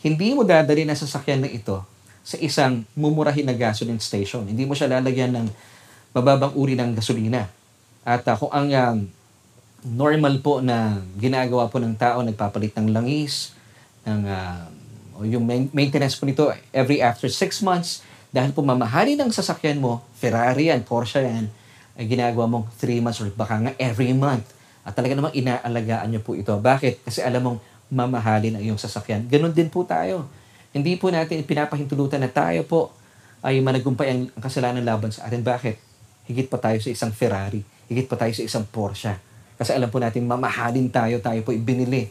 hindi 0.00 0.32
mo 0.32 0.46
dadali 0.46 0.86
na 0.86 0.94
sasakyan 0.94 1.44
na 1.44 1.50
ito 1.50 1.82
sa 2.22 2.36
isang 2.38 2.86
mumurahin 2.94 3.44
na 3.44 3.56
gasoline 3.56 4.00
station. 4.00 4.46
Hindi 4.46 4.64
mo 4.64 4.72
siya 4.76 4.88
lalagyan 5.00 5.34
ng 5.34 5.46
mababang 6.14 6.54
uri 6.54 6.78
ng 6.78 6.94
gasolina. 6.96 7.48
At 8.06 8.24
uh, 8.24 8.36
kung 8.38 8.52
ang 8.52 8.68
um, 8.70 8.98
normal 9.84 10.40
po 10.40 10.60
na 10.60 11.00
ginagawa 11.16 11.68
po 11.68 11.80
ng 11.80 11.96
tao, 11.96 12.20
nagpapalit 12.24 12.76
ng 12.76 12.92
langis, 12.92 13.52
ng, 14.04 14.24
uh, 14.24 15.20
o 15.20 15.28
yung 15.28 15.44
maintenance 15.72 16.16
po 16.16 16.24
nito 16.24 16.48
every 16.72 17.04
after 17.04 17.28
6 17.28 17.60
months, 17.60 18.00
dahil 18.30 18.54
po 18.54 18.62
mamahali 18.62 19.18
ng 19.18 19.30
sasakyan 19.34 19.82
mo, 19.82 20.06
Ferrari 20.14 20.70
yan, 20.70 20.86
Porsche 20.86 21.26
yan, 21.26 21.50
ay 21.98 22.06
ginagawa 22.06 22.46
mong 22.46 22.70
3 22.78 23.02
months 23.02 23.18
or 23.20 23.28
baka 23.34 23.58
nga 23.58 23.72
every 23.76 24.14
month. 24.14 24.46
At 24.86 24.94
talaga 24.94 25.18
namang 25.18 25.34
inaalagaan 25.34 26.08
niyo 26.08 26.22
po 26.22 26.38
ito. 26.38 26.54
Bakit? 26.56 27.04
Kasi 27.04 27.20
alam 27.20 27.42
mong 27.44 27.58
mamahalin 27.90 28.56
ang 28.56 28.62
iyong 28.62 28.80
sasakyan. 28.80 29.26
Ganon 29.26 29.52
din 29.52 29.68
po 29.68 29.82
tayo. 29.82 30.30
Hindi 30.70 30.94
po 30.94 31.10
natin 31.10 31.42
pinapahintulutan 31.42 32.22
na 32.22 32.30
tayo 32.30 32.62
po 32.64 32.94
ay 33.42 33.58
managumpay 33.58 34.08
ang 34.08 34.20
kasalanan 34.38 34.86
laban 34.86 35.10
sa 35.10 35.26
atin. 35.26 35.42
Bakit? 35.42 35.76
Higit 36.30 36.46
pa 36.46 36.62
tayo 36.62 36.78
sa 36.78 36.88
isang 36.88 37.10
Ferrari. 37.10 37.60
Higit 37.90 38.06
pa 38.06 38.14
tayo 38.14 38.30
sa 38.30 38.46
isang 38.46 38.64
Porsche. 38.70 39.18
Kasi 39.58 39.74
alam 39.74 39.90
po 39.90 39.98
natin, 39.98 40.24
mamahalin 40.24 40.88
tayo. 40.88 41.18
Tayo 41.18 41.42
po 41.42 41.50
ibinili 41.50 42.08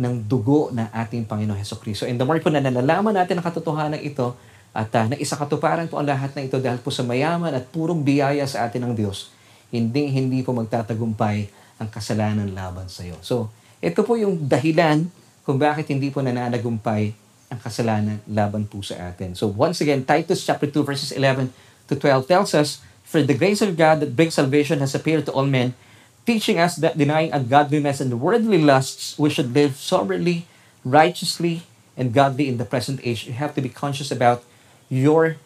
ng 0.00 0.24
dugo 0.24 0.72
ng 0.72 0.88
ating 0.90 1.28
Panginoon 1.28 1.60
Heso 1.60 1.76
Kristo. 1.76 2.08
And 2.08 2.16
the 2.16 2.24
more 2.24 2.40
po 2.40 2.48
na 2.48 2.64
nalalaman 2.64 3.12
natin 3.12 3.36
ang 3.38 3.44
katotohanan 3.44 4.00
ito, 4.00 4.32
at 4.70 4.90
uh, 4.94 5.06
na 5.10 5.16
isa 5.18 5.34
katuparan 5.34 5.90
po 5.90 5.98
ang 5.98 6.06
lahat 6.06 6.30
na 6.38 6.46
ito 6.46 6.58
dahil 6.62 6.78
po 6.78 6.94
sa 6.94 7.02
mayaman 7.02 7.50
at 7.50 7.66
purong 7.74 8.06
biyaya 8.06 8.46
sa 8.46 8.70
atin 8.70 8.86
ng 8.86 8.94
Diyos, 8.94 9.34
hindi 9.74 10.06
hindi 10.10 10.46
po 10.46 10.54
magtatagumpay 10.54 11.50
ang 11.82 11.88
kasalanan 11.90 12.50
laban 12.54 12.86
sa 12.86 13.02
iyo. 13.02 13.18
So, 13.24 13.50
ito 13.82 14.06
po 14.06 14.14
yung 14.14 14.46
dahilan 14.46 15.10
kung 15.42 15.58
bakit 15.58 15.90
hindi 15.90 16.12
po 16.12 16.22
nananagumpay 16.22 17.16
ang 17.50 17.58
kasalanan 17.58 18.22
laban 18.30 18.68
po 18.68 18.78
sa 18.84 19.10
atin. 19.10 19.34
So, 19.34 19.50
once 19.50 19.82
again, 19.82 20.06
Titus 20.06 20.46
chapter 20.46 20.70
2 20.70 20.86
verses 20.86 21.10
11 21.10 21.50
to 21.90 21.98
12 21.98 22.30
tells 22.30 22.54
us, 22.54 22.78
For 23.02 23.26
the 23.26 23.34
grace 23.34 23.58
of 23.58 23.74
God 23.74 23.98
that 24.06 24.14
brings 24.14 24.38
salvation 24.38 24.78
has 24.78 24.94
appeared 24.94 25.26
to 25.26 25.34
all 25.34 25.50
men, 25.50 25.74
teaching 26.22 26.62
us 26.62 26.78
that 26.78 26.94
denying 26.94 27.34
ungodliness 27.34 27.98
and 27.98 28.22
worldly 28.22 28.62
lusts, 28.62 29.18
we 29.18 29.34
should 29.34 29.50
live 29.50 29.74
soberly, 29.74 30.46
righteously, 30.86 31.66
and 31.98 32.14
godly 32.14 32.46
in 32.46 32.62
the 32.62 32.68
present 32.68 33.02
age. 33.02 33.26
You 33.26 33.34
have 33.34 33.58
to 33.58 33.64
be 33.64 33.72
conscious 33.72 34.14
about 34.14 34.46
your 34.90 35.38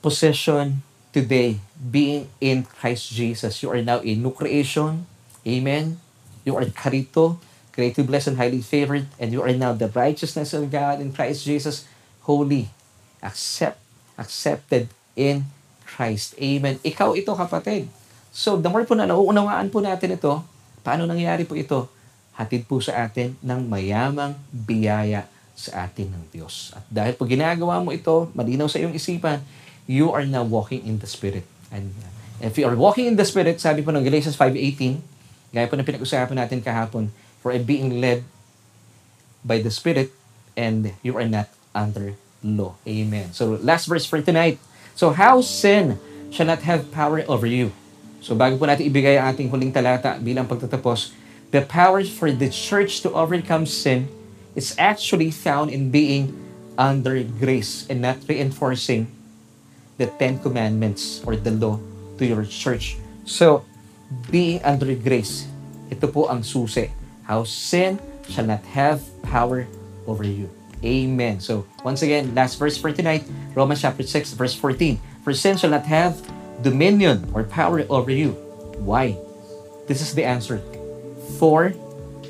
position 0.00 0.80
today, 1.12 1.60
being 1.76 2.32
in 2.40 2.64
Christ 2.64 3.12
Jesus, 3.12 3.62
you 3.62 3.68
are 3.70 3.84
now 3.84 4.00
a 4.00 4.12
new 4.16 4.32
creation. 4.32 5.04
Amen. 5.44 6.00
You 6.42 6.56
are 6.56 6.64
karito, 6.72 7.36
created, 7.76 8.08
blessed, 8.08 8.34
and 8.34 8.38
highly 8.40 8.64
favored, 8.64 9.06
and 9.20 9.30
you 9.30 9.44
are 9.44 9.52
now 9.52 9.76
the 9.76 9.92
righteousness 9.92 10.56
of 10.56 10.72
God 10.72 10.98
in 11.04 11.12
Christ 11.12 11.44
Jesus, 11.44 11.84
holy, 12.24 12.72
accept, 13.20 13.78
accepted 14.16 14.88
in 15.12 15.44
Christ. 15.84 16.32
Amen. 16.40 16.80
Ikaw 16.80 17.14
ito, 17.20 17.36
kapatid. 17.36 17.92
So, 18.32 18.56
the 18.56 18.72
more 18.72 18.88
po 18.88 18.96
na 18.96 19.04
nauunawaan 19.04 19.68
po 19.68 19.84
natin 19.84 20.16
ito, 20.16 20.40
paano 20.80 21.04
nangyari 21.04 21.44
po 21.44 21.52
ito? 21.52 21.88
Hatid 22.38 22.64
po 22.64 22.78
sa 22.78 23.04
atin 23.04 23.34
ng 23.42 23.60
mayamang 23.66 24.38
biyaya 24.54 25.26
sa 25.58 25.90
atin 25.90 26.14
ng 26.14 26.24
Diyos. 26.30 26.70
At 26.70 26.86
dahil 26.86 27.18
po 27.18 27.26
ginagawa 27.26 27.82
mo 27.82 27.90
ito, 27.90 28.30
malinaw 28.30 28.70
sa 28.70 28.78
iyong 28.78 28.94
isipan, 28.94 29.42
you 29.90 30.14
are 30.14 30.22
now 30.22 30.46
walking 30.46 30.86
in 30.86 31.02
the 31.02 31.10
Spirit. 31.10 31.42
And 31.74 31.90
uh, 31.98 32.46
if 32.46 32.54
you 32.54 32.70
are 32.70 32.78
walking 32.78 33.10
in 33.10 33.18
the 33.18 33.26
Spirit, 33.26 33.58
sabi 33.58 33.82
po 33.82 33.90
ng 33.90 34.06
Galatians 34.06 34.38
5.18, 34.38 35.02
gaya 35.50 35.66
po 35.66 35.74
ng 35.74 35.82
pinag-usapan 35.82 36.38
natin 36.38 36.62
kahapon, 36.62 37.10
for 37.42 37.50
being 37.58 37.98
led 37.98 38.22
by 39.42 39.58
the 39.58 39.74
Spirit, 39.74 40.14
and 40.54 40.94
you 41.02 41.18
are 41.18 41.26
not 41.26 41.50
under 41.74 42.14
law. 42.46 42.78
Amen. 42.86 43.34
So, 43.34 43.58
last 43.58 43.90
verse 43.90 44.06
for 44.06 44.22
tonight. 44.22 44.62
So, 44.94 45.10
how 45.10 45.42
sin 45.42 45.98
shall 46.30 46.46
not 46.46 46.62
have 46.62 46.90
power 46.94 47.24
over 47.26 47.46
you. 47.46 47.74
So, 48.22 48.34
bago 48.34 48.58
po 48.58 48.66
natin 48.66 48.86
ibigay 48.86 49.18
ang 49.18 49.34
ating 49.34 49.48
huling 49.50 49.70
talata 49.74 50.18
bilang 50.18 50.46
pagtatapos, 50.46 51.14
the 51.54 51.64
power 51.64 52.02
for 52.04 52.28
the 52.30 52.50
church 52.50 53.00
to 53.02 53.10
overcome 53.14 53.64
sin 53.64 54.10
is 54.58 54.74
actually 54.74 55.30
found 55.30 55.70
in 55.70 55.94
being 55.94 56.34
under 56.74 57.22
grace 57.38 57.86
and 57.86 58.02
not 58.02 58.18
reinforcing 58.26 59.06
the 60.02 60.10
Ten 60.18 60.42
Commandments 60.42 61.22
or 61.22 61.38
the 61.38 61.54
law 61.54 61.78
to 62.18 62.26
your 62.26 62.42
church. 62.42 62.98
So, 63.22 63.62
being 64.34 64.58
under 64.66 64.90
grace, 64.98 65.46
ito 65.94 66.10
po 66.10 66.26
ang 66.26 66.42
susi. 66.42 66.90
How 67.22 67.46
sin 67.46 68.02
shall 68.26 68.50
not 68.50 68.66
have 68.74 68.98
power 69.22 69.70
over 70.10 70.26
you. 70.26 70.50
Amen. 70.82 71.38
So, 71.38 71.66
once 71.86 72.02
again, 72.02 72.34
last 72.34 72.58
verse 72.58 72.74
for 72.74 72.90
tonight, 72.90 73.22
Romans 73.54 73.82
chapter 73.82 74.02
6, 74.02 74.34
verse 74.34 74.54
14. 74.54 74.98
For 75.22 75.34
sin 75.34 75.54
shall 75.54 75.70
not 75.70 75.86
have 75.86 76.18
dominion 76.62 77.30
or 77.30 77.44
power 77.46 77.86
over 77.90 78.10
you. 78.10 78.34
Why? 78.82 79.14
This 79.86 80.02
is 80.02 80.14
the 80.14 80.24
answer. 80.24 80.62
For 81.38 81.74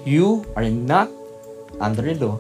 you 0.05 0.45
are 0.57 0.69
not 0.69 1.13
under 1.79 2.05
the 2.05 2.15
law, 2.19 2.37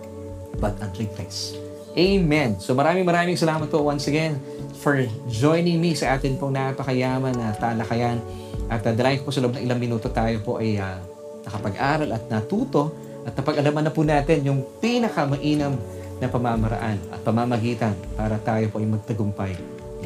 but 0.58 0.74
under 0.82 1.06
grace. 1.14 1.56
Amen. 1.98 2.60
So 2.62 2.78
maraming 2.78 3.02
maraming 3.02 3.34
salamat 3.34 3.72
po 3.72 3.82
once 3.82 4.06
again 4.06 4.38
for 4.78 5.02
joining 5.26 5.82
me 5.82 5.98
sa 5.98 6.14
atin 6.14 6.38
pong 6.38 6.54
napakayaman 6.54 7.34
na 7.34 7.50
talakayan. 7.58 8.22
At 8.70 8.86
uh, 8.86 8.94
dalayan 8.94 9.24
po 9.26 9.34
sa 9.34 9.42
loob 9.42 9.58
ng 9.58 9.64
ilang 9.64 9.80
minuto 9.80 10.06
tayo 10.12 10.38
po 10.44 10.62
ay 10.62 10.78
uh, 10.78 11.00
nakapag-aral 11.42 12.10
at 12.14 12.22
natuto 12.30 12.92
at 13.26 13.34
napag-alaman 13.34 13.88
na 13.88 13.92
po 13.92 14.06
natin 14.06 14.44
yung 14.46 14.60
pinakamainam 14.78 15.74
na 16.22 16.26
pamamaraan 16.30 16.98
at 17.10 17.20
pamamagitan 17.26 17.94
para 18.14 18.36
tayo 18.42 18.70
po 18.70 18.78
ay 18.78 18.86
magtagumpay 18.86 19.52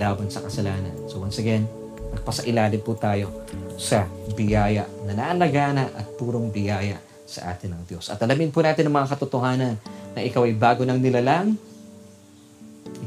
laban 0.01 0.33
sa 0.33 0.41
kasalanan. 0.41 0.95
So 1.11 1.21
once 1.21 1.37
again, 1.43 1.69
magpasailalim 2.17 2.81
po 2.81 2.97
tayo 2.97 3.29
sa 3.77 4.09
biyaya 4.33 4.89
na 5.05 5.13
naalagana 5.13 5.93
at 5.93 6.07
purong 6.17 6.49
biyaya 6.49 7.12
sa 7.33 7.53
atin 7.57 7.73
ng 7.73 7.83
Diyos. 7.89 8.13
At 8.13 8.21
alamin 8.21 8.53
po 8.53 8.61
natin 8.61 8.85
ang 8.85 8.95
mga 9.01 9.17
katotohanan 9.17 9.81
na 10.13 10.21
ikaw 10.21 10.45
ay 10.45 10.53
bago 10.53 10.85
ng 10.85 11.01
nilalang, 11.01 11.57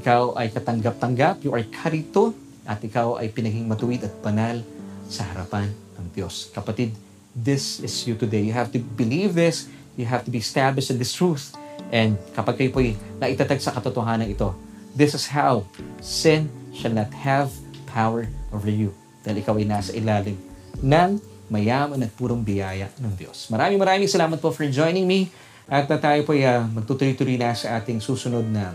ikaw 0.02 0.34
ay 0.34 0.50
katanggap-tanggap, 0.50 1.46
you 1.46 1.54
are 1.54 1.62
karito, 1.70 2.34
at 2.66 2.82
ikaw 2.82 3.22
ay 3.22 3.30
pinaging 3.30 3.70
matuwid 3.70 4.02
at 4.02 4.14
banal 4.26 4.66
sa 5.06 5.22
harapan 5.30 5.70
ng 6.02 6.08
Diyos. 6.18 6.50
Kapatid, 6.50 6.98
this 7.38 7.78
is 7.86 7.94
you 8.10 8.18
today. 8.18 8.42
You 8.42 8.58
have 8.58 8.74
to 8.74 8.82
believe 8.82 9.38
this. 9.38 9.70
You 9.94 10.10
have 10.10 10.26
to 10.26 10.32
be 10.34 10.42
established 10.42 10.90
in 10.90 10.98
this 10.98 11.14
truth. 11.14 11.54
And 11.94 12.18
kapag 12.34 12.58
kayo 12.58 12.74
po'y 12.74 12.98
naitatag 13.22 13.62
sa 13.62 13.70
katotohanan 13.78 14.26
ito, 14.26 14.58
this 14.98 15.14
is 15.14 15.30
how 15.30 15.62
sin 16.02 16.50
shall 16.74 16.92
not 16.92 17.14
have 17.14 17.54
power 17.86 18.26
over 18.50 18.68
you. 18.68 18.92
Dahil 19.22 19.46
ikaw 19.46 19.56
ay 19.62 19.66
nasa 19.70 19.94
ilalim 19.94 20.36
ng 20.82 21.35
mayaman 21.50 22.02
at 22.02 22.12
purong 22.14 22.42
biyaya 22.42 22.90
ng 22.98 23.14
Diyos. 23.14 23.50
Maraming 23.54 23.78
maraming 23.78 24.10
salamat 24.10 24.42
po 24.42 24.50
for 24.50 24.66
joining 24.70 25.06
me 25.06 25.30
at 25.66 25.86
na 25.90 25.98
tayo 25.98 26.22
po 26.26 26.34
ay 26.34 26.46
uh, 26.46 26.66
magtutuloy-tuloy 26.66 27.38
na 27.38 27.54
sa 27.54 27.78
ating 27.82 28.02
susunod 28.02 28.46
na 28.50 28.74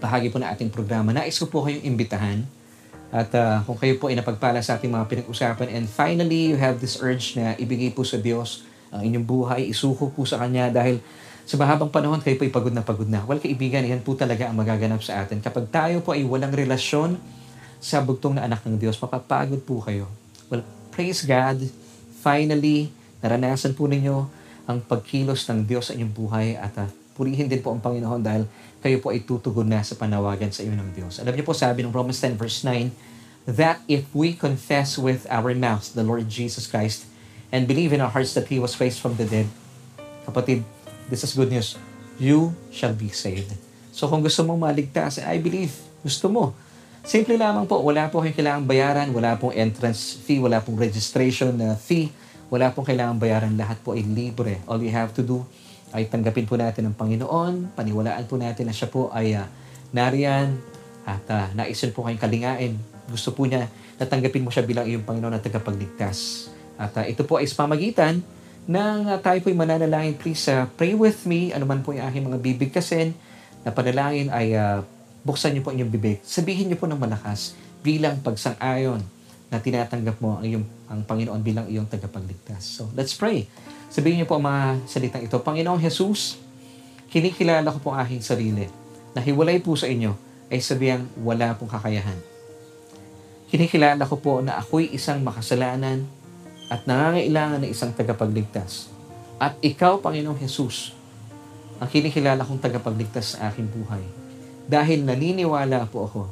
bahagi 0.00 0.28
po 0.28 0.36
na 0.36 0.52
ating 0.52 0.68
programa. 0.68 1.12
Nais 1.12 1.36
ko 1.36 1.48
po 1.48 1.64
kayong 1.64 1.84
imbitahan 1.84 2.44
at 3.14 3.30
uh, 3.36 3.62
kung 3.64 3.78
kayo 3.78 3.96
po 3.96 4.12
ay 4.12 4.16
napagpala 4.18 4.60
sa 4.60 4.76
ating 4.76 4.90
mga 4.92 5.06
pinag-usapan 5.06 5.70
and 5.70 5.84
finally 5.88 6.52
you 6.52 6.58
have 6.58 6.80
this 6.82 7.00
urge 7.00 7.38
na 7.38 7.56
ibigay 7.56 7.88
po 7.92 8.04
sa 8.04 8.20
Diyos 8.20 8.66
ang 8.94 9.02
inyong 9.02 9.26
buhay, 9.26 9.62
isuko 9.66 10.14
po 10.14 10.22
sa 10.22 10.38
Kanya 10.38 10.70
dahil 10.70 11.02
sa 11.44 11.58
mahabang 11.58 11.90
panahon 11.90 12.22
kayo 12.22 12.38
po 12.38 12.46
ay 12.46 12.52
pagod 12.54 12.72
na 12.72 12.86
pagod 12.86 13.10
na. 13.10 13.20
Well, 13.26 13.42
kaibigan, 13.42 13.84
yan 13.84 14.00
po 14.00 14.16
talaga 14.16 14.48
ang 14.48 14.56
magaganap 14.56 15.02
sa 15.04 15.20
atin. 15.20 15.42
Kapag 15.42 15.68
tayo 15.68 16.00
po 16.00 16.16
ay 16.16 16.24
walang 16.24 16.54
relasyon 16.54 17.20
sa 17.82 18.00
bugtong 18.00 18.40
na 18.40 18.48
anak 18.48 18.64
ng 18.64 18.80
Diyos, 18.80 18.96
mapapagod 19.02 19.60
po 19.66 19.82
kayo. 19.84 20.08
Well, 20.48 20.64
praise 20.94 21.26
God, 21.26 21.58
finally, 22.22 22.94
naranasan 23.18 23.74
po 23.74 23.90
ninyo 23.90 24.30
ang 24.70 24.78
pagkilos 24.78 25.42
ng 25.50 25.66
Diyos 25.66 25.90
sa 25.90 25.92
inyong 25.98 26.14
buhay 26.14 26.54
at 26.54 26.70
uh, 26.78 26.86
purihin 27.18 27.50
din 27.50 27.58
po 27.58 27.74
ang 27.74 27.82
Panginoon 27.82 28.22
dahil 28.22 28.46
kayo 28.78 29.02
po 29.02 29.10
ay 29.10 29.26
tutugon 29.26 29.66
na 29.66 29.82
sa 29.82 29.98
panawagan 29.98 30.54
sa 30.54 30.62
iyo 30.62 30.70
ng 30.70 30.94
Diyos. 30.94 31.18
Alam 31.18 31.34
niyo 31.34 31.42
po 31.42 31.50
sabi 31.50 31.82
ng 31.82 31.90
Romans 31.90 32.22
10 32.22 32.38
verse 32.38 32.62
9, 32.62 32.94
that 33.58 33.82
if 33.90 34.06
we 34.14 34.38
confess 34.38 34.94
with 34.94 35.26
our 35.28 35.50
mouths 35.52 35.92
the 35.92 36.06
Lord 36.06 36.30
Jesus 36.30 36.70
Christ 36.70 37.10
and 37.50 37.66
believe 37.66 37.90
in 37.90 37.98
our 37.98 38.14
hearts 38.14 38.32
that 38.38 38.46
He 38.46 38.62
was 38.62 38.78
raised 38.78 39.02
from 39.02 39.18
the 39.18 39.26
dead, 39.26 39.50
kapatid, 40.30 40.62
this 41.10 41.26
is 41.26 41.34
good 41.34 41.50
news, 41.50 41.74
you 42.22 42.54
shall 42.70 42.94
be 42.94 43.10
saved. 43.10 43.50
So 43.90 44.06
kung 44.06 44.22
gusto 44.22 44.46
mong 44.46 44.62
maligtas, 44.62 45.18
I 45.18 45.42
believe, 45.42 45.74
gusto 46.06 46.30
mo, 46.30 46.54
Simple 47.04 47.36
lamang 47.36 47.68
po, 47.68 47.84
wala 47.84 48.08
po 48.08 48.24
kayong 48.24 48.32
kailangang 48.32 48.64
bayaran, 48.64 49.08
wala 49.12 49.36
pong 49.36 49.52
entrance 49.52 50.16
fee, 50.24 50.40
wala 50.40 50.64
pong 50.64 50.80
registration 50.80 51.52
na 51.52 51.76
fee, 51.76 52.08
wala 52.48 52.72
pong 52.72 52.88
kailangang 52.88 53.20
bayaran, 53.20 53.52
lahat 53.60 53.76
po 53.84 53.92
ay 53.92 54.00
libre. 54.08 54.64
All 54.64 54.80
you 54.80 54.88
have 54.88 55.12
to 55.12 55.20
do 55.20 55.44
ay 55.92 56.08
tanggapin 56.08 56.48
po 56.48 56.56
natin 56.56 56.88
ang 56.88 56.96
Panginoon, 56.96 57.76
paniwalaan 57.76 58.24
po 58.24 58.40
natin 58.40 58.72
na 58.72 58.74
siya 58.74 58.88
po 58.88 59.12
ay 59.12 59.36
uh, 59.36 59.44
nariyan 59.92 60.56
at 61.04 61.24
uh, 61.28 61.52
naisin 61.52 61.92
po 61.92 62.08
kayong 62.08 62.24
kalingain. 62.24 62.72
Gusto 63.12 63.36
po 63.36 63.44
niya 63.44 63.68
na 64.00 64.08
tanggapin 64.08 64.40
mo 64.40 64.48
siya 64.48 64.64
bilang 64.64 64.88
iyong 64.88 65.04
Panginoon 65.04 65.36
at 65.36 65.44
tagapagligtas. 65.44 66.48
At 66.80 66.96
uh, 66.96 67.04
ito 67.04 67.28
po 67.28 67.36
ay 67.36 67.44
sa 67.44 67.68
pamagitan 67.68 68.24
ng 68.64 69.12
uh, 69.12 69.20
tayo 69.20 69.44
po 69.44 69.52
ay 69.52 69.56
mananalangin. 69.60 70.16
Please 70.16 70.48
uh, 70.48 70.64
pray 70.72 70.96
with 70.96 71.28
me, 71.28 71.52
ano 71.52 71.68
man 71.68 71.84
po 71.84 71.92
yung 71.92 72.08
aking 72.08 72.32
mga 72.32 72.40
bibigkasin 72.40 73.12
na 73.60 73.76
panalangin 73.76 74.32
ay 74.32 74.56
uh, 74.56 74.80
buksan 75.24 75.56
niyo 75.56 75.64
po 75.64 75.72
inyong 75.72 75.90
bibig. 75.90 76.20
Sabihin 76.20 76.68
niyo 76.68 76.76
po 76.76 76.84
ng 76.84 77.00
malakas 77.00 77.56
bilang 77.80 78.20
pagsang-ayon 78.20 79.00
na 79.48 79.56
tinatanggap 79.56 80.20
mo 80.20 80.36
ang, 80.36 80.44
iyong, 80.44 80.66
ang 80.86 81.00
Panginoon 81.02 81.40
bilang 81.40 81.64
iyong 81.64 81.88
tagapagligtas. 81.88 82.60
So, 82.60 82.92
let's 82.92 83.16
pray. 83.16 83.48
Sabihin 83.88 84.20
niyo 84.20 84.28
po 84.28 84.36
ang 84.36 84.44
mga 84.44 84.84
salitang 84.84 85.24
ito. 85.24 85.36
Panginoong 85.40 85.80
Jesus, 85.80 86.36
kinikilala 87.08 87.72
ko 87.72 87.78
po 87.80 87.88
ang 87.96 88.04
aking 88.04 88.20
sarili 88.20 88.68
na 89.16 89.24
hiwalay 89.24 89.64
po 89.64 89.72
sa 89.74 89.88
inyo 89.88 90.12
ay 90.52 90.60
sabihang 90.60 91.08
wala 91.24 91.56
pong 91.56 91.72
kakayahan. 91.72 92.20
Kinikilala 93.48 94.04
ko 94.04 94.20
po 94.20 94.44
na 94.44 94.60
ako'y 94.60 94.92
isang 94.92 95.24
makasalanan 95.24 96.04
at 96.68 96.84
nangangailangan 96.84 97.64
ng 97.64 97.70
isang 97.70 97.96
tagapagligtas. 97.96 98.92
At 99.40 99.56
ikaw, 99.62 100.02
Panginoong 100.04 100.40
Jesus, 100.42 100.92
ang 101.78 101.88
kinikilala 101.88 102.44
kong 102.44 102.60
tagapagligtas 102.60 103.36
sa 103.38 103.48
aking 103.52 103.70
buhay 103.70 104.23
dahil 104.64 105.04
naniniwala 105.04 105.84
po 105.88 106.08
ako 106.08 106.22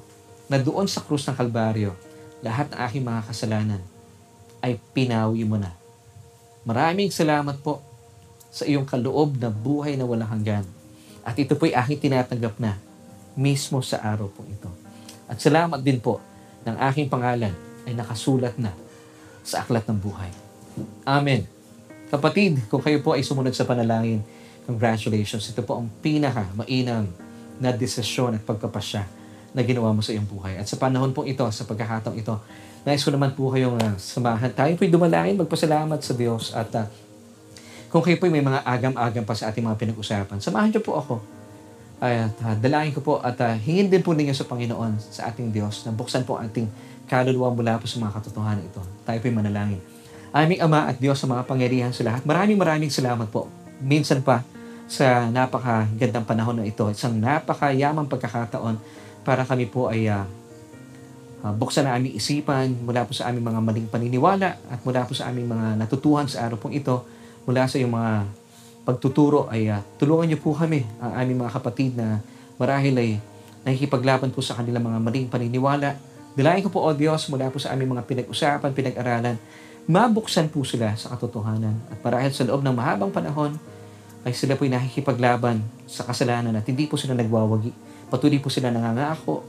na 0.49 0.57
doon 0.61 0.89
sa 0.89 1.05
krus 1.05 1.25
ng 1.29 1.37
Kalbaryo, 1.37 1.93
lahat 2.41 2.73
ng 2.73 2.79
aking 2.89 3.05
mga 3.05 3.23
kasalanan 3.29 3.83
ay 4.65 4.81
pinawi 4.97 5.45
mo 5.45 5.57
na. 5.61 5.73
Maraming 6.63 7.11
salamat 7.11 7.59
po 7.61 7.83
sa 8.53 8.69
iyong 8.69 8.85
kaloob 8.85 9.41
na 9.41 9.49
buhay 9.49 9.97
na 9.97 10.05
walang 10.05 10.29
hanggan. 10.29 10.67
At 11.25 11.39
ito 11.39 11.57
po'y 11.57 11.73
aking 11.73 12.11
tinatanggap 12.11 12.59
na 12.61 12.77
mismo 13.39 13.81
sa 13.81 14.03
araw 14.03 14.29
po 14.29 14.45
ito. 14.45 14.69
At 15.27 15.41
salamat 15.41 15.81
din 15.81 15.99
po 15.99 16.21
ng 16.69 16.77
aking 16.93 17.09
pangalan 17.09 17.55
ay 17.89 17.93
nakasulat 17.97 18.55
na 18.61 18.71
sa 19.43 19.65
aklat 19.65 19.89
ng 19.89 19.99
buhay. 19.99 20.31
Amen. 21.03 21.49
Kapatid, 22.13 22.69
kung 22.69 22.85
kayo 22.85 23.01
po 23.01 23.17
ay 23.17 23.25
sumunod 23.25 23.57
sa 23.57 23.65
panalangin, 23.65 24.21
congratulations. 24.69 25.49
Ito 25.49 25.65
po 25.65 25.81
ang 25.81 25.89
pinaka 26.05 26.47
mainam 26.55 27.09
na 27.63 27.71
desisyon 27.71 28.35
at 28.35 28.43
pagpapasya 28.43 29.07
na 29.55 29.63
ginawa 29.63 29.95
mo 29.95 30.03
sa 30.03 30.11
iyong 30.11 30.27
buhay. 30.27 30.59
At 30.59 30.67
sa 30.67 30.75
panahon 30.75 31.15
po 31.15 31.23
ito, 31.23 31.47
sa 31.55 31.63
pagkakataong 31.63 32.19
ito, 32.19 32.35
nais 32.83 32.99
ko 32.99 33.15
naman 33.15 33.31
po 33.39 33.55
kayong 33.55 33.79
uh, 33.79 33.95
samahan. 33.95 34.51
Tayo 34.51 34.75
po'y 34.75 34.91
dumalangin, 34.91 35.39
magpasalamat 35.39 36.03
sa 36.03 36.13
Diyos 36.19 36.51
at 36.51 36.71
uh, 36.75 36.91
kung 37.93 38.03
kayo 38.03 38.19
po'y 38.19 38.33
may 38.33 38.43
mga 38.43 38.65
agam-agam 38.67 39.23
pa 39.23 39.37
sa 39.37 39.53
ating 39.53 39.63
mga 39.63 39.79
pinag-usapan, 39.79 40.43
samahan 40.43 40.73
niyo 40.75 40.83
po 40.83 40.99
ako. 40.99 41.15
At 42.03 42.35
uh, 42.43 42.57
dalangin 42.59 42.97
ko 42.97 43.01
po 43.05 43.15
at 43.23 43.39
uh, 43.39 43.55
hingin 43.55 43.87
din 43.87 44.03
po 44.03 44.17
ninyo 44.17 44.35
sa 44.35 44.49
Panginoon, 44.49 44.99
sa 44.99 45.31
ating 45.31 45.55
Diyos, 45.55 45.87
na 45.87 45.95
buksan 45.95 46.27
po 46.27 46.41
ating 46.41 46.67
kaluluwa 47.07 47.53
mula 47.55 47.79
po 47.79 47.87
sa 47.87 48.03
mga 48.03 48.19
katotohanan 48.19 48.65
ito. 48.65 48.83
Tayo 49.07 49.19
po'y 49.23 49.31
manalangin. 49.31 49.79
Aming 50.33 50.65
Ama 50.65 50.89
at 50.89 50.97
Diyos 50.97 51.21
sa 51.21 51.29
mga 51.29 51.45
pangyarihan 51.45 51.93
sa 51.93 52.09
lahat, 52.09 52.25
maraming 52.25 52.57
maraming 52.57 52.89
salamat 52.89 53.29
po. 53.29 53.53
Minsan 53.85 54.25
pa 54.25 54.41
sa 54.91 55.29
napakagandang 55.31 56.27
panahon 56.27 56.57
na 56.61 56.67
ito, 56.69 56.85
isang 56.91 57.17
napakayamang 57.17 58.09
pagkakataon 58.11 58.77
para 59.23 59.47
kami 59.47 59.71
po 59.71 59.89
ay 59.89 60.11
uh, 60.11 60.27
buksan 61.57 61.87
na 61.87 61.99
aming 61.99 62.15
isipan 62.15 62.71
mula 62.87 63.03
po 63.03 63.15
sa 63.15 63.31
aming 63.31 63.43
mga 63.43 63.61
maling 63.63 63.89
paniniwala 63.91 64.59
at 64.71 64.79
mula 64.87 65.03
po 65.07 65.15
sa 65.15 65.31
aming 65.31 65.51
mga 65.51 65.81
natutuhan 65.81 66.27
sa 66.31 66.47
araw 66.47 66.59
pong 66.59 66.79
ito, 66.79 67.03
mula 67.47 67.67
sa 67.67 67.79
iyong 67.79 67.91
mga 67.91 68.13
pagtuturo 68.83 69.51
ay 69.51 69.71
uh, 69.71 69.83
tulungan 69.99 70.31
niyo 70.31 70.39
po 70.39 70.55
kami, 70.55 70.87
ang 71.03 71.13
aming 71.19 71.47
mga 71.47 71.53
kapatid 71.59 71.95
na 71.99 72.23
marahil 72.59 72.95
ay 72.99 73.11
nakikipaglaban 73.63 74.31
po 74.35 74.43
sa 74.43 74.59
kanilang 74.59 74.83
mga 74.87 74.99
maling 74.99 75.27
paniniwala. 75.31 75.95
Dilayan 76.35 76.65
ko 76.67 76.71
po, 76.73 76.83
O 76.83 76.91
Diyos, 76.97 77.29
mula 77.31 77.53
po 77.53 77.61
sa 77.63 77.75
aming 77.75 77.95
mga 77.95 78.09
pinag-usapan, 78.09 78.71
pinag-aralan, 78.73 79.37
mabuksan 79.87 80.51
po 80.51 80.65
sila 80.67 80.95
sa 80.99 81.15
katotohanan. 81.15 81.75
At 81.91 81.99
marahil 82.03 82.33
sa 82.35 82.47
loob 82.47 82.65
ng 82.65 82.75
mahabang 82.75 83.13
panahon, 83.13 83.59
ay 84.23 84.33
sila 84.33 84.55
po'y 84.55 84.71
nakikipaglaban 84.71 85.63
sa 85.87 86.07
kasalanan 86.07 86.55
at 86.55 86.65
hindi 86.67 86.87
po 86.87 86.95
sila 86.95 87.13
nagwawagi. 87.19 87.75
Patuloy 88.07 88.39
po 88.39 88.49
sila 88.49 88.71
nangangako. 88.71 89.43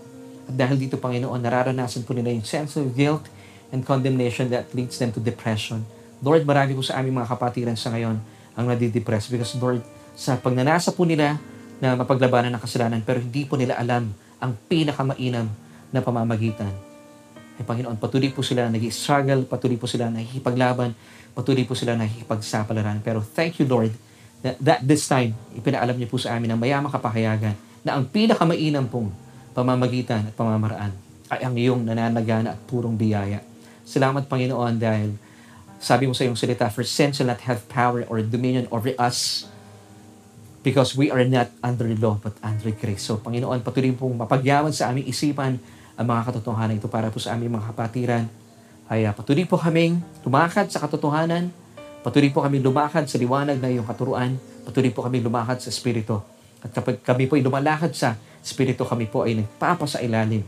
At 0.50 0.56
dahil 0.58 0.76
dito, 0.82 0.98
Panginoon, 0.98 1.40
nararanasan 1.40 2.04
po 2.04 2.18
nila 2.18 2.34
yung 2.34 2.44
sense 2.44 2.76
of 2.76 2.90
guilt 2.98 3.30
and 3.70 3.86
condemnation 3.86 4.50
that 4.50 4.70
leads 4.74 4.98
them 4.98 5.14
to 5.14 5.22
depression. 5.22 5.86
Lord, 6.24 6.44
marami 6.48 6.74
po 6.74 6.82
sa 6.82 6.98
aming 7.00 7.22
mga 7.22 7.30
kapatiran 7.32 7.78
sa 7.78 7.94
ngayon 7.94 8.18
ang 8.54 8.66
nadidepress 8.66 9.30
because 9.30 9.54
Lord, 9.58 9.82
sa 10.14 10.38
pagnanasa 10.38 10.94
po 10.94 11.06
nila 11.06 11.38
na 11.82 11.98
mapaglabanan 11.98 12.54
ng 12.54 12.62
kasalanan 12.62 13.02
pero 13.02 13.18
hindi 13.20 13.44
po 13.44 13.58
nila 13.58 13.76
alam 13.76 14.14
ang 14.38 14.52
pinakamainam 14.70 15.50
na 15.90 16.00
pamamagitan 16.00 16.94
ay 17.54 17.64
Panginoon, 17.70 18.02
patuloy 18.02 18.34
po 18.34 18.42
sila 18.42 18.66
nag-struggle, 18.66 19.46
patuloy 19.46 19.78
po 19.78 19.86
sila 19.86 20.10
nakikipaglaban, 20.10 20.98
patuloy 21.38 21.62
po 21.70 21.78
sila 21.78 21.94
nakikipagsapalaran. 21.94 23.06
Pero 23.06 23.22
thank 23.22 23.62
you, 23.62 23.70
Lord, 23.70 23.94
that, 24.44 24.84
this 24.84 25.08
time, 25.08 25.32
ipinaalam 25.56 25.96
niyo 25.96 26.12
po 26.12 26.20
sa 26.20 26.36
amin 26.36 26.52
ang 26.52 26.60
mayamang 26.60 26.92
kapahayagan 26.92 27.56
na 27.84 27.96
ang 27.96 28.04
pinakamainam 28.08 28.86
pong 28.92 29.10
pamamagitan 29.56 30.28
at 30.28 30.34
pamamaraan 30.36 30.92
ay 31.32 31.40
ang 31.48 31.56
iyong 31.56 31.82
nananagana 31.88 32.54
at 32.54 32.60
purong 32.68 33.00
biyaya. 33.00 33.40
Salamat, 33.88 34.28
Panginoon, 34.28 34.76
dahil 34.78 35.16
sabi 35.80 36.08
mo 36.08 36.16
sa 36.16 36.28
iyong 36.28 36.38
salita, 36.38 36.68
for 36.68 36.84
sin 36.84 37.16
shall 37.16 37.28
not 37.28 37.44
have 37.48 37.64
power 37.72 38.04
or 38.12 38.20
dominion 38.24 38.68
over 38.72 38.92
us 39.00 39.48
because 40.64 40.96
we 40.96 41.12
are 41.12 41.28
not 41.28 41.52
under 41.60 41.92
law 42.00 42.16
but 42.20 42.36
under 42.40 42.72
grace. 42.72 43.04
So, 43.04 43.20
Panginoon, 43.20 43.64
patuloy 43.64 43.92
pong 43.96 44.16
mapagyaman 44.16 44.72
sa 44.72 44.92
aming 44.92 45.12
isipan 45.12 45.60
ang 45.94 46.06
mga 46.08 46.32
katotohanan 46.32 46.80
ito 46.80 46.88
para 46.88 47.12
po 47.12 47.20
sa 47.20 47.36
aming 47.36 47.60
mga 47.60 47.76
kapatiran. 47.76 48.26
Ay 48.88 49.06
uh, 49.06 49.14
patuloy 49.14 49.44
po 49.44 49.60
kaming 49.60 50.00
lumakad 50.24 50.72
sa 50.72 50.82
katotohanan, 50.82 51.52
patuloy 52.04 52.30
po 52.30 52.44
kami 52.44 52.60
lumakad 52.60 53.08
sa 53.08 53.16
liwanag 53.16 53.58
na 53.64 53.72
iyong 53.72 53.88
katuruan, 53.88 54.36
patuloy 54.68 54.92
po 54.92 55.08
kami 55.08 55.24
lumakad 55.24 55.64
sa 55.64 55.72
Espiritu. 55.72 56.20
At 56.60 56.76
kapag 56.76 57.00
kami 57.02 57.32
po 57.32 57.40
ay 57.40 57.44
lumalakad 57.44 57.96
sa 57.96 58.20
Espiritu, 58.44 58.84
kami 58.84 59.08
po 59.08 59.24
ay 59.24 59.40
nagpapasa 59.40 60.04
ilalim 60.04 60.44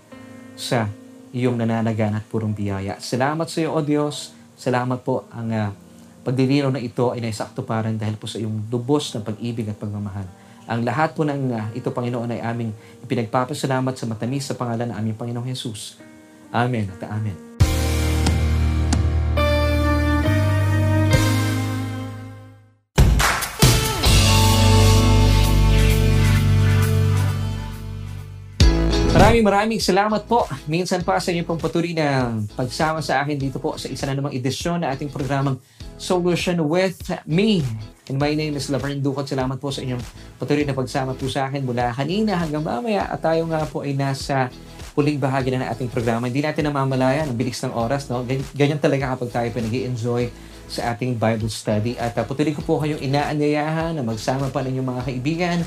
sa 0.60 0.91
iyong 1.36 1.60
nananagan 1.60 2.16
at 2.20 2.24
purong 2.28 2.56
biyaya. 2.56 2.99
Salamat 2.99 3.47
sa 3.47 3.64
iyo, 3.64 3.76
O 3.76 3.84
Diyos. 3.84 4.36
Salamat 4.56 5.03
po 5.03 5.28
ang 5.32 5.51
uh, 5.51 5.72
pagdilinaw 6.24 6.72
na 6.72 6.80
ito 6.80 7.12
ay 7.12 7.20
naisaktuparan 7.20 7.99
dahil 7.99 8.16
po 8.16 8.28
sa 8.28 8.39
iyong 8.39 8.72
lubos 8.72 9.12
ng 9.16 9.24
pag-ibig 9.24 9.68
at 9.68 9.76
pagmamahal. 9.76 10.28
Ang 10.66 10.88
lahat 10.88 11.12
po 11.12 11.28
ng 11.28 11.51
uh, 11.51 11.68
ito, 11.76 11.91
Panginoon, 11.91 12.32
ay 12.36 12.41
aming 12.41 12.72
ipinagpapasalamat 13.03 13.93
sa 13.99 14.06
matamis 14.08 14.47
sa 14.47 14.56
pangalan 14.56 14.91
ng 14.91 14.95
aming 14.95 15.16
Panginoong 15.20 15.51
Yesus. 15.51 15.99
Amen 16.56 16.88
at 16.88 17.03
Amen. 17.12 17.55
Maraming 29.36 29.52
maraming 29.76 29.84
salamat 29.84 30.32
po. 30.32 30.48
Minsan 30.64 31.04
pa 31.04 31.20
sa 31.20 31.28
inyo 31.28 31.44
pong 31.44 31.60
patuloy 31.60 31.92
na 31.92 32.32
pagsama 32.56 33.04
sa 33.04 33.20
akin 33.20 33.36
dito 33.36 33.60
po 33.60 33.76
sa 33.76 33.92
isa 33.92 34.08
na 34.08 34.16
namang 34.16 34.32
edisyon 34.32 34.80
na 34.80 34.96
ating 34.96 35.12
programang 35.12 35.60
Solution 36.00 36.56
with 36.64 36.96
Me. 37.28 37.60
And 38.08 38.16
my 38.16 38.32
name 38.32 38.56
is 38.56 38.72
Laverne 38.72 39.04
Ducot. 39.04 39.28
Salamat 39.28 39.60
po 39.60 39.76
sa 39.76 39.84
inyong 39.84 40.00
patuloy 40.40 40.64
na 40.64 40.72
pagsama 40.72 41.20
po 41.20 41.28
sa 41.28 41.52
akin 41.52 41.68
mula 41.68 41.92
kanina 41.92 42.40
hanggang 42.40 42.64
mamaya. 42.64 43.12
At 43.12 43.28
tayo 43.28 43.44
nga 43.52 43.68
po 43.68 43.84
ay 43.84 43.92
nasa 43.92 44.48
huling 44.96 45.20
bahagi 45.20 45.52
na 45.52 45.68
ng 45.68 45.70
ating 45.76 45.92
programa. 45.92 46.32
Hindi 46.32 46.40
natin 46.40 46.72
namamalayan 46.72 47.28
ang 47.28 47.36
bilis 47.36 47.60
ng 47.60 47.76
oras. 47.76 48.08
No? 48.08 48.24
Ganyan 48.56 48.80
talaga 48.80 49.20
kapag 49.20 49.36
tayo 49.36 49.48
pa 49.52 49.60
nag 49.60 49.76
enjoy 49.76 50.32
sa 50.72 50.96
ating 50.96 51.20
Bible 51.20 51.52
study. 51.52 52.00
At 52.00 52.16
uh, 52.16 52.24
patuloy 52.24 52.56
ko 52.56 52.64
po 52.64 52.80
kayong 52.80 53.04
inaanyayahan 53.04 54.00
na 54.00 54.04
magsama 54.08 54.48
pa 54.48 54.64
ng 54.64 54.80
mga 54.80 55.02
kaibigan. 55.04 55.60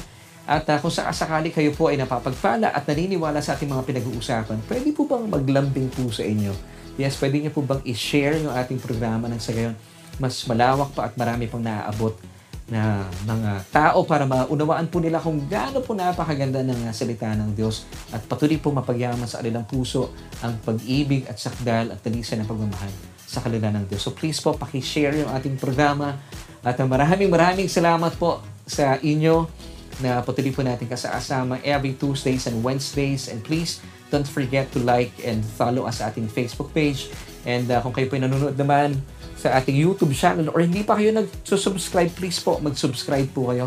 At 0.49 0.65
uh, 0.65 0.81
kung 0.81 0.89
sakasakali 0.89 1.53
kayo 1.53 1.77
po 1.77 1.93
ay 1.93 2.01
napapagpala 2.01 2.73
at 2.73 2.89
naniniwala 2.89 3.45
sa 3.45 3.53
ating 3.53 3.69
mga 3.69 3.85
pinag-uusapan, 3.85 4.65
pwede 4.65 4.97
po 4.97 5.05
bang 5.05 5.29
maglambing 5.29 5.93
po 5.93 6.09
sa 6.09 6.25
inyo? 6.25 6.57
Yes, 6.97 7.21
pwede 7.21 7.37
niyo 7.37 7.53
po 7.53 7.61
bang 7.61 7.85
i-share 7.85 8.41
yung 8.41 8.57
ating 8.57 8.81
programa 8.81 9.29
ng 9.29 9.37
sa 9.37 9.53
gayon 9.53 9.77
mas 10.19 10.43
malawak 10.51 10.91
pa 10.93 11.09
at 11.09 11.15
marami 11.15 11.47
pang 11.47 11.63
naaabot 11.63 12.15
na 12.69 13.01
mga 13.25 13.65
tao 13.73 14.05
para 14.05 14.29
maunawaan 14.29 14.93
po 14.93 15.01
nila 15.01 15.17
kung 15.17 15.41
gaano 15.49 15.81
po 15.81 15.97
napakaganda 15.97 16.61
ng 16.61 16.93
salita 16.93 17.33
ng 17.33 17.57
Diyos 17.57 17.89
at 18.13 18.21
patuloy 18.29 18.61
po 18.61 18.69
mapagyaman 18.69 19.25
sa 19.25 19.41
kanilang 19.41 19.65
puso 19.65 20.13
ang 20.45 20.61
pag-ibig 20.61 21.25
at 21.33 21.41
sakdal 21.41 21.97
at 21.97 22.05
talisan 22.05 22.45
ng 22.45 22.49
pagmamahal 22.51 22.93
sa 23.25 23.41
kanila 23.41 23.73
ng 23.73 23.89
Diyos. 23.89 24.05
So 24.05 24.13
please 24.13 24.37
po, 24.45 24.53
pakishare 24.53 25.17
yung 25.17 25.33
ating 25.33 25.57
programa 25.57 26.21
at 26.61 26.77
maraming 26.85 27.33
maraming 27.33 27.73
salamat 27.73 28.13
po 28.21 28.45
sa 28.69 29.01
inyo 29.01 29.49
na 29.99 30.23
patuloy 30.23 30.55
po 30.55 30.63
natin 30.63 30.87
kasama 30.87 31.59
every 31.67 31.95
Tuesdays 31.99 32.47
and 32.47 32.63
Wednesdays. 32.63 33.31
And 33.31 33.43
please 33.43 33.83
don't 34.09 34.27
forget 34.27 34.71
to 34.75 34.81
like 34.83 35.13
and 35.23 35.43
follow 35.43 35.85
us 35.85 36.01
sa 36.01 36.11
ating 36.11 36.31
Facebook 36.31 36.71
page. 36.73 37.11
And 37.45 37.69
uh, 37.71 37.83
kung 37.85 37.95
kayo 37.95 38.07
po 38.11 38.19
nanonood 38.19 38.57
naman 38.59 38.99
sa 39.39 39.55
ating 39.59 39.75
YouTube 39.79 40.13
channel 40.15 40.51
or 40.51 40.63
hindi 40.63 40.83
pa 40.83 40.99
kayo 40.99 41.15
nag-subscribe, 41.15 42.11
please 42.15 42.39
po, 42.43 42.59
mag-subscribe 42.59 43.29
po 43.31 43.55
kayo. 43.55 43.67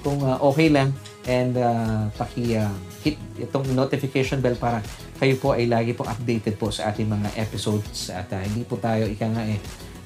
Kung 0.00 0.22
uh, 0.22 0.38
okay 0.42 0.70
lang. 0.70 0.94
And 1.28 1.54
uh, 1.58 2.08
paki-hit 2.16 3.16
uh, 3.18 3.44
itong 3.44 3.68
notification 3.76 4.40
bell 4.40 4.56
para 4.56 4.80
kayo 5.20 5.36
po 5.36 5.52
ay 5.52 5.68
lagi 5.68 5.92
pong 5.92 6.08
updated 6.08 6.56
po 6.56 6.72
sa 6.72 6.88
ating 6.90 7.06
mga 7.06 7.28
episodes. 7.36 8.08
At 8.08 8.32
uh, 8.32 8.40
hindi 8.40 8.64
po 8.64 8.80
tayo 8.80 9.04
ika 9.04 9.28
nga 9.28 9.44
eh 9.44 9.60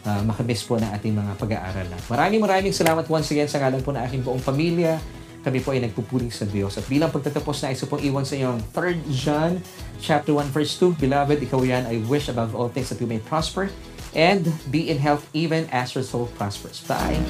uh, 0.04 0.22
makamiss 0.22 0.62
po 0.64 0.76
ng 0.76 0.90
ating 0.90 1.14
mga 1.16 1.32
pag-aaral. 1.40 1.88
Maraming 2.08 2.40
maraming 2.42 2.74
salamat 2.76 3.04
once 3.08 3.32
again 3.32 3.48
sa 3.48 3.60
ngalan 3.60 3.80
po 3.80 3.90
ng 3.92 4.02
aking 4.04 4.22
buong 4.22 4.42
pamilya. 4.44 5.00
Kami 5.45 5.61
po 5.61 5.76
ay 5.76 5.84
nagpupuling 5.84 6.32
sa 6.32 6.49
Diyos. 6.49 6.80
At 6.80 6.88
bilang 6.88 7.12
pagtatapos 7.12 7.61
na 7.61 7.76
isa 7.76 7.84
pong 7.84 8.01
iwan 8.01 8.24
sa 8.24 8.34
inyo 8.40 8.49
ang 8.57 8.62
3 8.72 9.05
John 9.12 9.61
chapter 10.01 10.32
1 10.32 10.49
verse 10.51 10.80
2, 10.80 10.97
Beloved, 10.97 11.38
ikaw 11.45 11.61
yan, 11.61 11.84
I 11.84 12.01
wish 12.09 12.32
above 12.32 12.57
all 12.57 12.72
things 12.72 12.88
that 12.88 12.99
you 12.99 13.07
may 13.07 13.20
prosper 13.20 13.68
and 14.16 14.49
be 14.72 14.88
in 14.88 14.97
health 14.97 15.28
even 15.36 15.68
as 15.68 15.92
your 15.92 16.03
soul 16.03 16.32
prospers. 16.40 16.80
Bye! 16.88 17.20